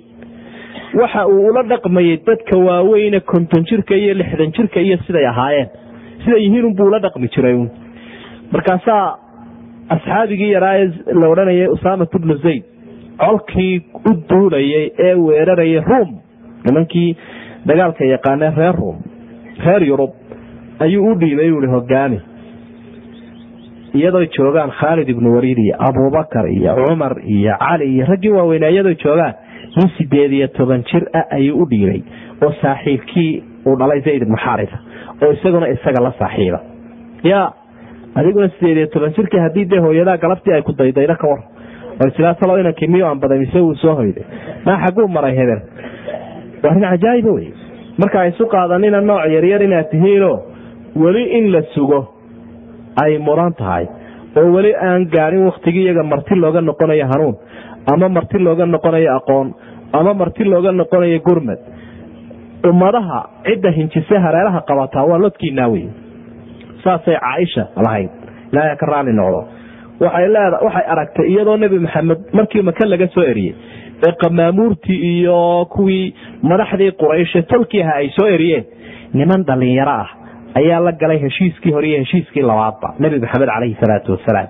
Waxa 1.01 1.26
uu 1.28 1.47
ula 1.49 1.64
dhaqmayay 1.72 2.18
dadka 2.28 2.58
waaweyne 2.68 3.20
konton 3.20 3.64
jirka 3.70 3.95
iyo 3.95 4.14
lixdan 4.22 4.51
jirka 4.58 4.80
iyo 4.80 4.97
siday 5.08 5.26
ahaayeen. 5.32 5.70
Siday 6.24 6.41
yihiin 6.45 6.66
unbuu 6.72 6.88
ula 6.89 6.99
dhaqmi 7.05 7.28
jiray 7.36 7.55
markaasaa 8.51 9.05
asxaabigii 9.95 10.51
yaraaye 10.55 10.86
la 11.20 11.28
odhanayay 11.34 11.68
usaamat 11.76 12.12
bnu 12.24 12.36
zayd 12.45 12.64
colkii 13.24 13.76
u 14.10 14.14
duulayay 14.30 14.86
ee 15.08 15.14
weerarayay 15.28 15.82
ruum 15.89 16.10
nimankii 16.66 17.10
dagaalka 17.70 18.05
yaqaanee 18.14 18.51
reer 18.58 18.76
ruum 18.82 18.97
reer 19.66 19.84
yurub 19.89 20.12
ayuu 20.86 21.12
u 21.12 21.16
dhiibay 21.22 21.51
ui 21.51 21.68
hogaami 21.76 22.20
iyadoo 23.98 24.26
joogaan 24.38 24.72
khaalid 24.80 25.10
ibnu 25.14 25.36
waliid 25.36 25.58
iyo 25.66 25.76
abubakar 25.88 26.45
iyo 26.58 26.76
cumar 26.86 27.14
iyo 27.36 27.54
cali 27.66 27.86
iyo 27.95 28.06
raggii 28.12 28.30
waaweynaa 28.38 28.70
iyadoo 28.76 28.93
joogaan 29.04 29.34
nin 29.78 29.89
sideed 29.98 30.32
iyo 30.39 30.48
toban 30.58 30.84
jir 30.91 31.04
ah 31.20 31.26
ayuu 31.38 31.62
u 31.62 31.66
dhiibay 31.70 32.02
oo 32.45 32.52
saaxiibkii 32.62 33.32
uu 33.66 33.76
dhalay 33.80 34.02
zayd 34.08 34.22
ibnu 34.28 34.38
xaarisa 34.45 34.78
oo 35.24 35.32
isaguna 35.38 35.68
isaga 35.76 36.04
la 36.04 36.12
saaxiiba. 36.20 36.60
Ya 37.24 37.41
adiguna 38.16 38.50
sideed 38.60 38.78
iyo 38.78 38.88
toban 38.88 39.14
jirkii 39.18 39.39
haddii 39.45 39.66
dee 39.72 39.80
hooyadaa 39.86 40.18
galabtii 40.18 40.54
ay 40.54 40.62
ku 40.62 40.72
daydaydo 40.78 41.16
ka 41.16 41.28
war. 41.28 41.41
Talo 42.39 42.60
inankii 42.60 42.88
miyo 42.88 43.08
aan 43.08 43.20
badan 43.20 43.39
mise 43.39 43.60
wuu 43.60 43.76
soo 43.76 43.95
hoyday 43.95 44.24
maa 44.66 44.78
xaguu 44.86 45.08
maray 45.08 45.36
hebel 45.36 45.62
waa 46.64 46.70
arrin 46.72 46.84
cajaa'iba 46.89 47.32
wey 47.32 47.48
marka 47.98 48.26
isu 48.28 48.45
qaadanina 48.45 49.02
nooc 49.02 49.26
yaryar 49.36 49.64
inaad 49.64 49.89
tihiinoo 49.91 50.36
weli 50.95 51.24
in 51.38 51.52
la 51.52 51.62
sugo 51.74 52.00
ay 53.04 53.18
mudan 53.28 53.54
tahay 53.62 53.86
oo 54.39 54.48
weli 54.56 54.72
aan 54.88 55.06
gaadhin 55.16 55.45
waktigii 55.50 55.84
iyaga 55.86 56.04
marti 56.14 56.36
looga 56.43 56.62
noqonayo 56.70 57.06
hanuun 57.12 57.36
ama 57.93 58.10
marti 58.18 58.38
looga 58.48 58.66
noqonayo 58.76 59.10
aqoon 59.20 59.48
ama 60.00 60.14
marti 60.22 60.43
looga 60.54 60.72
noqonayo 60.82 61.20
gurmad 61.28 61.60
ummadaha 62.70 63.20
cidda 63.45 63.72
hinjise 63.78 64.16
hareeraha 64.26 64.62
qabataa 64.70 65.06
waa 65.10 65.18
lodkiinaa 65.24 65.68
wey 65.74 65.86
saasay 66.84 67.16
caaisha 67.26 67.64
lahayd. 67.86 68.10
Ilaaha 68.52 68.76
ka 68.82 68.86
raali 68.91 69.14
noqdo. 69.20 69.39
Waxay 70.00 70.86
aragtay 70.93 71.26
iyadoo 71.32 71.58
nebi 71.58 71.80
maxamed 71.86 72.20
markii 72.38 72.62
maka 72.62 72.86
laga 72.91 73.08
soo 73.16 73.24
eriyey 73.32 73.56
ee 74.08 74.12
qamaamuurtii 74.24 75.00
iyo 75.14 75.38
kuwii 75.76 76.14
madaxdii 76.50 76.91
qurayshe 77.02 77.41
tolkii 77.52 77.82
aha 77.84 77.93
ay 78.02 78.10
soo 78.18 78.28
eriyeen 78.36 78.66
niman 79.14 79.43
dhalinyaro 79.48 79.91
ah 80.04 80.10
ayaa 80.60 80.80
la 80.88 80.91
galay 81.01 81.20
heshiiskii 81.26 81.72
hore 81.76 81.88
iyo 81.89 81.99
heshiiskii 82.03 82.41
labaadba. 82.49 82.93
Nebi 82.99 83.20
maxamed 83.24 83.49
caleyhi 83.53 83.76
salaatu 83.82 84.12
wasalaam 84.16 84.47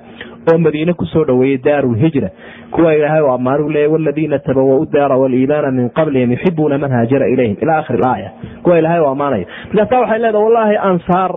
oo 0.51 0.57
madiine 0.65 0.93
ku 0.93 1.05
soo 1.13 1.23
dhoweeyey 1.29 1.57
daarulhijra 1.67 2.29
kuwa 2.75 2.93
ilaahay 2.97 3.21
u 3.21 3.31
ammaanu 3.37 3.69
leeyay 3.75 3.91
waladiina 3.95 4.39
tabawau 4.47 4.85
daara 4.93 5.17
waliimaana 5.23 5.71
min 5.77 5.89
qablihim 5.99 6.31
yuxibuuna 6.35 6.77
man 6.83 6.91
haajara 6.97 7.27
ilayhim. 7.33 7.57
Ila 7.63 7.77
akhiri 7.81 8.03
aaya 8.11 8.29
kuwa 8.63 8.79
ilaahay 8.79 9.01
u 9.01 9.07
ammaanayo 9.13 9.45
markaasa 9.73 9.99
waxay 10.03 10.19
leedaha 10.23 10.43
wallaahi 10.45 10.77
ansaar 10.91 11.31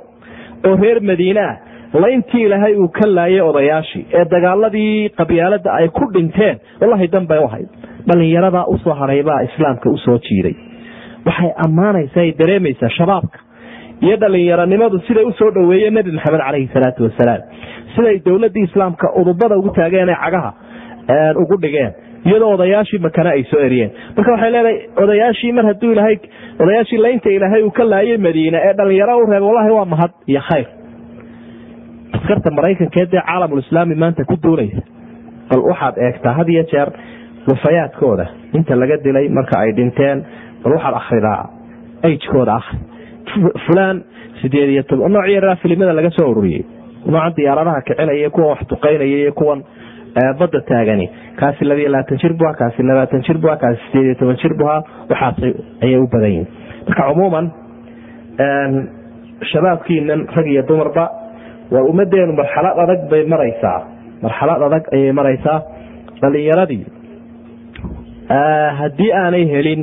oo 0.69 0.77
reer 0.83 1.01
madiine 1.11 1.41
ah 1.49 1.57
layntii 2.03 2.43
ilaahay 2.47 2.75
uu 2.83 2.89
ka 2.99 3.07
laayay 3.17 3.41
odayaashii 3.51 4.05
ee 4.19 4.25
dagaaladii 4.35 5.09
qabyaalada 5.21 5.71
ay 5.79 5.89
ku 5.99 6.05
dhinteen 6.17 6.57
wallahi 6.81 7.09
danbay 7.17 7.39
u 7.39 7.45
ahayd. 7.49 7.69
Dhallinyaradaa 8.09 8.65
u 8.73 8.79
soo 8.85 8.95
hadhaybaa 9.01 9.41
islaamka 9.49 9.91
u 9.91 9.99
soo 10.05 10.19
jiiday. 10.29 10.55
Waxay 11.27 11.51
ammaanaysa 11.67 12.21
ay 12.25 12.31
dareemaysaa 12.41 12.89
shabaabka 12.99 13.39
iyo 14.07 14.17
dhalinyaronimadu 14.23 14.99
siday 15.09 15.25
u 15.25 15.33
soo 15.41 15.51
dhoweeyeen 15.57 15.95
nebi 15.99 16.13
maxamed 16.17 16.41
caleyhi 16.47 16.69
salaatu 16.75 17.03
wasalaam. 17.09 17.43
Siday 17.95 18.17
dowladii 18.27 18.65
islaamka 18.69 19.07
udubada 19.21 19.57
ugu 19.61 19.71
taageen 19.79 20.09
ee 20.09 20.19
cagaha 20.25 20.51
ugu 21.43 21.57
dhigeen 21.65 21.93
iyadoo 22.29 22.51
odayaashii 22.57 22.99
makane 23.07 23.31
ay 23.37 23.43
soo 23.51 23.61
eriyeen. 23.67 23.91
Marka 24.17 24.33
waxay 24.35 24.51
leedahay 24.55 24.77
odayaashii 25.05 25.53
mar 25.59 25.65
haduu 25.71 25.93
ilaahay 25.95 26.17
odayaashii 26.63 26.99
laynta 27.05 27.31
ilaahay 27.37 27.63
uu 27.63 27.71
ka 27.79 27.85
laayay 27.93 28.19
madiine 28.27 28.59
ee 28.69 28.73
dhalinyaro 28.81 29.17
u 29.23 29.27
reeb 29.33 29.43
wallahi 29.49 29.71
waa 29.79 29.85
mahad 29.95 30.13
iyo 30.33 30.41
khayr. 30.49 30.67
Askarta 32.17 32.51
maraykanka 32.59 33.05
dee 33.13 33.23
caalamulislaami 33.29 33.95
maanta 34.03 34.25
ku 34.31 34.37
duulaysa 34.45 34.83
bal 35.51 35.61
waxaad 35.71 35.95
eegtaa 36.07 36.33
had 36.39 36.49
iyo 36.55 36.63
jeer 36.73 36.89
wafayaadkooda 37.51 38.27
inta 38.59 38.75
laga 38.83 38.97
dilay 39.05 39.29
marka 39.39 39.55
ay 39.63 39.73
dhinteen 39.79 40.19
bal 40.65 40.73
waxaad 40.77 40.95
akridaa 41.01 41.41
agekooda 42.07 42.53
akri 42.61 42.79
fulaan 43.67 44.05
sideed 44.43 44.71
iyo 44.75 44.83
toban. 44.83 45.13
Nooc 45.13 45.27
yaraa 45.29 45.57
filimada 45.63 45.93
laga 45.93 46.11
soo 46.11 46.31
ururiyey. 46.33 46.65
Noocan 47.07 47.35
diyaaradaha 47.37 47.81
kicinaya 47.89 48.31
kuwan 48.31 48.49
wax 48.53 48.61
duqeynaya 48.71 49.17
iyo 49.25 49.33
kuwan 49.33 49.61
badda 50.39 50.61
taagani. 50.69 51.07
Kaasi 51.41 51.65
labiyo 51.65 51.89
labaatan 51.95 52.19
jir 52.23 52.33
bu 52.41 52.45
kaasi 52.59 52.83
labaatan 52.83 53.23
jir 53.27 53.39
bu 53.39 53.49
kaasi 53.63 53.81
sideed 53.93 54.07
iyo 54.07 54.15
toban 54.21 54.37
jir 54.43 54.55
buha 54.61 54.77
waxaas 55.11 55.37
ayay 55.83 55.97
u 55.99 56.07
badan 56.13 56.31
yihiin 56.31 56.47
marka 56.89 57.03
cumuuman 57.13 57.47
shabaabkiinan 59.53 60.21
rag 60.37 60.47
iyo 60.47 60.63
dumarba 60.69 61.05
waa 61.71 61.83
ummadeenu 61.91 62.33
marxalad 62.41 62.77
adag 62.85 63.01
bay 63.11 63.23
maraysaa. 63.33 63.79
Marxalad 64.23 64.63
adag 64.69 64.85
ayay 64.93 65.13
maraysaa. 65.13 65.59
Dhalinyaradii 66.23 66.85
haddii 68.81 69.13
aanay 69.23 69.45
helin 69.53 69.83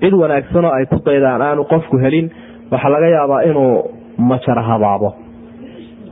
cid 0.00 0.12
wanaagsan 0.22 0.64
oo 0.64 0.72
ay 0.78 0.86
ku 0.90 0.98
daydaan 1.06 1.42
aanu 1.42 1.64
qofku 1.72 1.96
helin 2.04 2.26
waxaa 2.72 2.90
laga 2.94 3.08
yaabaa 3.16 3.42
inuu 3.50 3.72
majara 4.30 4.62
habaabo 4.70 5.10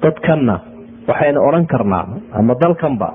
dadkanna 0.03 0.57
waxaynu 1.09 1.41
odhan 1.49 1.67
karnaa 1.73 2.05
ama 2.39 2.55
dalkanba 2.63 3.09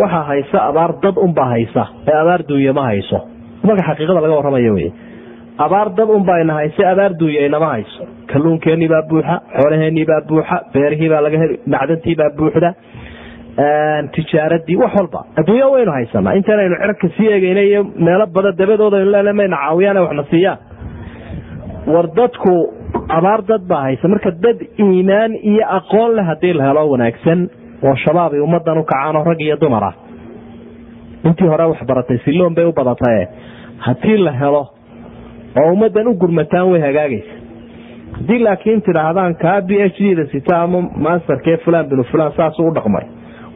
waxaa 0.00 0.22
haysa 0.30 0.58
abaar 0.68 0.90
dad 1.04 1.16
unbaa 1.26 1.48
haysa 1.54 1.82
ee 2.10 2.16
abaar 2.22 2.40
duuye 2.50 2.72
ma 2.78 2.82
hayso. 2.90 3.18
Marka 3.66 3.82
xaqiiqada 3.88 4.20
laga 4.24 4.34
warramayo 4.38 4.72
wey 4.78 4.88
abaar 5.64 5.88
dad 5.98 6.08
unbaa 6.18 6.38
ina 6.44 6.54
haysa 6.60 6.82
abaar 6.92 7.12
duuye 7.20 7.40
inama 7.48 7.66
hayso. 7.74 8.02
Kalluunkeenii 8.30 8.88
baa 8.92 9.02
buuxa 9.10 9.34
xoolaheenii 9.58 10.06
baa 10.10 10.20
buuxa 10.30 10.56
beerihii 10.74 11.08
baa 11.12 11.20
laga 11.26 11.38
heli 11.42 11.56
macdantii 11.74 12.14
baa 12.20 12.30
buuxda 12.38 12.70
tijaaradii 14.14 14.76
wax 14.82 14.92
walba. 14.98 15.20
Adduunya 15.38 15.66
waynu 15.74 15.92
haysanaa 15.96 16.34
intaanaynu 16.38 16.76
cirka 16.82 17.08
sii 17.16 17.28
eegeyna 17.34 17.60
iyo 17.68 17.80
meelo 18.06 18.26
bada 18.34 18.52
dabadooda 18.60 18.96
aynu 18.98 19.10
leena 19.14 19.32
mayna 19.40 19.56
caawiyaan 19.62 19.96
waxna 20.06 20.24
siiyaan 20.32 20.58
war 21.86 22.06
dadku 22.16 22.54
abaar 23.08 23.42
dad 23.48 23.62
baa 23.68 23.82
haysa. 23.86 24.08
Marka 24.08 24.30
dad 24.44 24.58
iimaan 24.78 25.32
iyo 25.50 25.64
aqoon 25.78 26.16
leh 26.16 26.24
haddii 26.30 26.52
la 26.58 26.64
helo 26.68 26.82
wanaagsan 26.90 27.48
oo 27.82 27.94
shabaab 28.04 28.32
ay 28.34 28.40
ummadan 28.40 28.78
u 28.78 28.84
kacaanoo 28.84 29.24
rag 29.24 29.40
iyo 29.40 29.56
dumar 29.60 29.84
ah. 29.84 29.94
Intii 31.24 31.46
hore 31.48 31.64
wax 31.70 31.80
baratay 31.86 32.18
siloon 32.24 32.54
bay 32.54 32.64
u 32.64 32.72
badatae 32.72 33.28
haddii 33.86 34.16
la 34.26 34.32
helo 34.32 34.62
oo 35.60 35.72
ummadan 35.72 36.06
u 36.08 36.14
gurmataan 36.14 36.70
way 36.72 36.80
hagaagaysa. 36.80 37.34
Haddii 38.16 38.38
laakiin 38.38 38.82
tidhaahdaan 38.82 39.34
kaa 39.42 39.60
b 39.60 39.70
h 39.88 39.98
d 39.98 40.14
da 40.16 40.24
sita 40.32 40.62
ama 40.62 40.80
masterkee 41.06 41.56
fulan 41.64 41.86
binu 41.90 42.04
fulan 42.04 42.32
saasuu 42.36 42.68
u 42.68 42.74
dhaqmay 42.74 43.06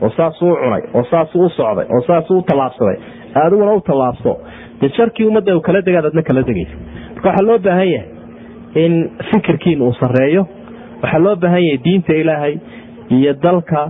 oo 0.03 0.11
saasuu 0.17 0.51
u 0.53 0.57
cunay 0.57 0.83
oo 0.95 1.05
saasuu 1.11 1.45
u 1.45 1.49
socday 1.49 1.87
oo 1.95 2.03
saasuu 2.07 2.39
u 2.39 2.43
tallaabsaday 2.43 2.97
adiguna 3.35 3.73
u 3.73 3.81
tallaabso. 3.81 4.33
Dee 4.81 4.89
sharkii 4.97 5.27
ummadda 5.27 5.61
kala 5.61 5.81
degaad 5.87 6.05
adna 6.11 6.23
kala 6.23 6.43
degaysa. 6.49 6.75
Marka 7.15 7.29
waxaa 7.29 7.47
loo 7.49 7.59
baahan 7.67 7.89
yahay 7.95 8.09
in 8.85 8.95
fikirkiina 9.31 9.85
uu 9.85 9.95
sareeyo 10.01 10.43
waxaa 11.03 11.19
loo 11.27 11.37
baahan 11.43 11.63
yahay 11.67 11.79
diinta 11.85 12.13
ilaahay 12.23 12.55
iyo 13.17 13.33
dalka 13.45 13.83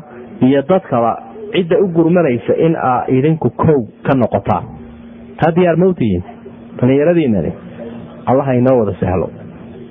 iyo 0.46 0.62
dadkaba 0.70 1.12
cidda 1.54 1.76
u 1.84 1.86
gurmanaysa 1.96 2.52
in 2.66 2.76
aa 2.90 3.04
idinku 3.18 3.50
kow 3.62 3.78
ka 4.06 4.12
noqotaan 4.22 4.64
taa 5.40 5.52
diyaar 5.56 5.76
mawtihiin 5.84 6.22
dhallinyaradiinani 6.78 7.52
allaha 8.30 8.52
inoo 8.60 8.78
wada 8.80 8.94
sahlo. 9.00 9.26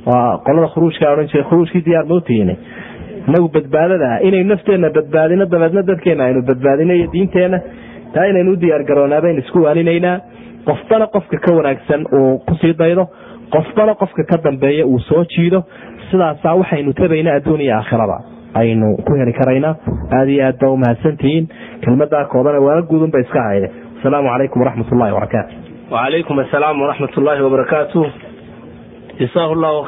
Waa 0.05 0.37
qolada 0.45 0.67
khuruujka 0.73 1.11
odhan 1.13 1.27
jiray 1.31 1.45
khuruujkii 1.49 1.81
diyaar 1.87 2.05
mawtihiin 2.11 2.51
inagu 3.27 3.47
badbaadadaha 3.55 4.17
inaynu 4.27 4.49
nafteenna 4.53 4.89
badbaadino 4.97 5.45
dabeedna 5.53 5.81
dadkeena 5.89 6.23
aynu 6.27 6.41
badbaadino 6.49 6.93
iyo 6.99 7.07
diinteenna. 7.13 7.59
Taa 8.13 8.25
inaynu 8.31 8.51
u 8.51 8.59
diyaargaroonaa 8.63 9.21
baynu 9.25 9.39
isku 9.45 9.59
waalinaynaa. 9.65 10.17
Qofbana 10.67 11.07
qofka 11.15 11.37
ka 11.45 11.51
wanaagsan 11.57 12.01
uu 12.19 12.37
ku 12.47 12.53
sii 12.61 12.73
daydo 12.81 13.03
qofbana 13.53 13.95
qofka 13.95 14.23
ka 14.23 14.37
dambeeya 14.43 14.85
uu 14.85 14.99
soo 14.99 15.25
jiido 15.35 15.63
sidaasaa 16.11 16.55
waxaynu 16.55 16.93
tabayna 16.93 17.33
adduun 17.33 17.61
iyo 17.61 17.75
aakhiraba 17.77 18.17
aynu 18.53 18.97
ku 19.05 19.15
heli 19.19 19.33
karaynaa 19.33 19.75
aada 20.11 20.31
iyo 20.31 20.45
aad 20.47 20.59
ba 20.61 20.71
umahadsantihiin 20.71 21.49
kelmadaa 21.81 22.25
koodana 22.25 22.59
waana 22.59 22.81
guudunba 22.81 23.19
iska 23.19 23.43
hayde 23.49 23.71
asalaamu 23.99 24.29
calaykum 24.29 24.61
waraxmat 24.61 24.91
ullahi 24.91 25.13
wabarakaatu 25.13 25.55
wacalaykum 25.91 26.39
asalaam 26.39 26.81
waraxmat 26.81 27.17
ullaahi 27.17 27.41
wabarakaatu 27.47 28.05
jasaahu 29.19 29.55
llahu 29.55 29.83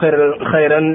khayran 0.51 0.88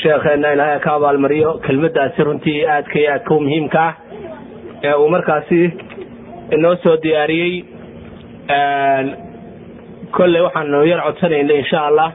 sheekheena 0.00 0.52
ilaahay 0.52 0.80
ka 0.80 0.94
abaalmariyo. 0.94 1.60
Kelmadaasi 1.66 2.24
runtii 2.24 2.66
aadka 2.66 2.98
iyo 2.98 3.12
aadka 3.12 3.34
u 3.34 3.40
muhiimka 3.40 3.80
ah. 3.80 3.94
Ee 4.82 4.94
uu 4.94 5.08
markaasi 5.08 5.72
inoo 6.50 6.76
soo 6.76 6.96
diyaariyey 7.02 7.64
kolley 10.16 10.40
waxaanu 10.46 10.78
yar 10.90 11.00
codsanayna 11.06 11.54
insha 11.62 11.78
allah 11.88 12.08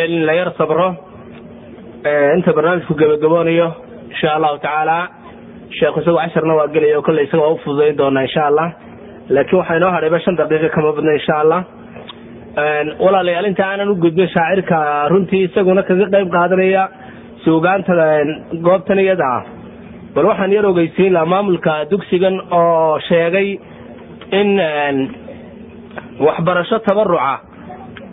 in 0.00 0.12
la 0.26 0.32
yar 0.40 0.50
sabro 0.58 0.88
inta 2.36 2.50
barnaamijku 2.56 2.94
gebagaboonayo 3.00 3.68
insha 4.12 4.28
allahu 4.36 4.58
tacaala. 4.64 4.98
Sheekhu 5.78 6.00
isagoo 6.02 6.20
casharna 6.22 6.54
waa 6.58 6.68
gelaya 6.74 6.98
o 6.98 7.02
kolley 7.06 7.24
isaga 7.26 7.42
waa 7.44 7.54
u 7.56 7.58
fududayn 7.64 7.96
doonaa 8.00 8.22
insha 8.28 8.42
allah 8.50 8.68
laakiin 9.34 9.58
waxaa 9.60 9.76
inoo 9.80 9.90
hadhayba 9.96 10.18
shan 10.24 10.36
daqiiqa 10.40 10.68
kama 10.74 10.92
badna 10.96 11.12
insha 11.20 11.34
allah 11.42 11.60
walaalayaal 13.04 13.46
inta 13.50 13.64
aanan 13.68 13.88
u 13.92 13.94
gudbin 14.04 14.28
shaacirka 14.34 14.78
runtii 15.12 15.42
isaguna 15.48 15.82
kaga 15.88 16.06
qayb 16.14 16.28
qaadanaya 16.36 16.82
suugaanta 17.44 17.92
goobtan 18.66 18.98
iyada 19.04 19.26
ah. 19.36 19.42
Bal 20.14 20.26
waxaan 20.30 20.52
yar 20.56 20.66
ogeysiin 20.72 21.12
lahaa 21.16 21.30
maamulka 21.34 21.72
dugsigan 21.90 22.36
oo 22.60 22.98
sheegay 23.08 23.48
in 24.40 24.50
waxbarasho 26.26 26.78
tabaruca 26.86 27.32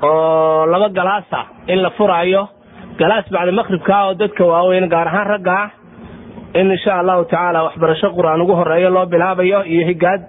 oo 0.09 0.65
laba 0.71 0.89
galaasa 0.97 1.39
in 1.67 1.79
la 1.85 1.89
furaayo. 1.97 2.43
Galaas 2.99 3.25
bacda 3.33 3.51
maqribka 3.59 3.95
oo 4.07 4.13
dadka 4.21 4.43
waaweyn 4.51 4.87
gaar 4.93 5.07
ahaan 5.11 5.27
ragga 5.33 5.53
ah 5.63 5.69
in 6.59 6.71
insha 6.75 6.91
allahu 7.01 7.23
tacaala 7.31 7.59
waxbarasho 7.67 8.07
qur'aan 8.17 8.41
ugu 8.43 8.53
horeeyo 8.59 8.89
loo 8.95 9.05
bilaabayo 9.13 9.59
iyo 9.73 9.83
higaad 9.89 10.21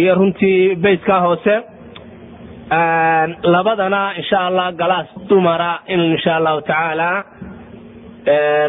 iyo 0.00 0.12
runtii 0.20 0.76
bayskaa 0.84 1.20
hoose. 1.26 1.54
Labadana 3.54 4.02
insha 4.20 4.38
allah 4.48 4.72
galaas 4.80 5.08
dumara 5.28 5.72
in 5.88 6.00
insha 6.14 6.36
allahu 6.38 6.60
tacaala 6.70 7.10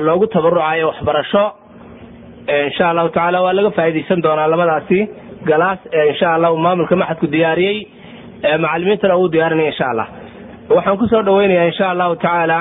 loogu 0.07 0.27
tabarucayo 0.27 0.85
waxbarasho. 0.91 1.45
Insha 2.67 2.89
allahu 2.91 3.09
tacaala 3.15 3.41
waa 3.45 3.53
laga 3.57 3.71
faa'iidaysan 3.77 4.21
doonaa 4.25 4.47
labadaasi 4.53 4.99
galaas 5.49 5.79
insha 6.09 6.27
allah 6.35 6.51
maamulka 6.65 6.95
maxadku 7.01 7.27
diyaariyey 7.35 7.77
macalimiintana 8.63 9.15
uu 9.21 9.29
diyaarinaya 9.35 9.69
insha 9.73 9.85
allah 9.91 10.07
waxaan 10.75 10.97
ku 11.01 11.07
soo 11.13 11.21
dhaweynayaa 11.27 11.65
insha 11.71 11.85
allahu 11.93 12.15
tacaala 12.23 12.59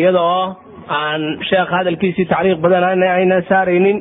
iyadoo 0.00 0.56
aan 1.00 1.22
sheekh 1.50 1.70
hadalkiisii 1.78 2.26
tacliiq 2.32 2.58
badan 2.64 3.02
ayna 3.16 3.38
saaraynin 3.50 3.98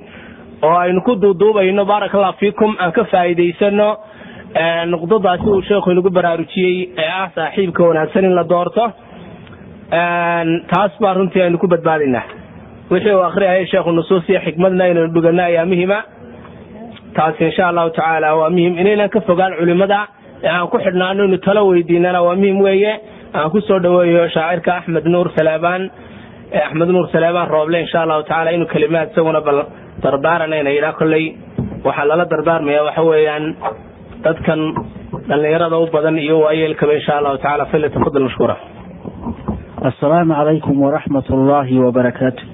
oo 0.68 0.76
aynu 0.84 1.02
ku 1.08 1.16
duuduubayno 1.24 1.86
baaraka 1.92 2.18
allah 2.20 2.34
fiikum 2.42 2.72
aan 2.84 2.92
ka 2.98 3.04
faa'iidaysano 3.14 3.90
nuqdadaasi 4.94 5.48
uu 5.54 5.62
sheekhu 5.70 5.92
inagu 5.96 6.10
baraarujiyey 6.18 6.76
ee 7.04 7.10
ah 7.22 7.28
saaxiibka 7.38 7.84
wanaagsan 7.90 8.26
in 8.30 8.36
la 8.40 8.44
doorto. 8.54 8.84
Taas 10.72 10.92
baa 11.02 11.14
runtii 11.18 11.42
aynu 11.46 11.58
ku 11.64 11.68
badbaadaynaa 11.68 12.24
wixii 12.92 13.14
uu 13.16 13.24
akriyaya 13.30 13.66
sheekhu 13.72 13.92
nusuus 13.92 14.30
iyo 14.30 14.40
xikmadna 14.46 14.88
inaynu 14.92 15.14
dhugano 15.16 15.44
ayaa 15.44 15.66
muhima 15.66 15.98
taasi 17.18 17.42
insha 17.50 17.64
allahu 17.72 17.90
tacaala 17.98 18.30
waa 18.40 18.50
muhiim 18.56 18.74
inaynan 18.82 19.10
ka 19.16 19.22
fogaan 19.30 19.54
culimada 19.60 20.00
ee 20.44 20.50
aan 20.58 20.68
ku 20.74 20.78
xidhnaano 20.86 21.24
inu 21.30 21.38
talo 21.48 21.62
weydiinana 21.72 22.20
waa 22.28 22.36
muhiim 22.42 22.60
weeye. 22.68 22.94
Aan 23.38 23.50
ku 23.54 23.60
soo 23.68 23.80
dhoweeyo 23.86 24.24
shaacirka 24.36 24.72
axmed 24.80 25.06
nuur 25.14 25.28
salebaan 25.38 25.90
axmed 26.66 26.90
nuur 26.96 27.08
saleebaan 27.14 27.48
rooble 27.54 27.80
insha 27.84 28.02
allahu 28.04 28.24
tacala 28.30 28.52
inuu 28.56 28.68
kelimaad 28.74 29.08
isaguna 29.12 29.42
bal 29.48 29.60
dardaaranayna 30.04 30.70
yidhaa 30.76 30.94
kolley 31.00 31.26
waxaa 31.88 32.06
lala 32.10 32.26
dardaarmaya 32.34 32.84
waxa 32.88 33.02
weeyaan 33.12 33.46
dadkan 34.26 34.60
dhalinyarada 35.30 35.78
u 35.84 35.88
badan 35.96 36.18
iyo 36.26 36.36
waayeelkaba 36.46 36.94
insha 37.00 37.14
allahu 37.20 37.38
tacala 37.46 37.66
fali 37.72 37.90
tafadal 37.96 38.24
mashkuura. 38.28 38.56
Assalaamu 39.90 40.34
calaykum 40.40 40.76
waraxmat 40.86 41.26
ullaahi 41.38 41.76
wabarakaatu 41.86 42.53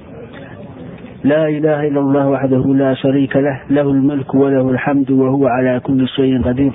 لا 1.24 1.48
إله 1.48 1.88
إلا 1.88 2.00
الله 2.00 2.28
وحده 2.30 2.64
لا 2.76 2.94
شريك 2.94 3.36
له 3.36 3.60
له 3.70 3.82
الملك 3.82 4.34
وله 4.36 4.70
الحمد 4.70 5.12
وهو 5.12 5.48
على 5.48 5.80
كل 5.80 6.08
شيء 6.08 6.42
قدير. 6.44 6.72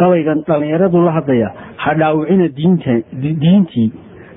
gabaygan 0.00 0.40
dhalinyaradu 0.48 0.96
la 1.06 1.12
hadlaya 1.16 1.48
ha 1.76 1.92
dhaawicina 2.00 2.48
diintii 3.42 3.90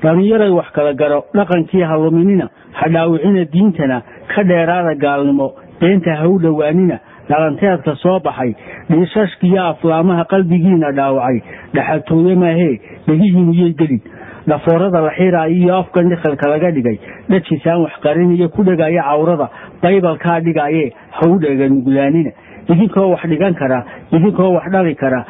dhalinyaray 0.04 0.52
wax 0.60 0.68
kala 0.76 0.92
garo 1.02 1.20
dhaqankii 1.38 1.84
ha 1.90 1.96
luminina 2.04 2.50
ha 2.80 2.86
dhaawicina 2.96 3.46
diintana 3.54 3.98
ka 4.34 4.44
dheeraada 4.50 4.94
gaalnimo 5.04 5.48
beenta 5.82 6.16
ha 6.20 6.28
u 6.34 6.36
dhowaanina 6.46 6.98
dhalanteedka 7.30 7.96
soo 8.04 8.20
baxay 8.26 8.52
dhiishashkiiyo 8.92 9.62
aflaamaha 9.72 10.24
qalbigiina 10.34 10.92
dhaawacay 11.00 11.38
dhaxaltooyamaahee 11.76 12.74
dhegihiin 13.08 13.50
iyay 13.56 13.72
gelin 13.80 14.02
dhafoorada 14.48 15.02
la 15.02 15.12
xiraayo 15.18 15.56
iyo 15.56 15.76
afka 15.78 16.02
nikalka 16.02 16.50
laga 16.50 16.72
dhigay. 16.72 16.98
Dhajisaan 17.30 17.82
waxqarin 17.86 18.32
iyo 18.36 18.50
ku 18.50 18.64
dhegaya 18.64 19.04
cawrada. 19.04 19.50
Baybalkaa 19.82 20.40
dhigaaye 20.42 20.94
ha 21.12 21.28
u 21.30 21.40
dhega 21.40 21.70
nuglaanina 21.70 22.32
idinkoo 22.70 23.10
wax 23.12 23.24
dhigan 23.28 23.54
kara 23.56 23.84
idinkoo 24.12 24.52
wax 24.54 24.66
dhali 24.72 24.96
kara 24.96 25.26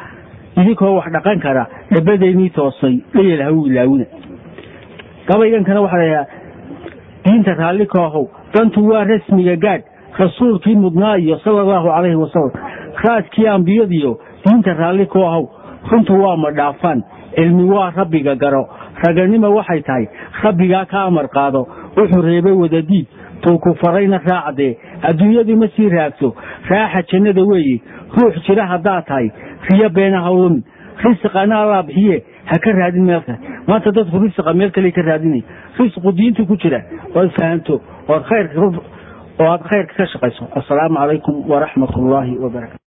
idinkoo 0.56 0.94
wax 0.96 1.06
dhaqan 1.12 1.38
kara 1.40 1.66
dhabadeynii 1.90 2.50
toosay 2.50 3.00
dhayal 3.14 3.42
ha 3.42 3.50
u 3.52 3.66
ilaawina. 3.66 4.04
Gabaygankana 5.28 5.80
waxaa 5.80 5.98
laydhahaa 5.98 6.26
diinta 7.24 7.54
raalli 7.54 7.86
koohow 7.86 8.26
dantu 8.54 8.80
waa 8.88 9.04
rasmiga 9.04 9.56
gaadh 9.56 9.82
rasuulkii 10.18 10.74
mudnaa 10.76 11.16
iyo 11.18 11.38
sala 11.44 11.60
allahu 11.62 11.88
calayhi 11.88 12.16
wasalam 12.16 12.50
raadkii 13.04 13.46
ambiyadiyo 13.48 14.18
diinta 14.44 14.74
raalli 14.74 15.06
koohow 15.06 15.44
runtu 15.90 16.20
waa 16.22 16.36
ma 16.36 16.50
dhaafaan 16.52 17.02
cilmi 17.34 17.64
waa 17.70 17.90
rabbiga 17.96 18.34
garo 18.36 18.68
raganima 19.06 19.48
waxay 19.56 19.82
tahay 19.88 20.06
rabbigaa 20.42 20.84
ka 20.92 21.04
amar 21.10 21.28
qaado 21.36 21.62
wuxuu 21.96 22.22
reebay 22.28 22.52
wadadiid 22.62 23.06
tuu 23.42 23.58
ku 23.58 23.74
farayna 23.82 24.20
raacdee 24.28 24.72
adduunyadii 25.10 25.56
ma 25.62 25.68
sii 25.76 25.88
raagto 25.96 26.34
raaxa 26.70 27.02
jannada 27.12 27.42
weeye 27.50 27.80
ruux 28.16 28.34
jira 28.46 28.66
haddaad 28.72 29.04
tahay 29.10 29.28
riyo 29.70 29.88
beena 29.98 30.20
hawlumi 30.26 30.62
risiqana 31.04 31.58
allaa 31.62 31.82
bixiye 31.88 32.22
ha 32.50 32.58
ka 32.64 32.72
raadin 32.80 33.04
meel 33.10 33.22
kale 33.26 33.38
maanta 33.68 33.92
dadku 33.98 34.18
risiqa 34.24 34.52
meel 34.60 34.70
kale 34.70 34.90
ka 34.98 35.02
raadinay 35.10 35.42
risqu 35.78 36.12
diinta 36.20 36.46
ku 36.46 36.56
jira 36.56 36.80
oad 37.14 37.30
fahanto 37.40 37.80
oo 38.08 38.14
aad 39.50 39.62
khayrka 39.70 39.94
ka 39.96 40.06
shaqayso 40.12 40.44
assalaamu 40.60 40.96
calaykum 41.02 41.44
waraxmat 41.50 41.90
ullaahi 41.96 42.38
wabarakatu 42.44 42.83